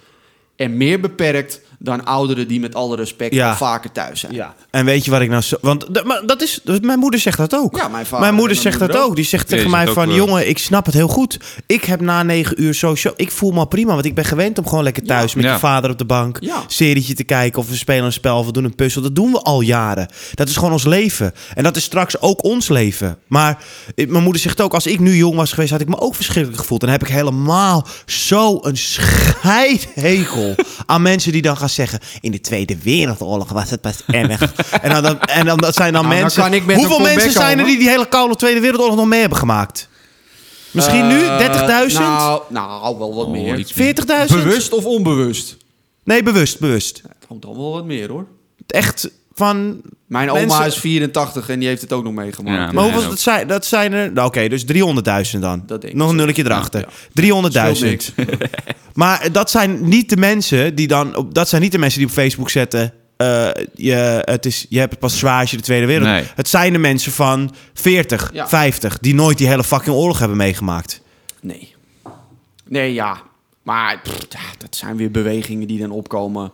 En 0.57 0.77
meer 0.77 1.01
beperkt 1.01 1.61
dan 1.83 2.05
ouderen 2.05 2.49
die 2.49 2.61
met 2.61 2.75
alle 2.75 2.97
respect 2.97 3.35
Ja. 3.35 3.57
vaker 3.57 3.93
thuis 3.93 4.21
zijn. 4.21 4.33
Ja. 4.35 4.55
En 4.71 4.85
weet 4.85 5.05
je 5.05 5.11
wat 5.11 5.21
ik 5.21 5.29
nou 5.29 5.43
zo... 5.43 5.57
Want 5.61 6.05
maar 6.05 6.23
dat 6.27 6.43
is... 6.43 6.61
Mijn 6.81 6.99
moeder 6.99 7.21
zegt 7.21 7.37
dat 7.39 7.55
ook. 7.55 7.77
Ja, 7.77 7.89
mijn 7.89 8.05
vader 8.07 8.21
Mijn 8.21 8.35
moeder 8.35 8.57
zegt 8.57 8.79
dat 8.79 8.97
ook. 8.97 9.17
Die 9.17 9.25
zegt 9.25 9.51
Ja, 9.51 9.57
tegen 9.57 9.71
mij 9.71 9.87
van... 9.89 10.07
wel. 10.07 10.17
Jongen, 10.17 10.49
ik 10.49 10.59
snap 10.59 10.85
het 10.87 10.95
heel 10.95 11.09
goed. 11.09 11.39
Ik 11.67 11.85
heb 11.85 12.01
na 12.01 12.23
negen 12.23 12.63
uur 12.63 12.75
sowieso... 12.75 13.13
Ik 13.17 13.31
voel 13.31 13.51
me 13.51 13.59
al 13.59 13.67
prima, 13.67 13.93
want 13.93 14.05
ik 14.05 14.15
ben 14.15 14.25
gewend 14.25 14.59
om 14.59 14.67
gewoon 14.69 14.85
lekker 14.85 15.03
thuis... 15.03 15.35
met 15.35 15.45
Ja. 15.45 15.53
je 15.53 15.59
vader 15.59 15.91
op 15.91 15.99
de 15.99 16.05
bank... 16.05 16.37
Ja. 16.41 16.63
serietje 16.67 17.15
te 17.15 17.25
kijken 17.25 17.61
of 17.63 17.69
we 17.69 17.77
spelen 17.77 18.05
een 18.05 18.13
spel 18.13 18.39
of 18.39 18.47
we 18.47 18.53
doen 18.53 18.65
een 18.65 18.75
puzzel. 18.75 19.03
Dat 19.03 19.15
doen 19.15 19.33
we 19.33 19.41
al 19.41 19.61
jaren. 19.61 20.09
Dat 20.35 20.49
is 20.49 20.57
gewoon 20.57 20.73
ons 20.73 20.85
leven. 20.85 21.33
En 21.55 21.63
dat 21.63 21.77
is 21.77 21.85
straks 21.85 22.21
ook 22.21 22.45
ons 22.45 22.69
leven. 22.69 23.19
Maar 23.27 23.59
eh, 23.95 24.09
mijn 24.09 24.23
moeder 24.23 24.43
zegt 24.43 24.61
ook... 24.61 24.75
Als 24.75 24.87
ik 24.87 25.01
nu 25.01 25.17
jong 25.17 25.35
was 25.37 25.53
geweest, 25.53 25.71
had 25.73 25.81
ik 25.81 25.89
me 25.89 26.01
ook 26.01 26.15
verschrikkelijk 26.15 26.61
gevoeld. 26.61 26.81
En 26.83 26.87
dan 26.89 26.97
heb 26.99 27.09
ik 27.09 27.15
helemaal 27.15 27.87
zo'n 28.07 28.61
scheidhekel 29.43 30.55
aan 30.87 31.03
mensen 31.03 31.33
die 31.33 31.43
dan 31.43 31.57
gaan 31.57 31.69
zeggen... 31.73 32.01
In 32.21 32.31
de 32.31 32.41
Tweede 32.41 32.77
Wereldoorlog 32.83 33.49
was 33.53 33.71
het 33.71 33.81
pas 33.81 34.03
erg. 34.07 34.55
en 34.81 34.91
dan, 34.91 35.03
dan, 35.03 35.21
en 35.21 35.47
dan 35.47 35.59
dat 35.59 35.75
zijn 35.75 35.93
dan 35.93 36.03
Nou, 36.03 36.15
dan 36.15 36.23
mensen... 36.23 36.43
kan 36.43 36.53
ik 36.55 36.65
met 36.67 36.77
een 36.77 36.83
Hoeveel 36.85 37.01
mensen 37.01 37.33
zijn 37.33 37.59
er 37.59 37.65
die 37.65 37.79
die 37.79 37.89
hele 37.89 38.09
koude 38.09 38.37
Tweede 38.37 38.61
Wereldoorlog 38.61 38.97
nog 38.97 39.07
mee 39.07 39.21
hebben 39.21 39.39
gemaakt? 39.39 39.89
Misschien 40.71 41.07
nu? 41.09 41.21
30.000? 41.21 41.27
Eh, 41.27 41.99
Nou, 41.99 42.43
nou, 42.49 42.99
wel 42.99 43.15
wat 43.15 43.27
Oh, 43.27 43.33
meer. 43.33 43.67
40.000? 44.29 44.35
Bewust 44.35 44.73
of 44.73 44.85
onbewust? 44.85 45.57
Nee, 46.05 46.23
bewust, 46.23 46.59
bewust. 46.61 47.01
Het 47.09 47.27
komt 47.29 47.43
dan 47.43 47.57
wel 47.57 47.73
wat 47.73 47.85
meer, 47.85 48.09
hoor. 48.09 48.27
Echt 48.67 49.11
van... 49.35 49.81
Mijn 50.07 50.31
oma 50.31 50.41
Mensen- 50.41 50.67
is 50.67 50.77
84 50.79 51.49
en 51.49 51.59
die 51.59 51.69
heeft 51.69 51.81
het 51.81 51.93
ook 51.93 52.05
nog 52.05 52.13
meegemaakt. 52.13 52.57
Ja, 52.59 52.73
Maar 52.73 52.85
hoeveel 52.93 53.09
dat 53.11 53.21
zijn, 53.21 53.49
dat 53.49 53.67
zijn 53.67 53.93
er... 53.93 54.13
Nou, 54.13 54.27
Oké, 54.27 54.49
dus 54.49 54.65
300.000 55.35 55.39
dan. 55.41 55.63
Dat 55.67 55.81
denk 55.81 55.93
ik 55.93 55.95
Nog 55.95 56.11
een 56.11 56.17
nulletje 56.17 56.45
erachter. 56.45 56.81
Ja, 56.81 56.89
Scheelt 57.15 57.79
300.000. 57.79 57.85
niks. 57.85 58.13
Maar 58.95 59.33
dat 59.33 59.51
zijn 59.51 59.89
niet 59.89 60.09
de 60.09 60.17
mensen 60.17 60.75
die 60.75 60.87
dan... 60.87 61.17
Op, 61.17 61.35
dat 61.35 61.49
zijn 61.49 61.63
niet 61.63 61.73
de 61.73 61.79
mensen 61.79 61.99
die 61.99 62.09
op 62.09 62.15
Facebook 62.15 62.51
zetten... 62.51 62.93
eh, 63.17 63.49
je, 63.75 64.23
het 64.25 64.47
is, 64.47 64.67
je 64.69 64.79
hebt 64.79 64.91
het 64.91 65.01
pas 65.01 65.19
zwaar 65.19 65.41
als 65.41 65.51
je 65.51 65.57
de 65.57 65.63
Tweede 65.63 65.87
Wereld... 65.87 66.09
Nee. 66.09 66.25
Het 66.35 66.49
zijn 66.49 66.73
de 66.73 66.79
mensen 66.79 67.13
van 67.13 67.55
40, 67.75 68.31
Ja. 68.33 68.49
50... 68.49 68.99
die 68.99 69.15
nooit 69.15 69.39
die 69.39 69.47
hele 69.49 69.65
fucking 69.65 69.97
oorlog 69.97 70.19
hebben 70.19 70.37
meegemaakt. 70.37 71.01
Nee. 71.41 71.75
Nee, 72.69 72.93
ja. 72.93 73.23
Maar 73.63 74.01
pff, 74.03 74.19
dat 74.59 74.77
zijn 74.77 74.97
weer 74.97 75.11
bewegingen 75.11 75.67
die 75.67 75.79
dan 75.79 75.91
opkomen... 75.91 76.53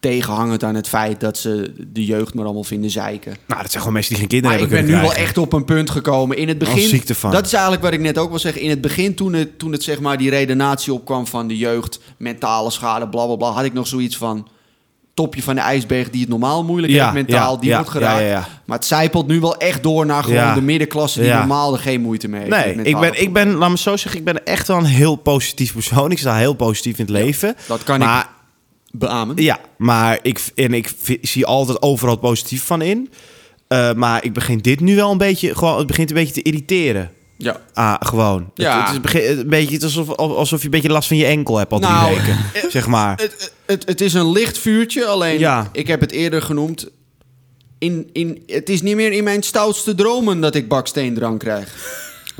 tegenhangend 0.00 0.64
aan 0.64 0.74
het 0.74 0.88
feit 0.88 1.20
dat 1.20 1.38
ze 1.38 1.72
de 1.92 2.04
jeugd 2.04 2.34
maar 2.34 2.44
allemaal 2.44 2.64
vinden 2.64 2.90
zeiken. 2.90 3.36
Nou, 3.46 3.60
dat 3.60 3.70
zijn 3.70 3.78
gewoon 3.78 3.92
mensen 3.92 4.12
die 4.12 4.20
geen 4.20 4.30
kinderen 4.30 4.56
Maar 4.56 4.66
ik 4.66 4.72
hebben 4.72 4.90
ben 4.90 5.00
nu 5.00 5.06
wel 5.06 5.24
echt 5.24 5.38
op 5.38 5.52
een 5.52 5.64
punt 5.64 5.90
gekomen. 5.90 6.36
In 6.36 6.48
het 6.48 6.58
begin. 6.58 6.88
ziekte 6.88 7.14
van. 7.14 7.30
Dat 7.30 7.46
is 7.46 7.52
eigenlijk 7.52 7.82
wat 7.82 7.92
ik 7.92 8.00
net 8.00 8.18
ook 8.18 8.28
wil 8.30 8.38
zeggen. 8.38 8.62
In 8.62 8.70
het 8.70 8.80
begin, 8.80 9.14
toen 9.14 9.32
het, 9.32 9.58
toen 9.58 9.72
het 9.72 9.82
zeg 9.82 10.00
maar 10.00 10.18
die 10.18 10.30
redenatie 10.30 10.92
opkwam 10.92 11.26
van 11.26 11.48
de 11.48 11.56
jeugd, 11.56 12.00
mentale 12.16 12.70
schade, 12.70 13.08
bla 13.08 13.26
bla 13.26 13.36
bla, 13.36 13.50
had 13.50 13.64
ik 13.64 13.72
nog 13.72 13.86
zoiets 13.86 14.16
van. 14.16 14.48
Topje 15.14 15.42
van 15.42 15.54
de 15.54 15.60
ijsberg 15.60 16.10
die 16.10 16.20
het 16.20 16.30
normaal 16.30 16.64
moeilijk 16.64 16.92
Ja, 16.92 17.02
heeft 17.02 17.14
mentaal, 17.14 17.54
ja, 17.54 17.60
die 17.60 17.68
ja, 17.68 17.76
wordt 17.76 17.90
geraakt. 17.90 18.48
Maar 18.64 18.76
het 18.76 18.86
zijpelt 18.86 19.26
nu 19.26 19.40
wel 19.40 19.56
echt 19.56 19.82
door 19.82 20.06
naar 20.06 20.24
gewoon 20.24 20.54
de 20.54 20.60
middenklasse 20.60 21.20
die 21.20 21.32
normaal 21.32 21.72
er 21.72 21.78
geen 21.78 22.00
moeite 22.00 22.28
mee 22.28 22.40
heeft. 22.40 22.76
Nee, 22.76 22.84
ik 22.84 22.98
ben, 22.98 23.20
ik 23.20 23.32
ben, 23.32 23.54
laat 23.54 23.70
me 23.70 23.78
zo 23.78 23.96
zeggen, 23.96 24.20
ik 24.20 24.24
ben 24.24 24.46
echt 24.46 24.68
wel 24.68 24.76
een 24.76 24.84
heel 24.84 25.16
positief 25.16 25.72
persoon. 25.72 26.10
Ik 26.10 26.18
sta 26.18 26.36
heel 26.36 26.54
positief 26.54 26.98
in 26.98 27.04
het 27.04 27.14
leven. 27.14 27.56
dat 27.66 27.84
kan 27.84 27.98
maar, 27.98 28.20
ik 28.20 28.26
beamen. 28.92 29.42
Ja, 29.42 29.60
maar 29.78 30.18
ik, 30.22 30.40
en 30.54 30.74
ik 30.74 30.90
zie 31.22 31.46
altijd 31.46 31.82
overal 31.82 32.12
het 32.12 32.20
positief 32.22 32.64
van 32.64 32.82
in. 32.82 33.10
Eh, 33.68 33.92
maar 33.92 34.24
ik 34.24 34.32
begin 34.32 34.58
dit 34.58 34.80
nu 34.80 34.96
wel 34.96 35.10
een 35.10 35.18
beetje, 35.18 35.54
gewoon, 35.54 35.78
het 35.78 35.86
begint 35.86 36.10
een 36.10 36.16
beetje 36.16 36.34
te 36.34 36.42
irriteren. 36.42 37.10
Ja. 37.36 37.60
Ah, 37.74 37.94
gewoon. 38.00 38.50
Ja. 38.54 38.78
Het, 38.92 39.02
het 39.02 39.14
is 39.14 39.36
een 39.38 39.48
beetje 39.48 39.74
het 39.74 39.82
is 39.82 39.96
alsof, 39.98 40.16
alsof 40.16 40.58
je 40.58 40.64
een 40.64 40.70
beetje 40.70 40.88
last 40.88 41.08
van 41.08 41.16
je 41.16 41.24
enkel 41.24 41.56
hebt 41.58 41.72
al 41.72 41.78
drie 41.78 41.92
Nou, 41.92 42.16
weken. 42.16 42.38
zeg 42.70 42.86
maar. 42.86 43.18
Het, 43.20 43.52
het, 43.66 43.86
het 43.86 44.00
is 44.00 44.14
een 44.14 44.30
licht 44.32 44.58
vuurtje, 44.58 45.06
alleen 45.06 45.38
Ja. 45.38 45.68
ik 45.72 45.86
heb 45.86 46.00
het 46.00 46.12
eerder 46.12 46.42
genoemd. 46.42 46.88
In, 47.78 48.08
in, 48.12 48.42
het 48.46 48.68
is 48.68 48.82
niet 48.82 48.96
meer 48.96 49.12
in 49.12 49.24
mijn 49.24 49.42
stoutste 49.42 49.94
dromen 49.94 50.40
dat 50.40 50.54
ik 50.54 50.68
baksteendrank 50.68 51.40
krijg. 51.40 51.74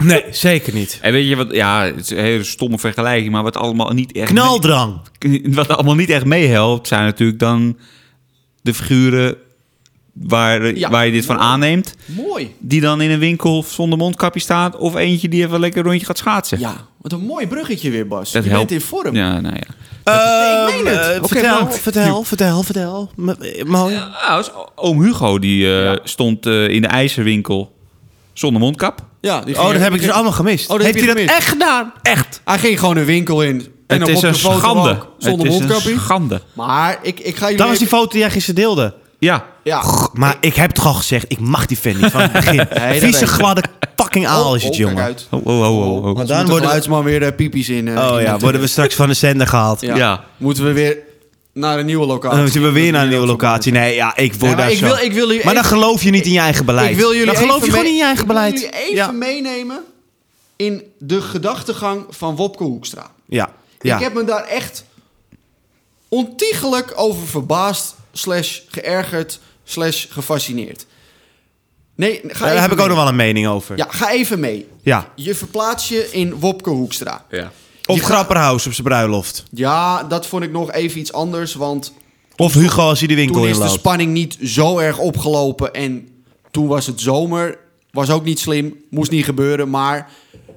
Nee, 0.05 0.25
zeker 0.31 0.75
niet. 0.75 0.99
En 1.03 1.13
weet 1.13 1.29
je 1.29 1.37
wat, 1.37 1.47
ja, 1.53 1.85
het 1.85 1.97
is 2.01 2.11
een 2.11 2.19
hele 2.19 2.45
stomme 2.45 2.79
vergelijking, 2.79 3.33
maar 3.33 3.43
wat 3.43 3.57
allemaal 3.57 3.91
niet 3.91 4.13
echt... 4.13 4.29
Knaldrang. 4.31 5.01
mee- 5.27 5.43
wat 5.49 5.69
allemaal 5.69 5.95
niet 5.95 6.11
echt 6.11 6.25
meehelpt, 6.25 6.89
zijn 6.89 7.05
natuurlijk 7.05 7.39
dan 7.39 7.79
de 8.63 8.75
figuren 8.75 9.37
waar, 10.13 10.77
Ja. 10.77 10.91
waar 10.91 11.07
je 11.07 11.13
dit 11.13 11.25
van 11.25 11.39
aanneemt. 11.39 11.95
Mooi. 12.05 12.55
Die 12.59 12.81
dan 12.81 13.01
in 13.01 13.11
een 13.11 13.19
winkel 13.19 13.65
zonder 13.69 13.99
mondkapje 13.99 14.41
staat. 14.41 14.77
Of 14.77 14.95
eentje 14.97 15.29
die 15.29 15.45
even 15.45 15.61
lekker 15.61 15.83
rondje 15.83 16.07
gaat 16.07 16.19
schaatsen. 16.19 16.59
Ja, 16.59 16.75
wat 17.01 17.13
een 17.13 17.21
mooi 17.27 17.47
bruggetje 17.47 17.91
weer, 17.91 18.07
Bas. 18.07 18.33
Dat 18.33 18.45
je 18.45 18.51
helpt. 18.51 18.69
bent 18.69 18.81
in 18.83 18.87
vorm. 18.89 19.15
Ja, 19.17 19.41
nou 19.41 19.55
ja. 19.55 19.75
Nee, 20.05 20.79
ik 20.79 20.85
meen 20.85 20.95
het. 20.95 21.07
Eh, 21.23 21.25
vertel, 21.29 21.63
maar- 21.63 21.73
vertel, 21.73 22.23
vertel, 22.23 22.63
vertel. 22.63 23.11
M- 23.17 23.29
eh, 23.29 23.65
Mooi. 23.65 23.95
Ja, 23.95 24.37
dus 24.37 24.51
oom 24.75 25.03
Hugo 25.03 25.39
die 25.39 25.83
eh, 25.83 25.97
stond 26.05 26.47
eh, 26.47 26.69
in 26.69 26.83
de 26.83 26.89
ijzerwinkel 26.89 27.73
zonder 28.33 28.61
mondkap. 28.61 29.05
Ja, 29.21 29.41
die 29.41 29.59
Oh, 29.61 29.73
dat 29.73 29.81
heb 29.81 29.95
ik 29.95 30.01
dus 30.01 30.11
allemaal 30.11 30.33
gemist. 30.33 30.71
Oh, 30.71 30.77
dat 30.77 30.87
Heeft 30.87 30.99
je 30.99 31.05
hij 31.05 31.15
dat 31.15 31.23
gemist. 31.23 31.39
echt 31.39 31.49
gedaan? 31.49 31.93
Echt? 32.03 32.41
Hij 32.45 32.59
ging 32.59 32.79
gewoon 32.79 32.97
een 32.97 33.05
winkel 33.05 33.43
in. 33.43 33.67
En 33.87 34.01
het 34.01 34.09
op 34.09 34.15
is 34.15 34.21
de 34.21 34.27
een 34.27 34.35
foto 34.35 34.59
schande. 34.59 34.91
ook, 34.91 35.09
zonder 35.19 35.47
het 35.47 35.55
is 35.55 35.61
mondkapje. 35.61 35.93
een 35.93 36.01
schande. 36.01 36.41
Maar 36.53 36.99
ik, 37.03 37.21
ik 37.21 37.37
ga 37.37 37.43
jullie... 37.43 37.57
Dat 37.57 37.69
was 37.69 37.79
die 37.79 37.87
even- 37.87 37.99
foto 37.99 38.11
die 38.11 38.21
jij 38.21 38.31
gisteren 38.31 38.61
deelde. 38.61 38.95
Ja. 39.19 39.45
Ja. 39.65 39.83
Maar 40.13 40.37
ik 40.41 40.55
heb 40.55 40.71
toch 40.71 40.87
al 40.87 40.95
gezegd, 40.95 41.25
ik 41.29 41.41
mag 41.41 41.67
die 41.67 41.77
fan 41.77 41.97
niet 41.97 42.11
van 42.11 42.21
het 42.21 42.33
begin. 42.33 42.57
dat 42.71 42.79
Vieze, 42.97 43.25
ik. 43.25 43.31
gladde 43.31 43.63
fucking 43.97 44.27
aal 44.27 44.55
is 44.55 44.63
het, 44.63 44.71
Oh, 44.73 44.77
kijk 44.79 44.89
jongen. 44.89 45.05
uit. 45.05 45.27
Oh, 45.31 45.47
oh, 45.47 45.61
oh, 45.61 45.79
oh, 45.79 45.97
oh. 45.97 46.03
Want 46.03 46.17
dan 46.17 46.27
dan 46.27 46.27
wordt 46.27 46.27
de 46.27 46.51
worden- 46.51 46.65
geluidsman 46.65 47.05
weer 47.05 47.21
de 47.21 47.33
pipies 47.33 47.69
in. 47.69 47.89
eh, 47.89 48.07
Oh 48.11 48.17
in 48.19 48.25
ja, 48.25 48.33
het- 48.33 48.43
worden 48.43 48.61
we 48.61 48.67
straks 48.67 48.95
van 48.95 49.09
de 49.09 49.15
zender 49.15 49.47
gehaald. 49.47 49.81
Ja. 49.81 49.97
Ja. 49.97 50.25
Moeten 50.37 50.65
we 50.65 50.73
weer 50.73 50.97
naar 51.53 51.79
een 51.79 51.87
nieuwe 51.87 52.07
locatie. 52.07 52.31
Dan 52.37 52.43
moeten 52.43 52.63
we 52.63 52.71
weer 52.71 52.93
naar 52.93 53.03
een 53.03 53.11
Dat 53.11 53.19
nieuwe 53.19 53.27
locatie. 53.33 53.73
Nee, 53.73 53.95
ja, 53.95 54.17
ik 54.17 54.35
word 54.35 54.51
Ja, 54.51 54.57
daar 54.57 54.71
ik 54.71 54.77
zo... 54.79 54.85
wil- 54.87 54.97
ik 54.99 55.13
wil 55.13 55.27
jullie 55.29 55.45
maar 55.45 55.55
dan 55.55 55.65
even- 55.65 55.77
geloof 55.77 56.03
je 56.03 56.11
niet 56.11 56.27
in 56.27 56.33
je 56.33 56.39
eigen 56.39 56.65
beleid. 56.65 56.91
Ik 56.91 56.97
wil 56.97 57.11
jullie 57.13 57.27
dan 57.27 57.37
geloof 57.37 57.65
je 57.65 57.71
gewoon 57.71 57.83
mee- 57.83 57.91
in 57.93 57.97
je 57.99 58.05
eigen 58.05 58.21
ik 58.25 58.27
wil 58.31 58.37
beleid. 58.37 58.61
jullie 58.61 58.77
even 58.77 58.95
ja. 58.95 59.11
meenemen 59.11 59.85
in 60.57 60.83
de 60.99 61.21
gedachtegang 61.23 62.05
van 62.09 62.37
Wopke 62.37 62.63
Hoekstra. 62.65 63.11
Ja. 63.27 63.53
ja. 63.81 63.97
Ik 63.97 64.03
heb 64.03 64.15
me 64.15 64.25
daar 64.25 64.45
echt 64.45 64.85
ontiegelijk 66.09 66.93
over 66.97 67.27
verbaasd, 67.27 67.95
slash 68.13 68.59
geërgerd, 68.69 69.41
slash 69.65 70.07
gefascineerd. 70.09 70.87
Nee, 71.95 72.21
ga 72.27 72.39
Daar 72.39 72.49
even 72.51 72.63
heb 72.63 72.73
ik 72.73 72.81
ook 72.81 72.89
nog 72.89 72.97
wel 72.97 73.09
een 73.09 73.17
mening 73.17 73.47
over. 73.49 73.77
Ja, 73.77 73.87
ga 73.89 74.11
even 74.11 74.41
mee. 74.41 74.69
Ja. 74.83 75.13
Je 75.15 75.35
verplaats 75.35 75.89
je 75.89 76.09
in 76.11 76.35
Wopke 76.35 76.71
Hoekstra. 76.71 77.25
Ja. 77.31 77.53
Of 77.87 78.01
Grapperhaus 78.01 78.67
op 78.67 78.73
zijn 78.73 78.87
bruiloft. 78.87 79.45
Ja, 79.51 80.05
dat 80.05 80.27
vond 80.27 80.43
ik 80.43 80.51
nog 80.53 80.73
even 80.73 81.01
iets 81.01 81.13
anders, 81.13 81.55
want 81.55 81.93
Of 82.37 82.55
Hugo 82.55 82.83
als 82.83 82.99
hij 82.99 83.09
de 83.09 83.15
winkel 83.15 83.35
toen 83.35 83.45
is 83.49 83.57
de 83.57 83.63
inloopt. 83.63 83.79
spanning 83.79 84.13
niet 84.13 84.39
zo 84.45 84.79
erg 84.79 84.99
opgelopen. 84.99 85.75
En 85.75 86.09
toen 86.51 86.67
was 86.67 86.87
het 86.87 87.01
zomer. 87.01 87.59
Was 87.91 88.11
ook 88.11 88.25
niet 88.25 88.39
slim. 88.39 88.75
Moest 88.91 89.11
niet 89.11 89.25
gebeuren. 89.25 89.71
Maar 89.71 90.11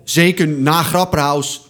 zeker 0.03 0.47
na 0.47 0.83
Grapperhaus, 0.83 1.61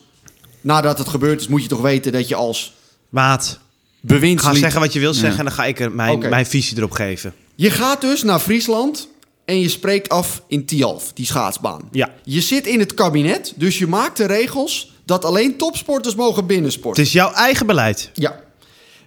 nadat 0.62 0.98
het 0.98 1.08
gebeurd 1.08 1.42
is, 1.42 1.48
moet 1.48 1.62
je 1.62 1.68
toch 1.68 1.82
weten 1.82 2.12
dat 2.12 2.28
je 2.28 2.36
als 2.36 2.74
Maat, 3.10 3.60
bewindslied... 4.02 4.54
ga 4.54 4.60
zeggen 4.60 4.80
wat 4.82 4.94
je 4.94 5.00
wil 5.00 5.14
zeggen 5.14 5.40
en 5.40 5.46
dan 5.46 5.54
ga 5.54 5.66
ik 5.66 5.80
er 5.80 5.92
mijn, 5.92 6.16
Oké. 6.16 6.30
mijn 6.30 6.46
visie 6.46 6.78
erop 6.78 6.92
geven. 6.92 7.34
Je 7.56 7.70
gaat 7.72 8.02
dus 8.02 8.24
naar 8.24 8.40
Friesland 8.40 9.08
en 9.46 9.60
je 9.60 9.70
spreekt 9.70 10.10
af 10.10 10.42
in 10.48 10.66
Tialf, 10.66 11.12
die 11.14 11.26
schaatsbaan. 11.26 11.82
Ja. 11.92 12.10
Je 12.24 12.42
zit 12.42 12.68
in 12.68 12.80
het 12.80 12.94
kabinet, 12.94 13.54
dus 13.56 13.78
je 13.78 13.88
maakt 13.88 14.18
de 14.18 14.26
regels 14.26 14.93
dat 15.06 15.26
alleen 15.26 15.58
topsporters 15.58 16.16
mogen 16.16 16.46
binnensporten. 16.46 17.02
Het 17.04 17.12
is 17.12 17.18
jouw 17.18 17.32
eigen 17.32 17.66
beleid. 17.66 18.10
Ja. 18.14 18.40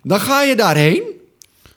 Dan 0.03 0.21
ga 0.21 0.43
je 0.43 0.57
daarheen. 0.57 1.03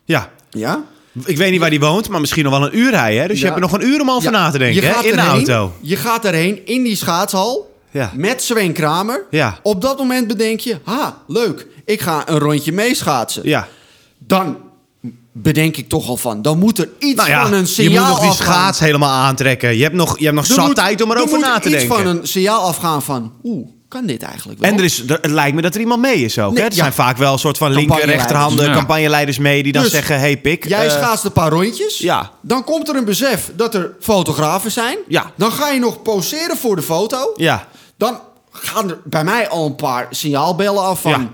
Ja. 0.05 0.29
Ja. 0.49 0.83
Ik 1.25 1.37
weet 1.37 1.51
niet 1.51 1.59
waar 1.59 1.69
die 1.69 1.79
woont, 1.79 2.09
maar 2.09 2.19
misschien 2.19 2.43
nog 2.43 2.59
wel 2.59 2.65
een 2.67 2.77
uur 2.77 2.89
rijden. 2.91 3.21
Hè? 3.21 3.27
Dus 3.27 3.37
je 3.39 3.43
hebt 3.45 3.55
er 3.55 3.61
nog 3.61 3.71
een 3.73 3.83
uur 3.87 4.01
om 4.01 4.11
over 4.11 4.31
Ja, 4.31 4.37
na 4.39 4.49
te 4.51 4.57
denken 4.57 4.81
je 4.81 4.87
hè? 4.87 4.93
gaat 4.93 5.03
in 5.05 5.15
de 5.15 5.21
auto. 5.21 5.73
Je 5.81 5.95
gaat 5.95 6.25
erheen 6.25 6.65
in 6.65 6.83
die 6.83 6.95
schaatshal 6.95 7.75
Ja. 7.91 8.11
met 8.15 8.41
Sven 8.43 8.73
Kramer. 8.73 9.25
Ja. 9.29 9.59
Op 9.63 9.81
dat 9.81 9.97
moment 9.97 10.27
bedenk 10.27 10.59
je, 10.59 10.77
ha, 10.83 11.23
leuk, 11.27 11.67
ik 11.85 12.01
ga 12.01 12.29
een 12.29 12.37
rondje 12.39 12.71
meeschaatsen. 12.71 13.41
Ja. 13.45 13.67
Dan 14.17 14.57
bedenk 15.31 15.77
ik 15.77 15.89
toch 15.89 16.07
al 16.09 16.17
van, 16.17 16.41
dan 16.41 16.57
moet 16.59 16.77
er 16.77 16.89
iets 16.99 17.15
Nou 17.15 17.29
ja, 17.29 17.41
van 17.43 17.53
een 17.53 17.59
je 17.59 17.65
signaal 17.65 17.99
moet 18.03 18.09
nog 18.09 18.19
die 18.19 18.29
afgaan. 18.29 18.53
schaats 18.53 18.79
helemaal 18.79 19.11
aantrekken. 19.25 19.77
Je 19.77 19.83
hebt 19.83 19.95
nog, 19.95 20.17
je 20.17 20.23
hebt 20.23 20.35
nog 20.35 20.45
zat 20.45 20.65
moet- 20.65 20.75
tijd 20.75 21.01
om 21.01 21.11
er 21.11 21.17
erover 21.17 21.37
moet 21.37 21.45
na 21.45 21.59
te 21.59 21.69
iets 21.69 21.77
denken. 21.77 21.95
van 21.97 22.07
een 22.07 22.27
signaal 22.27 22.61
afgaan 22.61 23.01
van, 23.01 23.33
oeh, 23.43 23.67
kan 23.89 24.05
dit 24.05 24.23
eigenlijk 24.23 24.59
wel? 24.59 24.69
En 24.71 24.77
er 24.77 24.83
is, 24.83 24.99
er, 25.07 25.17
het 25.21 25.31
lijkt 25.31 25.55
me 25.55 25.61
dat 25.61 25.73
er 25.75 25.79
iemand 25.79 26.01
mee 26.01 26.15
is 26.23 26.39
ook. 26.39 26.53
Nee, 26.53 26.61
hè? 26.61 26.65
Er 26.69 26.75
ja. 26.75 26.81
zijn 26.81 26.93
vaak 26.93 27.17
wel 27.17 27.33
een 27.33 27.39
soort 27.39 27.57
van 27.57 27.67
linker, 27.71 27.87
Campagneleiders. 27.87 28.31
rechterhanden, 28.31 28.65
Ja. 28.73 28.77
campagneleiders 28.77 29.37
mee 29.37 29.63
die 29.63 29.71
dan 29.71 29.83
Dus 29.83 29.91
zeggen: 29.91 30.19
hey 30.19 30.37
pik. 30.37 30.67
Jij 30.67 30.85
eh, 30.85 30.91
schaatst 30.91 31.23
een 31.25 31.31
paar 31.31 31.49
rondjes. 31.51 31.97
ja. 31.97 32.31
Dan 32.41 32.63
komt 32.63 32.89
er 32.89 32.95
een 32.95 33.05
besef 33.05 33.51
dat 33.55 33.75
er 33.75 33.95
fotografen 33.99 34.71
zijn. 34.71 34.97
Ja. 35.07 35.31
Dan 35.35 35.51
ga 35.51 35.69
je 35.69 35.79
nog 35.79 36.01
poseren 36.01 36.57
voor 36.57 36.75
de 36.75 36.81
foto. 36.81 37.33
Ja. 37.35 37.67
Dan 37.97 38.19
gaan 38.51 38.89
er 38.89 38.99
bij 39.03 39.23
mij 39.23 39.49
al 39.49 39.65
een 39.65 39.75
paar 39.75 40.07
signaalbellen 40.09 40.83
af 40.83 41.01
van... 41.01 41.11
Ja. 41.11 41.29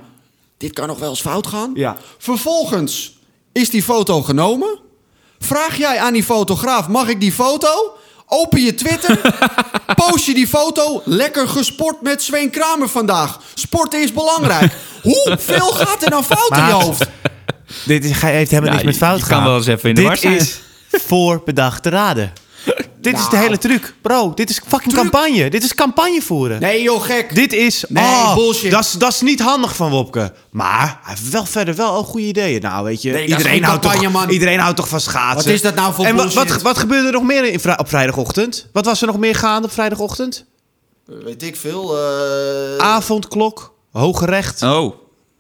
dit 0.58 0.74
kan 0.74 0.88
nog 0.88 1.00
wel 1.00 1.10
eens 1.10 1.22
fout 1.22 1.48
gaan. 1.48 1.72
Ja. 1.74 1.98
Vervolgens 2.18 3.18
is 3.52 3.70
die 3.70 3.84
foto 3.84 4.22
genomen. 4.22 4.80
Vraag 5.39 5.78
jij 5.78 6.00
aan 6.00 6.13
die 6.13 6.24
fotograaf, 6.24 6.88
mag 6.88 7.08
ik 7.08 7.20
die 7.20 7.32
foto? 7.32 7.70
Open 8.28 8.62
je 8.62 8.74
Twitter, 8.76 9.36
post 10.06 10.26
je 10.26 10.34
die 10.34 10.48
foto. 10.48 11.02
Lekker 11.06 11.48
gesport 11.48 12.02
met 12.02 12.22
Sven 12.22 12.50
Kramer 12.50 12.90
vandaag. 12.90 13.40
Sporten 13.54 14.02
is 14.04 14.14
belangrijk. 14.14 14.74
Hoeveel 15.02 15.72
gaat 15.72 16.04
er 16.04 16.10
dan 16.10 16.24
fout 16.24 16.58
in 16.58 16.66
je 16.66 16.72
hoofd? 16.72 17.06
Dit 17.86 18.04
is, 18.06 18.22
heeft 18.22 18.52
helemaal 18.52 18.70
Ja, 18.74 18.82
niks 18.84 18.86
met 18.86 18.98
fout 18.98 19.20
je 19.20 19.26
gaan. 19.26 19.36
kan 19.38 19.48
wel 19.48 19.56
eens 19.58 19.68
even 19.68 19.90
in 19.90 19.96
de 19.96 20.02
war 20.02 20.20
Dit 20.20 20.32
is 20.42 20.60
voorbedacht 20.92 21.84
te 21.84 21.90
raden. 21.90 22.34
Dit 23.12 23.20
is 23.20 23.24
de 23.30 23.32
Nou. 23.32 23.44
hele 23.44 23.58
truc. 23.58 23.94
Bro, 24.02 24.34
dit 24.34 24.50
is 24.50 24.62
fucking 24.68 24.94
Truc? 24.94 24.96
campagne. 25.12 25.50
Dit 25.50 25.63
is 25.63 25.76
campagne 25.76 26.22
voeren. 26.22 26.60
Nee 26.60 26.82
joh, 26.82 27.02
gek. 27.04 27.36
Dit 27.36 27.54
is... 27.54 27.84
Nee, 27.88 28.04
oh, 28.04 28.36
bullshit. 28.36 28.72
Dat 28.72 28.84
is, 28.84 28.91
dat 28.91 29.13
is 29.13 29.22
niet 29.22 29.39
handig 29.41 29.76
van 29.76 29.89
Wopke. 29.91 30.34
Maar 30.52 31.00
hij 31.04 31.13
heeft 31.15 31.30
wel 31.30 31.46
verder 31.46 31.76
wel 31.76 31.89
al 31.91 32.04
goede 32.04 32.26
ideeën. 32.28 32.62
Nou, 32.62 32.84
weet 32.84 33.02
je, 33.02 33.12
Nee, 33.12 33.26
iedereen, 33.28 33.63
houdt 33.63 33.82
toch, 33.82 33.91
campagne, 33.91 34.18
man. 34.20 34.30
iedereen 34.30 34.60
houdt 34.60 34.76
toch 34.78 34.88
van 34.88 35.00
schaatsen. 35.02 35.36
Wat 35.36 35.46
is 35.54 35.62
dat 35.62 35.76
nou 35.76 35.94
voor 35.94 36.06
En 36.06 36.15
wat, 36.15 36.34
bullshit? 36.34 36.52
wat, 36.52 36.62
wat 36.62 36.78
gebeurde 36.78 37.08
er 37.08 37.13
nog 37.13 37.24
meer 37.24 37.44
in, 37.46 37.78
op 37.80 37.88
vrijdagochtend? 37.89 38.68
Wat 38.74 38.86
was 38.86 39.02
er 39.02 39.08
nog 39.08 39.18
meer 39.18 39.36
gaande 39.36 39.68
op 39.68 39.74
vrijdagochtend? 39.74 40.46
Weet 41.06 41.44
ik 41.44 41.56
veel. 41.56 41.98
eh, 41.98 42.78
Avondklok, 42.86 43.74
hoge 43.91 44.26
recht. 44.26 44.62
Oh. 44.63 44.94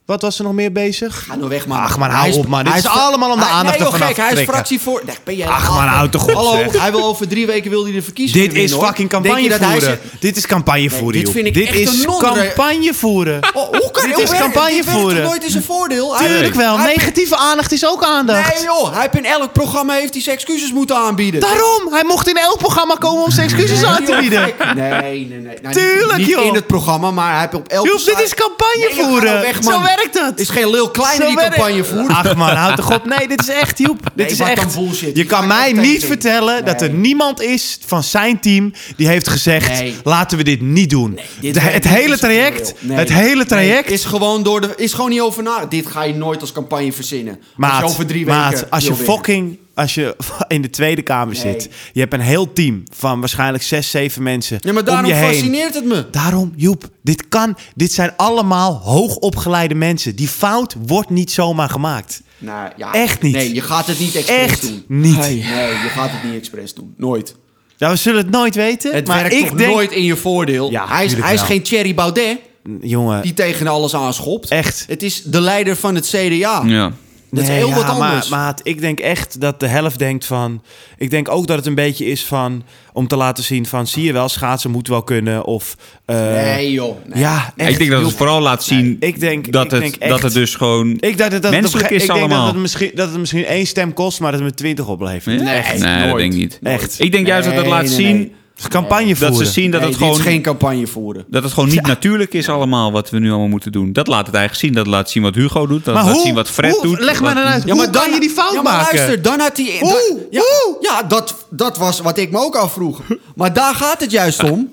Wat 0.05 0.21
was 0.21 0.37
er 0.37 0.43
nog 0.43 0.53
meer 0.53 0.71
bezig? 0.71 1.23
Ga 1.27 1.35
nou 1.35 1.49
weg, 1.49 1.67
man. 1.67 1.77
Ach 1.79 1.97
man, 1.97 2.09
Hij 2.09 2.17
hou 2.17 2.29
is- 2.29 2.35
op 2.35 2.47
man. 2.47 2.63
Dit 2.63 2.73
is 2.73 2.79
is- 2.79 2.87
allemaal 2.87 3.31
om 3.31 3.39
de 3.39 3.45
aandacht 3.45 3.79
nee, 3.79 3.87
joh, 3.87 3.97
gek. 3.97 3.99
te 3.99 4.03
Hij 4.03 4.11
is, 4.11 4.17
joh, 4.17 4.25
joh, 4.27 4.29
gek. 4.29 4.35
Hij 4.45 4.53
fractievoor... 4.53 5.01
Nee, 5.05 5.15
ben 5.23 5.35
jij 5.35 5.47
Ach, 5.47 5.61
helemaal 5.61 5.79
man, 5.85 5.87
houd 5.87 6.11
toch 6.11 6.27
op, 6.27 6.33
Hallo, 6.33 6.57
hij 6.77 6.91
wil 6.91 7.03
over 7.03 7.27
drie 7.27 7.45
weken 7.45 7.69
wil 7.69 7.83
hij 7.83 7.93
de 7.93 8.01
verkiezingen 8.01 8.49
Dit 8.49 8.57
is 8.63 8.71
hoor. 8.71 8.85
fucking 8.85 9.09
campagne 9.09 9.49
voeren. 9.59 9.99
Dit 10.19 10.37
is 10.37 10.45
campagne 10.47 10.89
voeren, 10.89 11.11
dit 11.11 11.21
joh. 11.21 11.31
vind 11.31 11.47
ik 11.47 11.53
Dit 11.53 11.67
echt 11.67 11.77
is 11.77 12.03
een 12.03 12.17
campagne 12.19 12.93
voeren. 12.93 13.39
Oh, 13.53 13.67
hoe 13.69 13.91
kan 13.91 14.07
Dit 14.09 14.19
is 14.19 14.29
campagne 14.29 14.75
dit 14.75 14.85
voeren. 14.85 15.15
toch 15.21 15.25
nooit 15.29 15.43
in 15.43 15.49
zijn 15.49 15.63
voordeel? 15.63 16.15
Tuurlijk 16.17 16.53
wel. 16.55 16.77
Negatieve 16.77 17.37
aandacht 17.37 17.71
is 17.71 17.85
ook 17.87 18.03
aandacht. 18.03 18.53
Nee 18.55 18.63
joh, 18.63 18.91
hij 18.91 19.01
heeft 19.01 19.15
in 19.17 19.25
elk 19.25 19.51
programma 19.53 19.93
heeft 19.93 20.13
hij 20.13 20.21
zijn 20.23 20.35
excuses 20.35 20.71
moeten 20.71 20.95
aanbieden. 20.95 21.39
Daarom. 21.41 21.87
Hij 21.91 22.03
mocht 22.03 22.27
in 22.27 22.37
elk 22.37 22.57
programma 22.57 22.95
komen 22.95 23.23
om 23.23 23.31
zijn 23.31 23.49
excuses 23.49 23.83
aan 23.83 24.03
te 24.05 24.11
joh, 24.11 24.19
bieden. 24.19 24.53
Nee, 24.75 24.75
nee, 24.75 25.27
nee. 25.27 25.39
Nou, 25.41 25.57
niet- 25.61 25.73
Tuurlijk, 25.73 26.17
niet, 26.17 26.27
joh. 26.27 26.45
in 26.45 26.53
het 26.55 26.67
programma, 26.67 27.11
maar 27.11 27.31
hij 27.31 27.39
heeft 27.41 27.53
op 27.53 27.67
elke 27.67 27.87
Joep, 27.87 28.05
dit 28.05 28.19
is 28.21 28.33
campagne 28.33 28.91
joh, 28.95 29.05
voeren. 29.07 29.29
nou 29.31 29.41
weg, 29.41 29.63
Zo 29.63 29.69
man. 29.71 29.81
Werkt. 29.95 30.19
Het 30.19 30.39
is 30.39 30.49
geen 30.49 30.69
Lil 30.69 30.89
Kleine 30.91 31.25
die 31.25 31.35
campagne 31.35 31.83
voert. 31.83 32.09
Ach 32.09 32.35
man, 32.35 32.49
houd 32.55 32.75
toch 32.75 32.93
op. 32.95 33.05
Nee, 33.05 33.27
dit 33.27 33.41
is 33.41 33.49
echt, 33.49 33.77
Joep. 33.77 33.99
Dit 34.03 34.11
Nee, 34.15 34.25
is 34.27 34.39
echt. 34.39 34.75
bullshit. 34.75 35.15
Je 35.17 35.25
kan 35.25 35.47
mij 35.47 35.71
niet 35.73 36.05
vertellen 36.05 36.65
dat 36.65 36.81
er 36.81 36.89
niemand 36.89 37.41
is 37.41 37.77
van 37.85 38.03
zijn 38.03 38.39
team 38.39 38.73
die 38.97 39.07
heeft 39.07 39.27
gezegd: 39.29 39.69
Nee. 39.79 39.95
laten 40.03 40.37
we 40.37 40.43
dit 40.43 40.61
niet 40.61 40.89
doen. 40.89 41.19
Dit 41.39 41.53
De- 41.53 41.59
werkt 41.59 41.73
het 41.73 41.87
hele 41.87 42.17
traject, 42.17 42.73
het 42.87 43.13
hele 43.13 43.45
traject. 43.45 43.89
Is 43.91 44.05
gewoon 44.05 44.43
door 44.43 44.61
de, 44.61 44.73
is 44.77 44.93
gewoon 44.93 45.09
niet 45.09 45.21
over 45.21 45.43
na. 45.43 45.65
Dit 45.65 45.87
ga 45.87 46.03
je 46.03 46.13
nooit 46.15 46.41
als 46.41 46.51
campagne 46.51 46.93
verzinnen. 46.93 47.33
als 47.35 47.49
Maat, 47.55 47.79
je 47.79 47.85
over 47.85 48.05
drie 48.05 48.25
maat, 48.25 48.53
weken 48.53 48.69
als 48.69 48.85
je 48.85 48.95
fucking, 48.95 49.57
als 49.75 49.93
je 49.95 50.15
in 50.47 50.61
de 50.61 50.69
Tweede 50.69 51.01
Kamer 51.01 51.33
Nee. 51.33 51.51
zit, 51.53 51.69
je 51.93 51.99
hebt 51.99 52.13
een 52.13 52.19
heel 52.19 52.53
team 52.53 52.83
van 52.95 53.19
waarschijnlijk 53.19 53.63
zes, 53.63 53.89
zeven 53.89 54.23
mensen 54.23 54.57
Ja, 54.61 54.71
maar 54.71 54.81
om 54.81 54.87
daarom 54.87 55.05
je 55.05 55.13
heen. 55.13 55.33
fascineert 55.33 55.73
het 55.73 55.85
me. 55.85 56.05
Daarom, 56.11 56.53
Joep, 56.55 56.89
dit 57.03 57.27
kan. 57.29 57.57
Dit 57.75 57.91
zijn 57.93 58.13
allemaal 58.17 58.73
hoogopgeleide 58.83 59.75
mensen. 59.75 60.15
Die 60.15 60.27
fout 60.27 60.75
wordt 60.85 61.09
niet 61.09 61.31
zomaar 61.31 61.69
gemaakt. 61.69 62.21
Nou, 62.37 62.71
ja, 62.77 62.93
Echt 62.93 63.21
niet. 63.21 63.33
Nee, 63.35 63.53
je 63.53 63.61
gaat 63.61 63.87
het 63.87 63.99
niet 63.99 64.15
expres 64.15 64.37
Echt 64.37 64.61
doen. 64.61 64.83
niet. 64.87 65.17
Nee, 65.17 65.37
je 65.37 65.89
gaat 65.93 66.09
het 66.11 66.23
niet 66.23 66.33
expres 66.39 66.73
doen. 66.73 66.93
Nooit. 66.97 67.35
Nou, 67.77 67.93
we 67.93 67.97
zullen 67.99 68.21
het 68.21 68.31
nooit 68.31 68.55
weten. 68.55 68.93
Het 68.93 69.07
maar 69.07 69.17
werkt 69.21 69.33
ik 69.35 69.47
toch 69.47 69.57
denk, 69.57 69.71
nooit 69.73 69.91
in 69.91 70.03
je 70.03 70.15
voordeel. 70.15 70.71
Ja, 70.71 70.87
hij 70.87 71.05
is, 71.05 71.13
hij 71.13 71.33
is 71.33 71.41
geen 71.41 71.61
Thierry 71.61 71.93
Baudet 71.95 72.37
jongen, 72.81 73.21
die 73.21 73.33
tegen 73.33 73.67
alles 73.67 73.95
aanschopt. 73.95 74.49
echt. 74.49 74.85
Het 74.87 75.03
is 75.03 75.21
de 75.23 75.41
leider 75.41 75.75
van 75.75 75.95
het 75.95 76.07
CDA. 76.07 76.63
Ja. 76.65 76.91
Dat 77.31 77.43
is 77.43 77.49
Nee, 77.49 77.57
heel 77.57 77.67
ja, 77.69 77.75
wat 77.75 77.85
anders. 77.85 78.29
Maar, 78.29 78.39
maat, 78.39 78.59
ik 78.63 78.79
denk 78.81 78.99
echt 78.99 79.41
dat 79.41 79.59
de 79.59 79.67
helft 79.67 79.99
denkt 79.99 80.25
van... 80.25 80.63
Ik 80.97 81.09
denk 81.09 81.29
ook 81.29 81.47
dat 81.47 81.57
het 81.57 81.65
een 81.65 81.75
beetje 81.75 82.05
is 82.05 82.25
van... 82.25 82.63
Om 82.93 83.07
te 83.07 83.15
laten 83.15 83.43
zien 83.43 83.65
van... 83.65 83.87
Zie 83.87 84.03
je 84.03 84.13
wel, 84.13 84.29
schaatsen 84.29 84.71
moet 84.71 84.87
wel 84.87 85.03
kunnen. 85.03 85.45
Of... 85.45 85.75
eh, 86.05 86.15
nee 86.31 86.71
joh. 86.71 86.97
Nee. 87.05 87.19
Ja, 87.19 87.53
echt. 87.57 87.69
ik 87.71 87.77
denk 87.77 87.91
dat 87.91 88.01
het 88.05 88.13
vooral 88.13 88.41
laat 88.41 88.63
zien 88.63 88.97
ik 88.99 89.19
denk- 89.19 89.51
dat, 89.51 89.65
ik 89.65 89.71
het, 89.71 89.81
denk 89.81 89.95
echt- 89.95 90.11
dat 90.11 90.21
het 90.21 90.33
dus 90.33 90.55
gewoon... 90.55 90.97
Ik 90.99 91.17
dacht 91.17 91.31
dat, 91.31 91.41
dat 91.41 91.51
Menselijk 91.51 91.89
het, 91.89 91.95
is 91.95 92.01
ik 92.01 92.07
denk 92.07 92.19
allemaal. 92.19 92.43
Dat 92.43 92.53
het, 92.53 92.61
misschien, 92.61 92.91
dat 92.93 93.09
het 93.09 93.17
misschien 93.17 93.45
één 93.45 93.65
stem 93.67 93.93
kost, 93.93 94.19
maar 94.19 94.31
dat 94.31 94.39
het 94.39 94.49
met 94.49 94.57
twintig 94.57 94.87
oplevert. 94.87 95.41
Nee, 95.41 95.55
echt 95.55 95.79
nee 95.79 95.99
dat 95.99 96.07
nooit. 96.07 96.17
denk 96.17 96.33
ik 96.33 96.39
niet. 96.39 96.59
Echt. 96.63 96.99
Ik 96.99 97.11
denk 97.11 97.27
juist 97.27 97.47
dat 97.47 97.57
het 97.57 97.65
laat 97.65 97.83
nee, 97.83 97.91
zien 97.91 98.33
nee. 98.61 98.67
Campagne 98.69 99.07
dat 99.07 99.17
voeren. 99.17 99.45
ze 99.45 99.51
zien 99.51 99.71
dat 99.71 99.79
Nee, 99.81 99.89
het 99.89 99.99
dit 99.99 100.07
gewoon... 100.07 100.23
is 100.25 100.31
geen 100.31 100.41
campagne 100.41 100.87
voeren. 100.87 101.25
Dat 101.27 101.43
het 101.43 101.53
gewoon 101.53 101.69
niet 101.69 101.81
natuurlijk 101.87 102.33
is 102.33 102.49
allemaal 102.49 102.91
wat 102.91 103.09
we 103.09 103.19
nu 103.19 103.29
allemaal 103.29 103.47
moeten 103.47 103.71
doen. 103.71 103.93
Dat 103.93 104.07
laat 104.07 104.25
het 104.25 104.35
eigenlijk 104.35 104.65
zien. 104.65 104.73
Dat 104.83 104.87
laat 104.93 105.09
zien 105.09 105.23
wat 105.23 105.35
Hugo 105.35 105.67
doet. 105.67 105.85
Dat 105.85 105.93
Maar 105.93 106.03
laat 106.03 106.13
hoe- 106.13 106.21
zien 106.25 106.33
wat 106.35 106.49
Fred 106.49 106.71
hoe- 106.71 106.81
doet. 106.81 106.99
leg 106.99 107.21
maar 107.21 107.35
uit. 107.35 107.63
Ja, 107.63 107.67
Hoe 107.69 107.75
maar 107.77 107.89
kan 107.91 108.01
dan- 108.03 108.13
je 108.13 108.19
die 108.19 108.29
fout 108.29 108.53
ja, 108.53 108.61
maar 108.61 108.73
maken? 108.73 108.95
luister, 108.97 109.21
dan 109.21 109.39
had 109.39 109.57
hij... 109.57 109.77
Da- 109.81 110.25
ja, 110.31 110.41
ja 110.81 111.03
dat, 111.03 111.35
dat 111.49 111.77
was 111.77 111.99
wat 111.99 112.17
ik 112.17 112.31
me 112.31 112.37
ook 112.39 112.55
afvroeg. 112.55 113.01
Maar 113.35 113.53
daar 113.53 113.75
gaat 113.75 113.99
het 114.01 114.11
juist 114.11 114.43
om. 114.43 114.69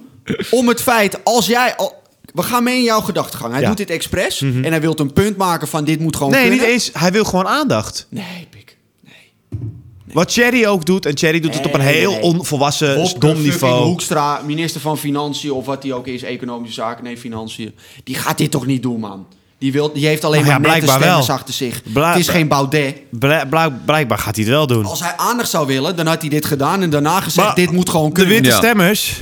Om 0.51 0.69
het 0.69 0.83
feit, 0.83 1.25
als 1.25 1.47
jij... 1.47 1.77
Al, 1.77 2.01
we 2.35 2.43
gaan 2.43 2.63
mee 2.63 2.77
in 2.77 2.83
jouw 2.83 3.01
gedachtegang. 3.01 3.53
Hij 3.53 3.61
Ja. 3.61 3.69
Mhm. 3.69 3.77
doet 3.77 3.87
dit 3.87 3.97
expres. 3.97 4.41
En 4.41 4.65
hij 4.65 4.81
wil 4.81 4.95
een 4.97 5.13
punt 5.13 5.37
maken 5.37 5.69
van 5.69 5.85
dit 5.85 6.01
moet 6.01 6.17
gewoon 6.17 6.33
Nee, 6.33 6.41
kunnen. 6.41 6.59
niet 6.61 6.69
eens. 6.69 6.91
Hij 6.93 7.13
wil 7.13 7.25
gewoon 7.25 7.47
aandacht. 7.47 8.07
Nee, 8.09 8.49
Wat 10.13 10.33
Cherry 10.33 10.67
ook 10.67 10.87
doet. 10.87 11.07
En 11.07 11.17
Cherry 11.19 11.41
doet 11.41 11.55
het 11.55 11.67
op 11.67 11.75
een 11.75 11.81
heel 11.81 12.13
onvolwassen, 12.21 12.97
Wopke 12.97 13.19
dom 13.19 13.43
niveau. 13.43 13.85
Hoekstra, 13.85 14.41
minister 14.47 14.81
van 14.81 14.99
Financiën 14.99 15.51
of 15.53 15.67
wat 15.67 15.83
die 15.83 15.95
ook 15.95 16.07
is, 16.07 16.23
economische 16.23 16.75
zaken, 16.75 17.05
nee, 17.05 17.17
financiën. 17.17 17.75
Die 18.05 18.15
gaat 18.15 18.39
dit 18.39 18.51
toch 18.51 18.67
niet 18.67 18.83
doen, 18.83 19.01
man. 19.01 19.27
Die, 19.59 19.73
wil, 19.73 19.93
die 19.93 20.07
heeft 20.07 20.25
alleen 20.25 20.41
Nou 20.41 20.53
ja, 20.53 20.59
maar 20.59 20.71
nette 20.71 20.87
stemmers 20.87 21.27
wel. 21.27 21.37
achter 21.37 21.55
zich. 21.55 21.83
Bla- 21.93 22.11
het 22.11 22.19
is 22.19 22.29
geen 22.29 22.49
Baudet. 22.49 22.97
Bla- 23.11 23.45
bla- 23.47 23.79
blijkbaar 23.85 24.19
gaat 24.19 24.35
hij 24.37 24.45
het 24.45 24.53
wel 24.53 24.67
doen. 24.67 24.85
Als 24.85 25.01
hij 25.01 25.17
aandacht 25.17 25.51
zou 25.51 25.67
willen, 25.67 25.97
dan 25.97 26.07
had 26.07 26.21
hij 26.21 26.31
dit 26.31 26.45
gedaan 26.45 26.83
en 26.83 26.91
daarna 26.91 27.21
gezegd, 27.21 27.47
Maar 27.47 27.55
dit 27.57 27.71
moet 27.71 27.89
gewoon 27.91 28.09
De 28.09 28.13
kunnen. 28.15 28.33
witte 28.35 28.49
Ja. 28.49 28.57
stemmers. 28.57 29.21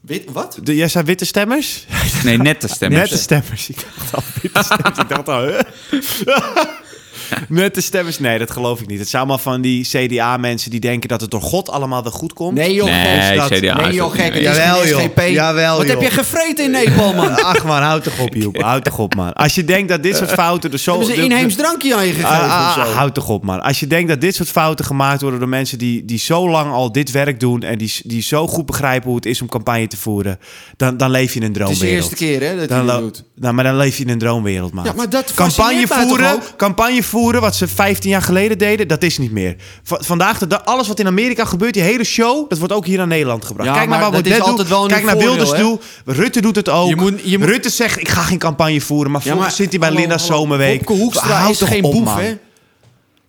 Wit, 0.00 0.24
wat? 0.32 0.58
De, 0.62 0.74
jij 0.76 0.88
zei 0.88 1.04
witte 1.04 1.24
stemmers? 1.24 1.86
Nee, 2.24 2.38
nette 2.38 2.68
stemmen. 2.68 2.98
Nette 2.98 3.16
stemmers. 3.18 3.68
Ik 3.68 3.76
dacht 3.96 4.14
al 4.14 4.22
witte 4.42 4.62
stemmers. 4.62 4.98
Ik 4.98 5.08
dacht 5.08 5.28
al, 5.28 5.42
huh? 7.30 7.38
Nette 7.48 7.80
stemmers? 7.80 8.18
Nee, 8.18 8.38
dat 8.38 8.50
geloof 8.50 8.80
ik 8.80 8.86
niet. 8.86 8.98
Het 8.98 9.08
zijn 9.08 9.22
allemaal 9.22 9.40
van 9.42 9.60
die 9.60 9.84
CDA-mensen 9.84 10.70
die 10.70 10.80
denken 10.80 11.08
dat 11.08 11.20
het 11.20 11.30
door 11.30 11.42
God 11.42 11.70
allemaal 11.70 12.02
wel 12.02 12.12
goed 12.12 12.32
komt. 12.32 12.54
Nee 12.54 12.74
joh, 12.74 12.86
Nee, 12.86 13.40
gek. 13.40 13.58
CDA 13.58 13.80
Nee 13.80 13.92
joh, 13.92 14.12
dat 14.12 14.20
gek. 14.22 14.34
Jawel, 14.34 14.86
joh. 14.86 15.30
Jawel, 15.30 15.76
Wat 15.76 15.86
heb 15.86 15.94
joh. 16.00 16.02
je 16.02 16.10
gevreten 16.10 16.64
in 16.64 16.70
Nepal, 16.70 17.14
man? 17.14 17.34
Ach 17.52 17.64
man, 17.64 17.82
houd 17.82 18.02
toch 18.04 18.18
op, 18.18 18.34
Joep. 18.34 18.56
Houd 18.62 18.84
toch 18.84 18.98
op, 18.98 19.14
man. 19.14 19.32
Als 19.32 19.54
je 19.54 19.64
denkt 19.64 19.88
dat 19.88 20.02
dit 20.02 20.16
soort 20.16 20.30
fouten 20.32 20.72
er 20.72 20.78
zo... 20.78 20.90
Hebben 20.90 21.14
ze 21.14 21.22
een 21.22 21.28
de- 21.28 21.34
inheems 21.34 21.54
drankje 21.54 21.94
aan 21.94 22.06
je 22.06 22.12
gegeven 22.12 22.30
Ah, 22.30 22.68
ah, 22.76 22.78
of 22.78 22.86
zo? 22.86 22.92
houd 22.94 23.14
toch 23.14 23.28
op, 23.28 23.44
man. 23.44 23.62
Als 23.62 23.80
je 23.80 23.86
denkt 23.86 24.08
dat 24.08 24.20
dit 24.20 24.34
soort 24.34 24.48
fouten 24.48 24.84
gemaakt 24.84 25.20
worden 25.20 25.40
door 25.40 25.48
mensen 25.48 25.78
die, 25.78 26.04
die 26.04 26.18
zo 26.18 26.48
lang 26.50 26.72
al 26.72 26.92
dit 26.92 27.10
werk 27.10 27.40
doen 27.40 27.62
en 27.62 27.78
die, 27.78 27.92
die 28.04 28.22
zo 28.22 28.46
goed 28.46 28.66
begrijpen 28.66 29.06
hoe 29.08 29.16
het 29.16 29.26
is 29.26 29.42
om 29.42 29.48
campagne 29.48 29.86
te 29.86 29.96
voeren, 29.96 30.38
dan, 30.76 30.96
dan 30.96 31.10
leef 31.10 31.34
je 31.34 31.40
in 31.40 31.46
een 31.46 31.52
Het 31.60 31.60
is 31.60 31.68
de 31.68 31.74
droomwereld. 31.78 32.10
eerste 32.10 32.24
keer 32.24 32.40
hè, 32.48 32.56
dat 32.56 32.68
hij 32.68 32.78
Dan 32.78 32.86
dat 32.86 33.00
doet. 33.00 33.24
nou, 33.34 33.54
maar 33.54 33.64
dan 33.64 33.76
leef 33.76 33.96
je 33.96 34.02
in 34.04 34.10
een 34.10 34.18
droomwereld, 34.18 34.72
man. 34.72 34.84
Ja, 34.84 34.92
maar 34.96 35.10
dat 35.10 35.24
campagne 35.34 35.52
fascineert 35.52 35.88
mij 35.88 35.98
toch 35.98 36.08
voeren, 36.08 36.32
ook? 36.32 36.56
campagne 36.56 37.02
voeren, 37.02 37.15
wat 37.24 37.56
ze 37.56 37.68
15 37.68 38.10
jaar 38.10 38.22
geleden 38.22 38.58
deden, 38.58 38.88
dat 38.88 39.02
is 39.02 39.18
niet 39.18 39.30
meer. 39.32 39.56
Va- 39.82 39.98
vandaag 40.00 40.38
de 40.38 40.46
dag, 40.46 40.64
alles 40.64 40.88
wat 40.88 40.98
in 40.98 41.06
Amerika 41.06 41.44
gebeurt, 41.44 41.74
die 41.74 41.82
hele 41.82 42.04
show, 42.04 42.48
dat 42.48 42.58
wordt 42.58 42.72
ook 42.72 42.86
hier 42.86 42.96
naar 42.98 43.06
Nederland 43.06 43.44
gebracht. 43.44 43.68
Ja, 43.68 43.74
Kijk 43.74 43.88
naar 43.88 43.98
maar 44.00 44.10
wat 44.10 44.24
dat 44.24 44.32
is 44.32 44.38
Baudet 44.38 44.48
altijd 44.58 44.68
doet. 44.68 44.78
wel 44.78 44.86
Kijk 44.86 45.04
naar 45.04 45.18
Wilders 45.18 45.50
doet. 45.60 45.82
Rutte 46.16 46.40
doet 46.40 46.56
het 46.56 46.68
ook. 46.68 46.88
Je 46.88 46.96
moet- 46.96 47.20
je 47.24 47.38
moet- 47.38 47.48
Rutte 47.48 47.68
zegt, 47.70 48.00
ik 48.00 48.08
ga 48.08 48.20
geen 48.22 48.38
campagne 48.38 48.80
voeren, 48.80 49.10
maar 49.12 49.20
Ja, 49.24 49.50
zit 49.50 49.70
hij 49.70 49.78
bij 49.78 49.88
hallo, 49.88 50.00
Linda 50.00 50.16
hallo. 50.16 50.34
Zomerweek. 50.34 50.78
Wopke 50.88 51.02
Hoekstra 51.02 51.48
is 51.48 51.60
geen 51.62 51.84
op, 51.84 51.92
boef, 51.92 52.14
hè? 52.14 52.36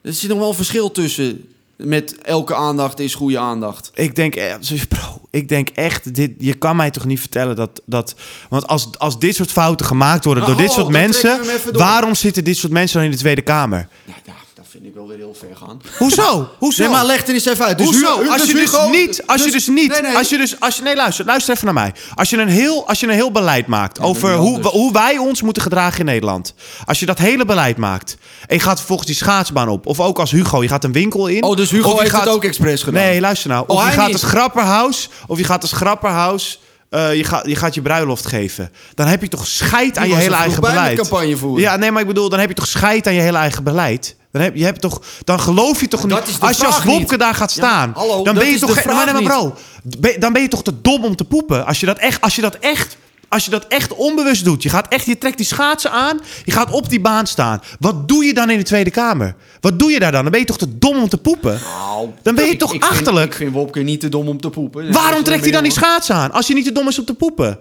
Er 0.02 0.14
zit 0.14 0.30
nog 0.30 0.38
wel 0.40 0.50
een 0.50 0.56
verschil 0.56 0.92
tussen. 0.92 1.42
Met 1.78 2.18
elke 2.22 2.56
aandacht 2.56 3.00
is 3.00 3.16
goede 3.16 3.40
aandacht. 3.40 3.92
Ik 3.94 4.16
denk, 4.16 4.34
dus 4.60 4.86
bro, 4.86 5.22
ik 5.32 5.50
denk 5.50 5.70
echt, 5.70 6.16
dit, 6.16 6.32
je 6.38 6.54
kan 6.54 6.76
mij 6.76 6.92
toch 6.92 7.06
niet 7.06 7.20
vertellen 7.20 7.56
dat, 7.56 7.82
dat 7.86 8.16
want 8.50 8.68
als, 8.68 8.90
als 8.98 9.20
dit 9.20 9.36
soort 9.36 9.52
fouten 9.52 9.86
gemaakt 9.86 10.26
worden 10.26 10.46
door 10.46 10.56
dit 10.56 10.68
hallo, 10.68 10.82
soort 10.82 10.94
mensen, 10.94 11.40
waarom 11.72 12.16
zitten 12.16 12.44
dit 12.44 12.58
soort 12.58 12.72
mensen 12.72 12.98
dan 12.98 13.06
in 13.06 13.12
de 13.12 13.18
Tweede 13.18 13.42
Kamer? 13.42 13.88
Ja, 14.06 14.14
vind 14.14 14.47
ik 14.88 14.94
wel 14.94 15.08
weer 15.08 15.18
heel 15.18 15.36
ver 15.40 15.56
gaan. 15.56 15.82
Hoezo? 15.98 16.50
Hoezo? 16.58 16.82
Nee, 16.84 16.92
maar 16.92 17.06
leg 17.06 17.28
er 17.28 17.34
eens 17.34 17.46
even 17.46 17.66
uit. 17.66 17.78
Dus 17.78 17.88
Hoezo? 17.88 18.24
Als 18.32 18.44
je 18.46 18.54
dus 18.54 18.72
niet, 18.92 19.24
als 19.26 19.44
je 19.44 19.52
dus 19.52 19.68
niet, 19.68 19.92
Nee, 19.92 20.02
nee. 20.02 20.16
als 20.18 20.30
je 20.30 20.38
dus, 20.38 20.60
als 20.60 20.76
je, 20.78 20.82
nee, 20.84 20.96
luister, 20.96 21.26
luister 21.26 21.54
even 21.54 21.66
naar 21.66 21.74
mij. 21.74 21.94
Als 22.16 22.30
je 22.30 22.38
een 22.38 22.48
heel, 22.48 22.88
als 22.88 23.00
je 23.00 23.08
een 23.08 23.14
heel 23.14 23.32
beleid 23.32 23.68
maakt 23.68 24.00
over 24.00 24.34
hoe, 24.36 24.56
anders. 24.56 24.74
hoe 24.74 24.92
wij 24.94 25.18
ons 25.18 25.42
moeten 25.42 25.62
gedragen 25.62 26.00
in 26.00 26.06
Nederland. 26.06 26.54
Als 26.86 27.00
je 27.00 27.06
dat 27.06 27.18
hele 27.18 27.46
beleid 27.46 27.78
maakt 27.78 28.18
en 28.48 28.56
je 28.56 28.62
gaat 28.62 28.78
vervolgens 28.78 29.08
die 29.08 29.18
schaatsbaan 29.18 29.70
op, 29.70 29.86
of 29.86 30.00
ook 30.00 30.20
als 30.20 30.32
Hugo, 30.32 30.62
je 30.62 30.68
gaat 30.70 30.84
een 30.84 30.92
winkel 30.92 31.28
in. 31.28 31.44
Oh, 31.44 31.56
dus 31.56 31.70
Hugo 31.72 31.98
heeft 32.00 32.12
gaat- 32.12 32.24
het 32.24 32.34
ook 32.34 32.44
expres 32.44 32.84
gedaan? 32.84 33.02
Nee, 33.04 33.20
luister 33.20 33.50
nou. 33.50 33.64
Oh, 33.68 33.76
Of 33.76 33.82
je 33.82 33.88
hij 33.88 33.96
gaat 33.98 34.06
niet. 34.06 34.14
als 34.16 34.24
grapperhaus, 34.24 35.10
of 35.28 35.38
je 35.38 35.44
gaat 35.44 35.62
als 35.62 35.72
grapperhaus. 35.72 36.60
eh, 36.90 37.16
je, 37.16 37.24
gaat, 37.24 37.46
je 37.48 37.56
gaat 37.56 37.74
je 37.74 37.82
bruiloft 37.82 38.26
geven. 38.28 38.72
Dan 38.94 39.08
heb 39.08 39.22
je 39.22 39.28
toch 39.28 39.48
scheid 39.48 39.98
aan 39.98 40.08
je 40.08 40.16
hele 40.16 40.36
eigen 40.36 40.62
beleid. 40.62 40.98
campagne 41.00 41.38
voeren. 41.38 41.62
Ja, 41.62 41.76
nee, 41.76 41.92
maar 41.92 42.02
ik 42.02 42.08
bedoel, 42.08 42.30
dan 42.30 42.40
heb 42.40 42.50
je 42.50 42.56
toch 42.56 42.68
scheid 42.68 43.08
aan 43.08 43.14
je 43.14 43.22
hele 43.22 43.38
eigen 43.38 43.64
beleid. 43.64 44.16
Dan, 44.38 44.46
heb, 44.46 44.56
je 44.56 44.64
hebt 44.64 44.82
toch, 44.82 45.02
dan 45.24 45.40
geloof 45.40 45.80
je 45.82 45.88
toch 45.88 46.02
niet. 46.02 46.10
dat 46.10 46.28
is 46.28 46.40
de 46.40 46.46
Als 46.48 46.58
je 46.58 46.66
als 46.66 46.84
Wopke 46.84 47.10
niet. 47.12 47.20
daar 47.20 47.36
gaat 47.36 47.54
Ja, 47.54 47.64
staan, 47.64 47.92
hallo, 47.96 48.24
dan 48.24 48.34
ben 48.36 48.50
je 48.50 48.60
toch 48.60 48.86
maar, 48.86 49.14
maar 49.14 49.24
bro, 49.24 49.56
ben- 50.00 50.20
dan 50.20 50.34
ben 50.34 50.42
je 50.42 50.48
toch 50.48 50.64
te 50.64 50.82
dom 50.82 51.04
om 51.06 51.16
te 51.16 51.24
poepen. 51.24 51.66
Als 51.66 51.80
je 51.80 51.86
dat 51.86 51.98
echt, 51.98 52.22
als 52.22 52.36
je 52.36 52.42
dat 52.42 52.56
echt, 52.56 52.98
als 53.30 53.46
je 53.46 53.52
dat 53.52 53.66
echt 53.68 53.94
onbewust 53.94 54.44
doet, 54.46 54.64
je 54.64 54.70
gaat 54.70 54.88
echt, 54.88 55.06
je 55.06 55.18
trekt 55.18 55.38
die 55.38 55.46
schaatsen 55.46 55.92
aan, 55.92 56.20
je 56.46 56.52
gaat 56.52 56.72
op 56.72 56.90
die 56.90 57.00
baan 57.02 57.28
staan. 57.28 57.62
Wat 57.80 58.08
doe 58.08 58.26
je 58.26 58.34
dan 58.34 58.50
in 58.50 58.58
de 58.58 58.64
Tweede 58.64 58.90
Kamer? 58.92 59.36
Wat 59.62 59.80
doe 59.80 59.92
je 59.92 60.00
daar 60.00 60.12
dan? 60.12 60.22
Dan 60.22 60.32
ben 60.32 60.40
je 60.40 60.46
toch 60.46 60.58
te 60.58 60.78
dom 60.78 60.98
om 60.98 61.10
te 61.10 61.18
poepen? 61.18 61.60
Nou, 61.64 62.10
Dan 62.24 62.36
ben 62.36 62.46
je 62.46 62.52
ik- 62.52 62.60
toch 62.60 62.74
ik 62.74 62.84
vind- 62.84 62.94
achterlijk? 62.98 63.32
ik 63.32 63.38
vind 63.38 63.54
Wopke 63.54 63.80
niet 63.80 64.00
te 64.00 64.10
dom 64.10 64.28
om 64.28 64.42
te 64.42 64.50
poepen. 64.50 64.86
Dat 64.86 64.96
Waarom 64.96 65.24
trekt 65.24 65.42
hij 65.44 65.52
dan 65.52 65.64
die 65.64 65.72
schaatsen 65.72 66.16
aan? 66.16 66.32
Als 66.32 66.48
je 66.48 66.54
niet 66.54 66.66
te 66.66 66.72
dom 66.72 66.88
is 66.88 67.00
om 67.00 67.06
te 67.06 67.14
poepen. 67.14 67.60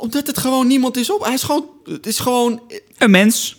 Omdat 0.00 0.26
het 0.26 0.38
gewoon 0.38 0.66
niemand 0.66 0.96
is 0.96 1.10
op. 1.12 1.24
Hij 1.24 1.34
is 1.34 1.42
gewoon... 1.42 1.64
Het 1.84 2.06
is 2.06 2.18
gewoon... 2.18 2.60
Een 2.98 3.10
mens. 3.10 3.56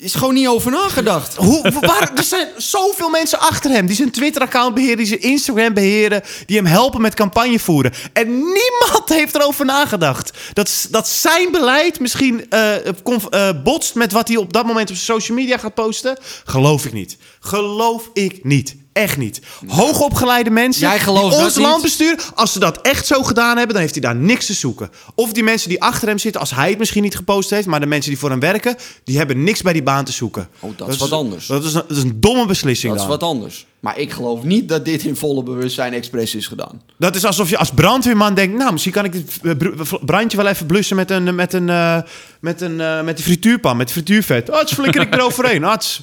Is 0.00 0.14
gewoon 0.14 0.34
niet 0.34 0.48
over 0.48 0.70
nagedacht. 0.70 1.36
Hoe, 1.36 1.72
waar, 1.80 2.12
er 2.14 2.22
zijn 2.22 2.48
zoveel 2.56 3.10
mensen 3.10 3.38
achter 3.38 3.70
hem 3.70 3.86
die 3.86 3.96
zijn 3.96 4.10
Twitter-account 4.10 4.74
beheren, 4.74 4.96
die 4.96 5.06
zijn 5.06 5.20
Instagram 5.20 5.74
beheren, 5.74 6.22
die 6.46 6.56
hem 6.56 6.66
helpen 6.66 7.00
met 7.00 7.14
campagne 7.14 7.58
voeren. 7.58 7.92
En 8.12 8.28
niemand 8.28 9.08
heeft 9.18 9.34
erover 9.34 9.64
nagedacht. 9.64 10.38
Dat, 10.52 10.86
dat 10.90 11.08
zijn 11.08 11.50
beleid 11.50 12.00
misschien 12.00 12.50
eh, 12.50 12.86
eh, 12.86 13.62
botst 13.64 13.94
met 13.94 14.12
wat 14.12 14.28
hij 14.28 14.36
op 14.36 14.52
dat 14.52 14.66
moment 14.66 14.90
op 14.90 14.96
social 14.96 15.36
media 15.36 15.58
gaat 15.58 15.74
posten. 15.74 16.18
Geloof 16.44 16.84
ik 16.84 16.92
niet. 16.92 17.16
Geloof 17.40 18.10
ik 18.12 18.44
niet. 18.44 18.76
Echt 19.00 19.16
niet. 19.16 19.40
Hoogopgeleide 19.66 20.50
mensen 20.50 20.82
Jij 20.88 20.98
gelooft 20.98 21.28
die 21.28 21.36
dat 21.36 21.44
ons 21.46 21.56
niet? 21.56 21.66
land 21.66 21.82
besturen, 21.82 22.18
als 22.34 22.52
ze 22.52 22.58
dat 22.58 22.80
echt 22.80 23.06
zo 23.06 23.22
gedaan 23.22 23.56
hebben, 23.56 23.68
dan 23.72 23.80
heeft 23.80 23.94
hij 23.94 24.02
daar 24.02 24.16
niks 24.16 24.46
te 24.46 24.52
zoeken. 24.54 24.90
Of 25.14 25.32
die 25.32 25.42
mensen 25.42 25.68
die 25.68 25.82
achter 25.82 26.08
hem 26.08 26.18
zitten, 26.18 26.40
als 26.40 26.54
hij 26.54 26.68
het 26.68 26.78
misschien 26.78 27.02
niet 27.02 27.16
gepost 27.16 27.50
heeft, 27.50 27.66
maar 27.66 27.80
de 27.80 27.86
mensen 27.86 28.10
die 28.10 28.18
voor 28.20 28.30
hem 28.30 28.40
werken, 28.40 28.76
die 29.04 29.16
hebben 29.16 29.44
niks 29.44 29.62
bij 29.62 29.72
die 29.72 29.82
baan 29.82 30.04
te 30.04 30.12
zoeken. 30.12 30.48
Oh, 30.60 30.70
dat 30.76 30.88
is 30.88 30.96
wat 30.96 31.12
anders. 31.12 31.46
Dat 31.46 31.64
is 31.64 31.74
een, 31.74 31.82
dat 31.88 31.96
is 31.96 32.02
een 32.02 32.20
domme 32.20 32.46
beslissing 32.46 32.92
Dat 32.92 33.02
is 33.02 33.08
wat 33.08 33.22
anders. 33.22 33.66
Maar 33.80 33.98
ik 33.98 34.12
geloof 34.12 34.42
niet 34.42 34.68
dat 34.68 34.84
dit 34.84 35.02
in 35.04 35.16
volle 35.16 35.42
bewustzijn 35.42 35.92
expres 35.92 36.34
is 36.34 36.46
gedaan. 36.46 36.82
Dat 36.98 37.16
is 37.16 37.24
alsof 37.24 37.50
je 37.50 37.56
als 37.58 37.70
brandweerman 37.70 38.34
denkt, 38.34 38.56
nou, 38.58 38.72
misschien 38.72 38.92
kan 38.92 39.04
ik 39.04 39.12
dit 39.12 39.38
eh, 39.42 39.56
br- 39.56 39.96
brandje 40.04 40.36
wel 40.36 40.46
even 40.46 40.66
blussen 40.66 40.96
met 40.96 41.10
een, 41.10 41.34
met 41.34 41.52
een, 41.52 41.68
eh, 41.68 41.98
met 42.40 42.60
een, 42.60 42.80
eh, 42.80 43.02
met 43.02 43.16
die 43.16 43.24
frituurpan, 43.24 43.76
met 43.76 43.90
frituurvet. 43.90 44.50
Oh, 44.50 44.58
het 44.58 44.70
flikker 44.70 45.00
ik 45.00 45.14
eroverheen. 45.14 45.64
Is- 45.64 46.00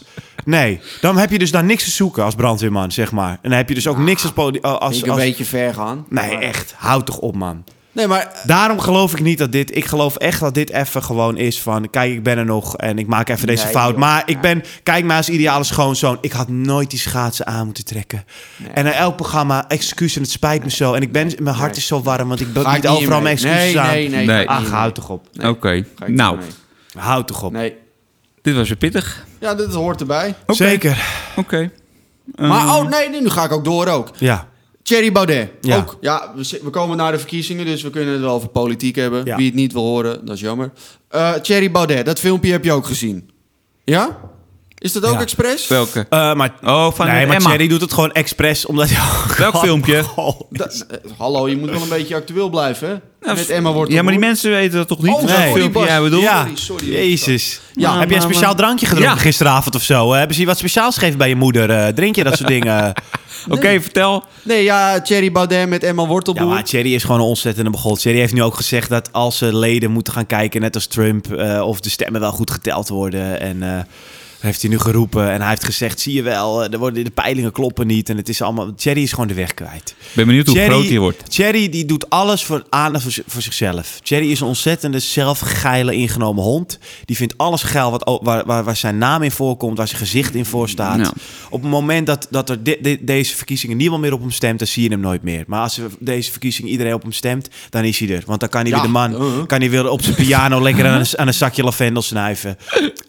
Nee, 0.48 0.80
dan 1.02 1.18
heb 1.18 1.32
je 1.32 1.39
dus 1.39 1.52
daar 1.52 1.64
niks 1.64 1.84
te 1.84 1.91
zoeken 1.91 2.24
als 2.24 2.36
brandweerman, 2.36 2.91
zeg 2.91 3.12
maar. 3.12 3.32
En 3.32 3.50
dan 3.50 3.52
heb 3.58 3.70
je 3.70 3.76
dus 3.76 3.88
ook 3.88 3.98
niks 3.98 4.24
als... 4.24 4.32
poli- 4.32 4.60
als, 4.62 4.98
ik 4.98 5.04
een 5.04 5.10
als 5.12 5.20
beetje 5.20 5.45
ver 5.45 5.74
gaan. 5.74 6.06
Nee, 6.10 6.32
Maar- 6.34 6.41
echt. 6.41 6.74
Houd 6.78 7.06
toch 7.06 7.18
op, 7.18 7.36
man. 7.36 7.64
Nee, 7.91 8.08
maar 8.08 8.32
Daarom 8.45 8.80
geloof 8.80 9.12
ik 9.14 9.20
niet 9.22 9.38
dat 9.38 9.52
dit... 9.52 9.76
Ik 9.76 9.86
geloof 9.86 10.16
echt 10.16 10.39
dat 10.39 10.54
dit 10.54 10.70
even 10.72 11.04
gewoon 11.04 11.38
is 11.38 11.62
van... 11.62 11.89
Kijk, 11.89 12.12
ik 12.12 12.24
ben 12.24 12.38
er 12.38 12.45
nog 12.45 12.78
en 12.78 13.00
ik 13.00 13.08
maak 13.08 13.30
even 13.30 13.48
deze 13.48 13.64
Nee, 13.64 13.74
fout. 13.74 13.89
joh. 13.91 14.00
Maar 14.00 14.24
ik 14.26 14.41
ben... 14.41 14.64
Kijk 14.84 15.06
mij 15.06 15.18
als 15.18 15.30
ideale 15.30 15.64
schoonzoon. 15.64 16.18
Ik 16.22 16.32
had 16.32 16.48
nooit 16.48 16.89
die 16.89 17.00
schaatsen 17.00 17.48
aan 17.48 17.66
moeten 17.66 17.86
trekken. 17.86 18.26
En 18.74 18.84
na 18.84 18.91
elk 18.91 19.16
programma, 19.16 19.68
excuus 19.68 20.16
en 20.16 20.22
het 20.22 20.32
spijt 20.32 20.64
me 20.64 20.70
zo. 20.72 20.93
En 20.93 21.02
ik 21.02 21.12
ben... 21.12 21.32
Mijn 21.39 21.56
hart 21.56 21.72
Nee. 21.72 21.80
is 21.80 21.88
zo 21.88 22.02
warm, 22.02 22.28
want 22.28 22.39
ik 22.39 22.54
ben 22.54 22.74
niet 22.74 22.88
overal 22.88 23.22
mijn 23.22 23.34
excuses 23.36 23.58
nee, 23.74 23.80
aan. 23.80 23.88
Nee, 23.89 24.10
nee, 24.10 24.26
Nee. 24.26 24.50
Ach, 24.50 24.70
houd 24.70 24.95
toch 24.95 25.10
op. 25.10 25.28
Nee. 25.34 25.50
Oké, 25.50 25.86
nou. 26.08 26.38
Houd 26.98 27.28
toch 27.28 27.43
op. 27.43 27.52
Nee. 27.52 27.74
Dit 28.48 28.56
was 28.56 28.68
weer 28.68 28.78
pittig. 28.78 29.26
Ja, 29.39 29.56
dit 29.56 29.74
hoort 29.74 30.00
erbij. 30.00 30.36
Zeker. 30.48 31.04
Oké. 31.36 31.72
Maar 32.36 32.66
Eh, 32.68 32.76
oh 32.76 32.89
nee, 32.89 33.10
nee, 33.10 33.22
nu 33.22 33.30
ga 33.30 33.43
ik 33.43 33.52
ook 33.52 33.64
door 33.64 33.88
ook. 33.88 34.10
Ja. 34.18 34.48
Thierry 34.84 35.12
Baudet. 35.12 35.50
Ja. 35.62 35.78
Ook, 35.78 35.98
ja, 36.02 36.32
we, 36.36 36.60
we 36.64 36.70
komen 36.70 36.98
naar 36.98 37.12
de 37.12 37.18
verkiezingen, 37.18 37.66
dus 37.66 37.82
we 37.82 37.89
kunnen 37.89 38.14
het 38.14 38.22
wel 38.22 38.34
over 38.34 38.48
politiek 38.48 38.95
hebben. 38.95 39.26
Ja. 39.26 39.36
Wie 39.36 39.45
het 39.45 39.56
niet 39.56 39.74
wil 39.74 39.82
horen, 39.82 40.26
dat 40.26 40.36
is 40.36 40.41
jammer. 40.41 40.72
Eh 41.10 41.34
Thierry 41.34 41.72
Baudet, 41.72 42.06
dat 42.06 42.20
filmpje 42.20 42.52
heb 42.52 42.64
je 42.64 42.72
ook 42.72 42.86
gezien. 42.86 43.30
Ja? 43.84 44.18
Is 44.80 44.91
dat 44.93 45.05
ook 45.05 45.13
Ja. 45.13 45.19
expres? 45.21 45.67
Welke? 45.67 46.05
Eh, 46.09 46.34
maar... 46.34 46.53
Oh, 46.63 46.91
van 46.91 47.07
nee, 47.07 47.25
maar 47.25 47.36
Emma. 47.36 47.49
Thierry 47.49 47.67
doet 47.67 47.82
het 47.82 47.93
gewoon 47.93 48.11
expres, 48.11 48.65
omdat 48.65 48.89
hij... 48.89 49.36
Welk 49.38 49.57
filmpje? 49.65 49.95
Eh, 49.97 50.65
hallo, 51.17 51.49
je 51.49 51.57
moet 51.57 51.69
wel 51.69 51.82
een 51.82 51.89
beetje 51.89 52.15
actueel 52.15 52.49
blijven, 52.49 53.01
hè? 53.21 53.34
Met 53.34 53.49
Emma 53.49 53.71
wordt 53.71 53.91
Ja, 53.91 54.01
maar 54.01 54.11
die 54.11 54.21
mensen 54.21 54.51
weten 54.51 54.78
dat 54.78 54.88
toch 54.88 55.01
niet? 55.01 55.13
Oh, 55.13 55.23
welk 55.23 55.53
filmpje 55.57 55.84
jij 55.86 56.01
bedoelt? 56.01 56.21
Ja, 56.23 56.39
Sorry, 56.41 56.55
sorry. 56.55 56.91
Jezus. 56.91 57.59
Ja, 57.73 57.99
Heb 57.99 58.09
jij 58.09 58.17
een 58.17 58.23
maar- 58.23 58.32
speciaal 58.34 58.55
drankje 58.55 58.86
gedronken 58.86 59.15
Ja. 59.15 59.21
gisteravond 59.21 59.75
of 59.75 59.82
zo? 59.84 60.11
Eh, 60.11 60.17
Hebben 60.17 60.36
ze 60.36 60.41
je 60.41 60.47
wat 60.47 60.57
speciaals 60.57 60.93
gegeven 60.97 61.17
bij 61.17 61.30
je 61.30 61.36
moeder? 61.36 61.69
Eh, 61.69 61.88
drink 61.88 62.15
je 62.15 62.23
dat 62.23 62.36
soort 62.38 62.47
dingen? 62.49 62.93
Oké, 63.49 63.82
vertel. 63.82 64.23
Nee, 64.43 64.63
ja, 64.63 65.01
Thierry 65.01 65.32
Baudet 65.32 65.69
met 65.69 65.84
Emma 65.84 66.01
Ja, 66.01 66.07
Wortelboer. 66.07 66.47
maar 66.47 66.63
Thierry 66.63 66.93
is 66.93 67.03
gewoon 67.03 67.19
een 67.19 67.25
ontzettende 67.25 67.69
begol. 67.69 67.95
Thierry 67.95 68.19
heeft 68.19 68.34
nu 68.34 68.43
ook 68.43 68.55
gezegd 68.55 68.89
dat 68.89 69.09
als 69.13 69.38
ze 69.38 69.55
leden 69.57 69.91
moeten 69.91 70.13
gaan 70.13 70.25
kijken, 70.25 70.61
net 70.61 70.75
als 70.75 70.88
Trump, 70.88 71.34
eh, 71.34 71.61
of 71.61 71.80
de 71.80 71.89
stemmen 71.89 72.21
wel 72.21 72.32
goed 72.32 72.51
geteld 72.51 72.88
worden. 72.89 73.39
En 73.39 73.63
eh, 73.63 73.84
heeft 74.39 74.61
hij 74.61 74.69
nu 74.69 74.79
geroepen. 74.79 75.31
En 75.31 75.39
hij 75.39 75.49
heeft 75.49 75.63
gezegd, 75.63 75.99
zie 75.99 76.13
je 76.13 76.21
wel, 76.21 76.63
eh, 76.63 76.73
er 76.73 76.79
worden, 76.79 77.03
de 77.03 77.09
peilingen 77.09 77.51
kloppen 77.51 77.88
niet. 77.88 78.09
En 78.09 78.17
het 78.17 78.29
is 78.29 78.41
allemaal... 78.41 78.73
Thierry 78.75 79.01
is 79.01 79.11
gewoon 79.11 79.27
de 79.27 79.33
weg 79.33 79.53
kwijt. 79.53 79.95
Ik 79.99 80.15
ben 80.15 80.25
benieuwd 80.25 80.47
hoe 80.47 80.59
groot 80.59 80.88
hij 80.88 80.99
wordt. 80.99 81.31
Thierry 81.31 81.69
die 81.69 81.85
doet 81.85 82.09
alles 82.09 82.43
voor 82.43 82.63
aandacht 82.69 83.03
voor, 83.03 83.23
voor 83.27 83.41
zichzelf. 83.41 83.99
Thierry 84.03 84.31
is 84.31 84.39
een 84.39 84.47
ontzettende 84.47 84.99
zelfgeile 84.99 85.95
ingenomen 85.95 86.43
hond. 86.43 86.79
Die 87.05 87.15
vindt 87.15 87.38
alles 87.38 87.63
geil 87.63 87.91
wat, 87.91 88.19
waar, 88.23 88.45
waar, 88.45 88.63
waar 88.63 88.75
zijn 88.75 88.97
naam 88.97 89.21
in 89.21 89.31
voorkomt, 89.31 89.77
waar 89.77 89.88
zijn 89.88 89.99
gezicht 89.99 90.35
in 90.35 90.45
voor 90.45 90.69
staat. 90.69 91.11
Op 91.49 91.61
het 91.61 91.71
moment 91.71 92.07
dat, 92.07 92.27
dat 92.29 92.49
er 92.49 92.57
deze 92.99 93.35
verkiezingen 93.35 93.77
niemand 93.77 94.01
meer 94.01 94.13
op 94.13 94.19
hem 94.19 94.31
stemt, 94.31 94.59
dan 94.59 94.67
zie 94.67 94.83
je 94.83 94.89
hem 94.89 94.99
nooit 94.99 95.23
meer. 95.23 95.43
Maar 95.47 95.61
als 95.61 95.77
er 95.77 95.89
deze 95.99 96.31
verkiezingen 96.31 96.71
iedereen 96.71 96.93
op 96.93 97.01
hem 97.01 97.11
stemt, 97.11 97.49
dan 97.69 97.83
is 97.83 97.99
hij 97.99 98.09
er. 98.09 98.23
Want 98.25 98.39
dan 98.39 98.49
kan 98.49 98.61
hij 98.61 98.69
Ja, 98.69 98.75
weer 98.75 98.85
de 98.85 98.91
man, 98.91 99.11
uh-huh. 99.11 99.45
kan 99.45 99.59
hij 99.59 99.69
weer 99.69 99.89
op 99.89 100.01
zijn 100.01 100.15
piano 100.15 100.61
lekker 100.61 100.88
aan 100.88 100.99
een, 100.99 101.07
aan 101.15 101.27
een 101.27 101.33
zakje 101.33 101.63
lavendel 101.63 102.01
snuiven. 102.01 102.57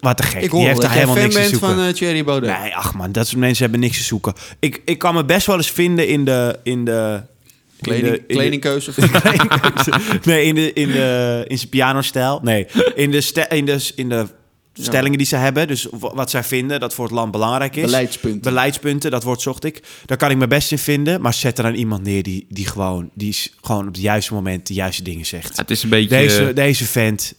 Wat 0.00 0.16
te 0.16 0.22
gek. 0.22 0.34
ik 0.34 0.40
Die 0.40 0.50
hoor 0.50 0.60
heeft 0.60 0.74
dat 0.74 0.82
daar 0.82 0.92
helemaal 0.92 1.16
niks 1.22 1.34
te 1.34 1.42
zoeken. 1.42 1.68
van 1.68 1.80
eh, 1.80 1.92
Thierry 1.92 2.24
Baudet. 2.24 2.58
Nee, 2.60 2.74
ach 2.76 2.94
man, 2.94 3.12
dat 3.12 3.26
soort 3.26 3.38
mensen 3.40 3.62
hebben 3.62 3.80
niks 3.80 3.96
te 3.96 4.02
zoeken. 4.04 4.32
Ik, 4.58 4.82
ik 4.84 4.98
kan 4.98 5.14
me 5.14 5.24
best 5.24 5.46
wel 5.46 5.56
eens 5.56 5.70
vinden 5.70 6.08
in 6.08 6.24
de... 6.24 6.58
In 6.62 6.84
de 6.84 7.22
in 7.80 7.84
Kleding, 7.84 8.06
de- 8.12 8.16
in 8.18 8.26
de- 8.26 8.34
kledingkeuze. 8.34 8.92
nee, 10.24 10.44
in, 10.44 10.54
de, 10.54 10.72
in, 10.72 10.88
de, 10.90 11.44
in 11.48 11.58
zijn 11.58 11.70
pianostijl. 11.70 12.40
Nee, 12.42 12.66
in 12.94 13.10
de, 13.10 13.20
ste- 13.20 13.46
in 13.48 13.64
de, 13.66 13.90
in 13.94 14.08
de 14.08 14.26
stellingen 14.72 15.18
die 15.18 15.26
ze 15.26 15.36
hebben. 15.36 15.66
Dus 15.68 15.86
wat 15.90 16.30
zij 16.30 16.44
vinden 16.44 16.80
dat 16.80 16.94
voor 16.94 17.04
het 17.04 17.14
land 17.14 17.30
belangrijk 17.32 17.76
is. 17.76 17.82
Beleidspunten. 17.84 18.40
Beleidspunten, 18.40 19.10
dat 19.10 19.22
woord 19.22 19.40
zocht 19.40 19.64
ik. 19.64 19.82
Daar 20.06 20.16
kan 20.16 20.30
ik 20.30 20.36
me 20.36 20.46
best 20.46 20.72
in 20.72 20.78
vinden. 20.78 21.20
Maar 21.20 21.34
zet 21.34 21.58
er 21.58 21.64
dan 21.64 21.74
iemand 21.74 22.02
neer 22.02 22.22
die, 22.22 22.46
die, 22.48 22.66
gewoon, 22.66 23.10
die 23.14 23.28
is 23.28 23.54
gewoon 23.62 23.86
op 23.86 23.92
het 23.94 24.02
juiste 24.02 24.34
moment 24.34 24.66
de 24.66 24.74
juiste 24.74 25.02
dingen 25.02 25.26
zegt. 25.26 25.56
Het 25.56 25.70
is 25.70 25.82
een 25.82 25.88
beetje... 25.88 26.08
Deze, 26.08 26.52
deze 26.52 26.84
vent, 26.84 27.34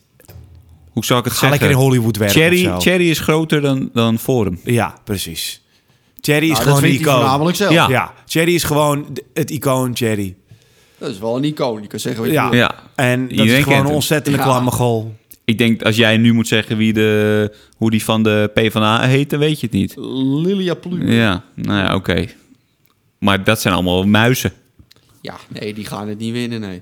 hoe 0.92 1.06
zou 1.06 1.20
ik 1.20 1.26
het 1.26 1.34
ga 1.34 1.40
zeggen? 1.40 1.60
lekker 1.60 1.78
in 1.78 1.84
Hollywood 1.86 2.18
werken 2.18 2.42
Cherry, 2.42 2.66
of 2.68 2.84
zo. 2.84 2.90
Cherry 2.90 3.10
is 3.10 3.20
groter 3.20 3.62
dan, 3.62 3.90
dan 3.94 4.18
Forum. 4.20 4.60
Ja, 4.64 4.96
precies. 5.04 5.62
Thierry 6.22 6.44
is 6.50 6.52
Nou, 6.52 6.64
dat 6.66 6.68
gewoon 6.74 6.84
een 6.84 6.90
vindt 6.90 7.04
hij 7.06 7.14
icoon. 7.14 7.22
voornamelijk 7.22 7.58
zelf. 7.58 7.74
Ja. 7.74 7.90
Ja, 7.90 8.14
Thierry 8.26 8.54
is 8.54 8.64
gewoon 8.64 9.18
het 9.34 9.52
icoon 9.52 9.94
Thierry. 9.94 10.36
Dat 10.98 11.10
is 11.10 11.20
wel 11.20 11.38
een 11.38 11.44
icoon. 11.44 11.82
Je 11.82 11.88
kan 11.88 12.00
zeggen 12.00 12.22
wat 12.22 12.30
je 12.30 12.36
Ja. 12.38 12.50
wil. 12.50 12.60
Ja. 12.60 12.76
En 12.96 13.22
dat 13.22 13.30
Iedereen 13.32 13.48
is 13.50 13.54
kent 13.54 13.64
gewoon 13.64 13.80
een 13.80 13.86
hem. 13.86 13.96
ontzettende 13.96 14.38
Ja. 14.38 14.44
klamme 14.44 14.72
goal. 14.72 15.16
Ik 15.46 15.58
denk, 15.58 15.84
als 15.84 15.96
jij 15.96 16.18
nu 16.18 16.34
moet 16.34 16.48
zeggen 16.48 16.78
wie 16.78 16.94
de, 16.94 17.54
hoe 17.78 17.92
die 17.92 18.04
van 18.04 18.24
de 18.24 18.52
PvdA 18.54 19.02
heet, 19.02 19.30
dan 19.30 19.40
weet 19.40 19.60
je 19.60 19.66
het 19.66 19.76
niet. 19.76 19.94
Lilia 20.46 20.74
Plu. 20.74 21.12
Ja, 21.14 21.44
nou 21.56 21.78
ja, 21.80 21.96
oké. 21.96 22.26
Maar 23.20 23.44
dat 23.44 23.62
zijn 23.62 23.74
allemaal 23.74 24.04
muizen. 24.04 24.52
Ja, 25.22 25.36
nee, 25.48 25.74
die 25.74 25.86
gaan 25.86 26.08
het 26.08 26.18
niet 26.20 26.32
winnen, 26.34 26.60
nee. 26.62 26.82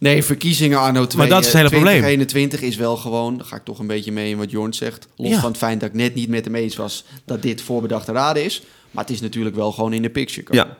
Nee, 0.00 0.22
verkiezingen 0.22 0.78
anno 0.80 1.06
2, 1.06 1.18
Maar 1.18 1.28
dat 1.28 1.40
is 1.40 1.46
het 1.46 1.56
hele 1.56 1.68
probleem. 1.68 1.98
2021 2.00 2.60
is 2.60 2.76
wel 2.76 2.96
gewoon, 2.96 3.36
daar 3.36 3.46
ga 3.46 3.56
ik 3.56 3.64
toch 3.64 3.78
een 3.78 3.86
beetje 3.86 4.12
mee 4.12 4.30
in 4.30 4.36
wat 4.38 4.50
Jorn 4.50 4.74
zegt. 4.74 5.06
Los 5.16 5.30
Ja. 5.30 5.40
van 5.40 5.48
het 5.48 5.58
feit 5.58 5.80
dat 5.80 5.88
ik 5.88 5.94
net 5.94 6.14
niet 6.14 6.28
met 6.28 6.44
hem 6.44 6.54
eens 6.54 6.76
was 6.76 7.04
dat 7.24 7.42
dit 7.42 7.62
voorbedachte 7.62 8.12
raden 8.12 8.44
is. 8.44 8.62
Maar 8.90 9.04
het 9.04 9.12
is 9.12 9.20
natuurlijk 9.20 9.56
wel 9.56 9.72
gewoon 9.72 9.92
in 9.92 10.02
de 10.02 10.10
picture 10.10 10.42
komen. 10.42 10.66
Ja, 10.66 10.76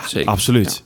Ja, 0.00 0.08
Zeker. 0.08 0.30
absoluut. 0.30 0.82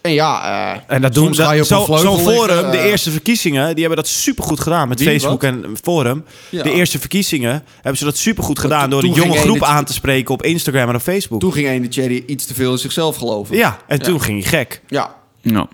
En 0.00 0.12
ja, 0.12 0.72
eh, 0.74 0.94
En 0.94 1.02
dat 1.02 1.14
doen 1.14 1.34
zo, 1.34 1.42
een 1.50 1.64
vleugel 1.66 1.98
Zo'n 1.98 2.18
forum, 2.18 2.70
de 2.70 2.76
eh, 2.76 2.84
eerste 2.84 3.10
verkiezingen, 3.10 3.72
die 3.74 3.84
hebben 3.84 4.02
dat 4.04 4.12
supergoed 4.12 4.60
gedaan 4.60 4.88
met 4.88 4.98
Wie, 4.98 5.08
Facebook 5.08 5.42
wat? 5.42 5.50
en 5.52 5.76
Forum. 5.82 6.24
Ja. 6.50 6.62
De 6.62 6.70
eerste 6.72 6.98
verkiezingen 6.98 7.64
hebben 7.74 7.96
ze 7.96 8.04
dat 8.04 8.16
supergoed 8.16 8.58
gedaan 8.58 8.90
door 8.90 9.00
de 9.00 9.06
toen 9.06 9.16
jonge 9.16 9.36
groep 9.38 9.62
aan 9.62 9.84
te 9.84 9.92
spreken 9.92 10.34
op 10.34 10.42
Instagram 10.42 10.88
en 10.88 10.94
op 10.94 11.00
Facebook. 11.00 11.40
Toen 11.40 11.52
ging 11.52 11.68
ene 11.68 11.86
Cherry 11.90 12.22
iets 12.26 12.44
te 12.46 12.54
veel 12.54 12.72
in 12.72 12.78
zichzelf 12.78 13.16
geloven. 13.16 13.56
ja, 13.56 13.78
en 13.88 13.98
Ja. 13.98 14.04
toen 14.04 14.20
ging 14.20 14.40
hij 14.42 14.48
gek. 14.58 14.80
Ja. 14.88 15.14
nou, 15.42 15.66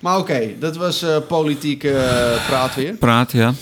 Maar 0.00 0.18
oké, 0.18 0.40
dat 0.58 0.76
was 0.76 1.02
eh 1.02 1.16
politieke 1.28 1.90
eh, 1.90 2.46
praat 2.46 2.74
weer. 2.74 2.94
praat, 2.94 3.32
ja. 3.32 3.52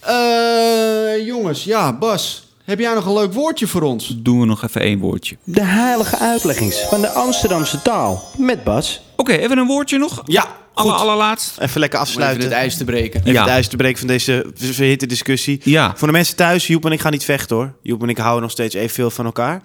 Eh, 0.00 1.26
jongens, 1.26 1.64
ja, 1.64 1.92
Bas. 1.92 2.44
Heb 2.64 2.78
jij 2.78 2.94
nog 2.94 3.06
een 3.06 3.12
leuk 3.12 3.32
woordje 3.32 3.66
voor 3.66 3.82
ons? 3.82 4.14
Doen 4.16 4.40
we 4.40 4.46
nog 4.46 4.62
even 4.64 4.80
één 4.80 4.98
woordje. 4.98 5.36
De 5.44 5.64
heilige 5.64 6.18
uitleggings 6.18 6.80
van 6.80 7.00
de 7.00 7.08
Amsterdamse 7.08 7.82
taal. 7.82 8.22
Met 8.36 8.64
Bas. 8.64 9.00
Oké, 9.16 9.32
even 9.32 9.58
een 9.58 9.66
woordje 9.66 9.98
nog. 9.98 10.22
Ja, 10.24 10.46
Alle, 10.74 10.90
goed. 10.92 11.00
allerlaatst. 11.00 11.58
Even 11.58 11.80
lekker 11.80 11.98
Om 11.98 12.04
even 12.04 12.16
afsluiten. 12.16 12.48
het 12.48 12.58
ijs 12.58 12.76
te 12.76 12.84
breken. 12.84 13.20
Even 13.20 13.32
Ja. 13.32 13.40
het 13.40 13.50
ijs 13.50 13.68
te 13.68 13.76
breken 13.76 13.98
van 13.98 14.06
deze 14.06 14.46
verhitte 14.54 15.06
discussie. 15.06 15.60
Ja, 15.62 15.92
Voor 15.96 16.06
de 16.06 16.12
mensen 16.12 16.36
thuis, 16.36 16.66
Joep 16.66 16.84
en 16.84 16.92
ik 16.92 17.00
gaan 17.00 17.12
niet 17.12 17.24
vechten 17.24 17.56
hoor. 17.56 17.72
Joep 17.82 18.02
en 18.02 18.08
ik 18.08 18.18
houden 18.18 18.42
nog 18.42 18.50
steeds 18.50 18.74
evenveel 18.74 19.10
van 19.10 19.24
elkaar. 19.24 19.62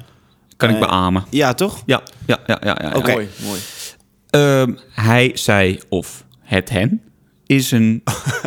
kan 0.57 0.69
ik 0.69 0.79
beamen. 0.79 1.25
Ja, 1.29 1.53
toch? 1.53 1.81
Ja, 1.85 2.01
ja, 2.25 2.37
ja, 2.47 2.57
ja. 2.63 2.77
ja, 2.81 2.89
ja. 2.89 2.95
Oké. 2.97 3.11
Mooi, 3.11 3.29
mooi. 3.45 3.59
Ehm, 4.31 4.73
hij, 4.93 5.31
zij 5.33 5.81
of 5.89 6.25
het 6.39 6.69
hen 6.69 7.01
is 7.45 7.71
een 7.71 8.03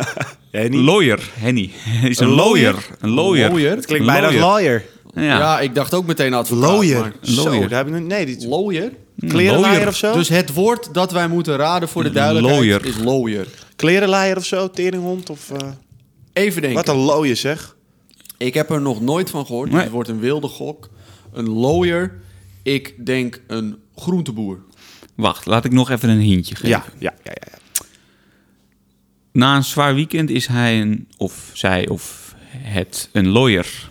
niet? 0.51 0.73
lawyer. 0.73 1.29
Henny 1.33 1.71
is 2.03 2.19
een, 2.19 2.27
Een 2.27 2.33
lawyer? 2.33 2.71
lawyer. 2.73 2.89
Een 2.99 3.09
lawyer. 3.09 3.49
Lawyer? 3.49 3.75
Het 3.75 3.85
klinkt 3.85 4.07
Een 4.07 4.13
bijna 4.13 4.39
lawyer. 4.39 4.85
Ja. 5.13 5.21
Ja. 5.23 5.59
ik 5.59 5.75
dacht 5.75 5.93
ook 5.93 6.05
meteen 6.05 6.33
advocaat. 6.33 6.69
Lawyer. 6.71 6.99
maar- 6.99 7.13
Zo, 7.21 7.43
Lawyer. 7.43 7.69
daar 7.69 7.89
nu... 7.91 7.99
Nee, 7.99 8.25
die 8.25 8.47
Lawyer? 8.47 8.91
klerenlaaier 9.27 9.71
lawyer. 9.71 9.87
of 9.87 9.95
zo? 9.95 10.13
Dus 10.13 10.29
het 10.29 10.53
woord 10.53 10.93
dat 10.93 11.11
wij 11.11 11.27
moeten 11.27 11.55
raden 11.55 11.89
voor 11.89 12.03
de 12.03 12.11
duidelijkheid 12.11 12.59
Lawyer. 12.59 12.85
is 12.85 12.97
lawyer. 13.03 13.47
Klerenlaaier 13.75 14.37
of 14.37 14.45
zo? 14.45 14.69
Teringhond? 14.69 15.29
Of, 15.29 15.51
eh, 15.51 15.67
Even 16.33 16.61
denken. 16.61 16.85
Wat 16.85 16.95
een 16.95 17.01
looie 17.01 17.35
zeg. 17.35 17.75
Ik 18.37 18.53
heb 18.53 18.69
er 18.69 18.81
nog 18.81 19.01
nooit 19.01 19.29
van 19.29 19.45
gehoord. 19.45 19.71
Nee. 19.71 19.81
Het 19.81 19.91
wordt 19.91 20.09
een 20.09 20.19
wilde 20.19 20.47
gok. 20.47 20.89
Een 21.33 21.49
lawyer. 21.49 22.19
Ik 22.63 23.05
denk 23.05 23.41
een 23.47 23.77
groenteboer. 23.95 24.59
Wacht, 25.15 25.45
laat 25.45 25.65
ik 25.65 25.71
nog 25.71 25.89
even 25.89 26.09
een 26.09 26.19
hintje 26.19 26.55
geven. 26.55 26.69
Ja, 26.69 26.83
ja, 26.99 27.13
ja, 27.23 27.31
ja. 27.51 27.57
Na 29.31 29.55
een 29.55 29.63
zwaar 29.63 29.95
weekend 29.95 30.29
is 30.29 30.47
hij 30.47 30.81
een, 30.81 31.07
of 31.17 31.49
zij 31.53 31.87
of 31.87 32.33
het 32.57 33.09
een 33.11 33.27
lawyer. 33.27 33.89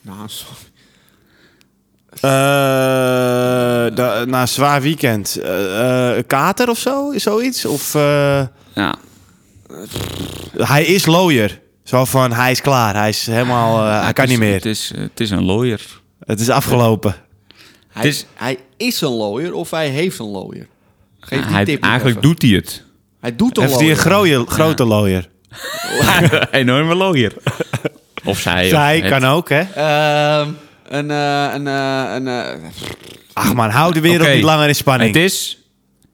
Nou, 0.00 0.18
sorry. 0.28 0.56
Eh, 2.14 2.20
da- 3.96 4.24
na 4.24 4.40
een 4.40 4.48
zwaar 4.48 4.82
weekend. 4.82 5.36
eh, 5.36 6.10
eh, 6.10 6.16
een 6.16 6.26
kater 6.26 6.68
of 6.68 6.78
zo? 6.78 7.10
Is 7.10 7.22
zoiets? 7.22 7.64
Of 7.64 7.94
eh, 7.94 8.46
Ja, 8.74 8.94
hij 10.56 10.84
is 10.84 11.06
lawyer. 11.06 11.60
Zo 11.84 12.04
van, 12.04 12.32
hij 12.32 12.50
is 12.50 12.60
klaar. 12.60 12.94
Hij 12.96 13.08
is 13.08 13.26
helemaal... 13.26 13.86
eh, 13.86 14.02
hij 14.02 14.12
kan 14.12 14.24
is- 14.24 14.30
niet 14.30 14.38
meer. 14.38 14.52
Het 14.54 14.64
is, 14.66 14.92
het 14.96 15.20
is 15.20 15.30
een 15.30 15.44
lawyer. 15.44 16.00
Het 16.20 16.40
is 16.40 16.48
afgelopen. 16.50 17.14
Hij, 17.94 18.08
is- 18.08 18.26
hij 18.34 18.58
is 18.76 19.00
een 19.00 19.08
lawyer 19.12 19.54
of 19.54 19.70
hij 19.70 19.88
heeft 19.88 20.18
een 20.18 20.26
lawyer. 20.30 20.66
Geef 21.20 21.42
die 21.44 21.54
hij, 21.54 21.64
tip 21.64 21.82
eigenlijk 21.82 22.16
even. 22.18 22.28
doet 22.30 22.42
hij 22.42 22.50
het. 22.50 22.82
Hij 23.20 23.36
doet 23.36 23.56
een 23.56 23.62
Heeft 23.62 23.74
hij 23.80 23.86
lawyer. 23.88 23.98
een 24.38 24.46
grote, 24.46 24.50
grote 24.50 24.84
lawyer? 24.84 25.28
Enorme 26.60 26.94
lawyer. 26.94 27.32
Of 28.24 28.38
zij. 28.38 28.68
Zij 28.68 28.96
of 28.96 29.02
het. 29.02 29.10
kan 29.12 29.24
ook, 29.30 29.48
hè? 29.48 29.60
Ehm, 29.60 30.48
een, 30.88 31.10
eh, 31.10 31.48
een, 31.54 31.66
eh, 31.66 32.14
een, 32.14 32.28
eh, 32.28 32.68
Ach 33.32 33.54
man, 33.54 33.70
hou 33.70 33.92
de 33.92 34.00
wereld 34.00 34.28
niet 34.34 34.42
langer 34.42 34.68
in 34.68 34.74
spanning. 34.74 35.14
Het 35.14 35.22
is 35.24 35.58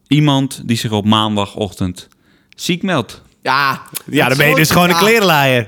iemand 0.07 0.61
die 0.67 0.77
zich 0.77 0.91
op 0.91 1.05
maandagochtend 1.05 2.07
ziek 2.55 2.83
meldt. 2.83 3.21
ja. 3.41 3.81
ja, 4.05 4.27
dan 4.27 4.37
ben 4.37 4.49
je 4.49 4.55
dus 4.55 4.69
gewoon 4.71 4.87
een 4.89 4.93
Ja, 4.95 4.99
klerenlaaier. 4.99 5.67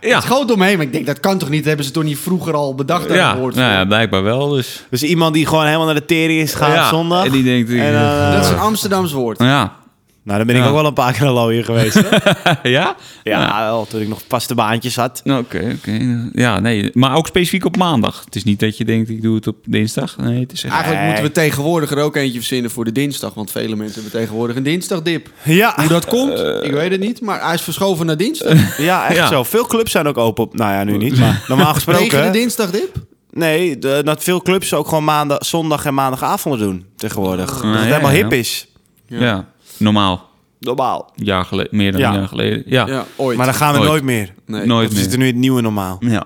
Ja, 0.00 0.14
Het 0.14 0.24
schoot 0.24 0.50
omheen, 0.50 0.76
maar 0.76 0.86
ik 0.86 0.92
denk 0.92 1.06
dat 1.06 1.20
kan 1.20 1.38
toch 1.38 1.48
niet? 1.48 1.64
Hebben 1.64 1.84
ze 1.84 1.90
toch 1.90 2.02
niet 2.02 2.18
vroeger 2.18 2.54
al 2.54 2.74
bedacht 2.74 3.08
ja, 3.12 3.34
nou 3.34 3.54
ja, 3.54 3.84
blijkbaar 3.84 4.22
wel. 4.22 4.48
Dus. 4.48 4.84
Dus 4.90 5.02
iemand 5.02 5.34
die 5.34 5.46
gewoon 5.46 5.64
helemaal 5.64 5.86
naar 5.86 5.94
de 5.94 6.04
tering 6.04 6.40
is 6.40 6.52
gegaan 6.52 6.72
ja, 6.72 6.88
zondag. 6.88 7.24
En 7.24 7.32
die 7.32 7.42
denkt, 7.44 7.70
En, 7.70 7.94
eh, 7.94 8.32
Dat 8.32 8.44
is 8.44 8.50
een 8.50 8.58
Amsterdams 8.58 9.12
woord. 9.12 9.38
ja. 9.38 9.80
Nou, 10.24 10.38
dan 10.38 10.46
ben 10.46 10.56
ik 10.56 10.62
Ja. 10.62 10.68
ook 10.68 10.74
wel 10.74 10.86
een 10.86 10.92
paar 10.92 11.12
keer 11.12 11.22
een 11.26 11.32
lawyer 11.32 11.64
geweest. 11.64 11.94
hè? 12.04 12.68
ja? 12.70 12.96
ja, 13.22 13.64
wel, 13.64 13.86
toen 13.86 14.00
ik 14.00 14.08
nog 14.08 14.20
vaste 14.28 14.54
baantjes 14.54 14.96
had. 14.96 15.22
Oké, 15.24 15.76
oké. 15.78 16.28
Ja, 16.32 16.60
nee. 16.60 16.90
Maar 16.94 17.16
ook 17.16 17.26
specifiek 17.26 17.64
op 17.64 17.76
maandag. 17.76 18.24
Het 18.24 18.34
is 18.36 18.44
niet 18.44 18.60
dat 18.60 18.76
je 18.76 18.84
denkt, 18.84 19.08
ik 19.08 19.22
doe 19.22 19.34
het 19.34 19.46
op 19.46 19.56
dinsdag. 19.64 20.16
Nee, 20.16 20.40
het 20.40 20.52
is 20.52 20.62
echt... 20.64 20.72
Eigenlijk 20.72 21.02
Nee. 21.02 21.12
moeten 21.12 21.32
we 21.32 21.40
tegenwoordig 21.40 21.90
er 21.90 21.98
ook 21.98 22.16
eentje 22.16 22.38
verzinnen 22.38 22.70
voor 22.70 22.84
de 22.84 22.92
dinsdag. 22.92 23.34
Want 23.34 23.50
vele 23.50 23.76
mensen 23.76 24.02
hebben 24.02 24.20
tegenwoordig 24.20 24.56
een 24.56 24.62
dinsdagdip. 24.62 25.28
Ja, 25.42 25.72
Hoe 25.76 25.88
dat 25.88 26.06
komt, 26.06 26.38
ik 26.62 26.72
weet 26.72 26.90
het 26.90 27.00
niet. 27.00 27.20
Maar 27.20 27.44
hij 27.44 27.54
is 27.54 27.62
verschoven 27.62 28.06
naar 28.06 28.16
dinsdag. 28.16 28.78
ja 28.78 29.06
echt 29.08 29.16
Ja. 29.16 29.26
zo. 29.26 29.42
Veel 29.42 29.66
clubs 29.66 29.90
zijn 29.90 30.06
ook 30.06 30.18
open 30.18 30.44
op... 30.44 30.54
Nou 30.56 30.72
ja, 30.72 30.84
nu 30.84 30.96
niet, 30.96 31.18
maar 31.18 31.44
normaal 31.48 31.72
Tegen 31.74 31.92
de 31.92 31.98
gesproken... 32.00 32.32
dinsdagdip? 32.32 32.96
Nee, 33.30 33.78
de, 33.78 34.00
dat 34.04 34.22
veel 34.22 34.42
clubs 34.42 34.74
ook 34.74 34.88
gewoon 34.88 35.04
maandag, 35.04 35.44
zondag 35.46 35.84
en 35.84 35.94
maandagavonden 35.94 36.60
doen 36.60 36.84
tegenwoordig. 36.96 37.60
dat 37.60 37.74
het 37.74 37.84
helemaal 37.84 38.10
ja. 38.10 38.16
hip 38.16 38.32
is. 38.32 38.66
ja. 39.06 39.50
Normaal. 39.82 40.30
Normaal. 40.60 41.12
Een 41.16 41.24
jaar 41.24 41.44
geleden, 41.44 41.76
meer 41.76 41.92
dan 41.92 42.00
Ja. 42.00 42.08
een 42.12 42.18
jaar 42.18 42.28
geleden. 42.28 42.62
Ja, 42.66 42.86
Ja, 42.86 43.04
ooit. 43.16 43.36
Maar 43.36 43.46
dan 43.46 43.54
gaan 43.54 43.72
we 43.72 43.76
Nooit. 43.78 43.90
nooit 43.90 44.02
meer. 44.02 44.32
Nee. 44.46 44.66
nooit 44.66 44.92
is 44.92 45.06
meer. 45.08 45.18
nu 45.18 45.26
het 45.26 45.36
nieuwe 45.36 45.60
normaal. 45.60 45.96
Ja. 46.00 46.24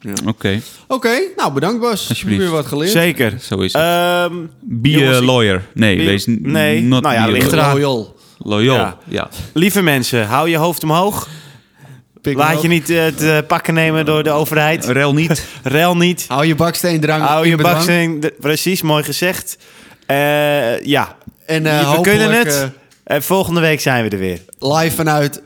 Ja. 0.00 0.12
Oké, 0.26 0.60
Oké, 0.88 1.18
nou 1.36 1.52
bedankt 1.52 1.80
Bas. 1.80 2.08
Alsjeblieft. 2.08 2.42
Weer 2.42 2.50
wat 2.50 2.66
geleerd. 2.66 2.90
Zeker. 2.90 3.34
zo 3.40 3.58
is 3.58 3.72
het. 3.72 3.82
Ehm 3.82 4.34
Be 4.60 4.90
jongens, 4.90 5.16
a 5.16 5.22
lawyer. 5.22 5.64
Nee, 5.74 5.96
Be- 5.96 6.04
wees 6.04 6.26
n- 6.26 6.38
nee. 6.42 6.82
not 6.82 7.02
Nou 7.02 7.14
ja, 7.14 7.22
be 7.24 7.28
a 7.28 7.32
ligt 7.32 7.44
lawyer. 7.50 7.60
eraan. 7.64 7.74
Loyal. 7.80 8.16
Loyal, 8.38 8.76
Ja. 8.76 8.96
ja. 9.08 9.28
lieve 9.52 9.82
mensen, 9.82 10.26
hou 10.26 10.48
je 10.48 10.56
hoofd 10.56 10.82
omhoog. 10.82 11.28
Pik 12.22 12.36
Laat 12.36 12.62
je 12.62 12.68
niet 12.68 12.90
eh, 12.90 13.06
te 13.06 13.44
pakken 13.48 13.74
nemen 13.74 14.04
door 14.04 14.22
de 14.22 14.30
overheid. 14.30 14.84
Rel 14.84 15.14
niet. 15.14 15.44
Rel 15.62 15.96
niet. 15.96 16.24
Hou 16.28 16.46
je 16.46 16.54
baksteendrang 16.54 17.22
Hou 17.22 17.42
in 17.44 17.50
je 17.50 17.56
bedwang. 17.56 17.76
baksteen. 17.76 18.32
Precies, 18.40 18.82
mooi 18.82 19.02
gezegd. 19.04 19.58
Eh, 20.06 20.80
ja, 20.84 21.16
En 21.48 21.66
eh, 21.66 21.78
we 21.78 21.84
hopelijk, 21.84 22.18
kunnen 22.18 22.38
het. 22.38 22.54
eh, 23.04 23.14
En 23.16 23.22
volgende 23.22 23.60
week 23.60 23.80
zijn 23.80 24.04
we 24.04 24.10
er 24.10 24.18
weer. 24.18 24.40
live 24.58 24.96
vanuit... 24.96 25.42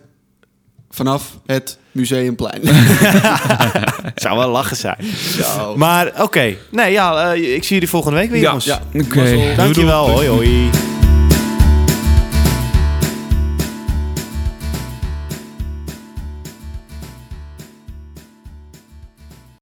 Vanaf 0.91 1.23
het 1.47 1.79
Museumplein. 1.93 2.61
Zou 4.15 4.39
wel 4.39 4.49
lachen 4.49 4.77
zijn. 4.77 4.97
Zo. 5.43 5.77
Maar 5.77 6.23
oké. 6.23 6.55
Nee, 6.71 6.93
ja, 6.93 7.33
eh, 7.33 7.55
ik 7.55 7.63
zie 7.65 7.73
jullie 7.75 7.89
volgende 7.89 8.19
week 8.19 8.31
weer, 8.31 8.41
Ja, 8.41 8.47
jongens. 8.47 8.65
Ja. 8.65 8.81
Oké. 8.95 9.55
Dankjewel. 9.57 10.11
Hoi, 10.11 10.29
hoi. 10.29 10.71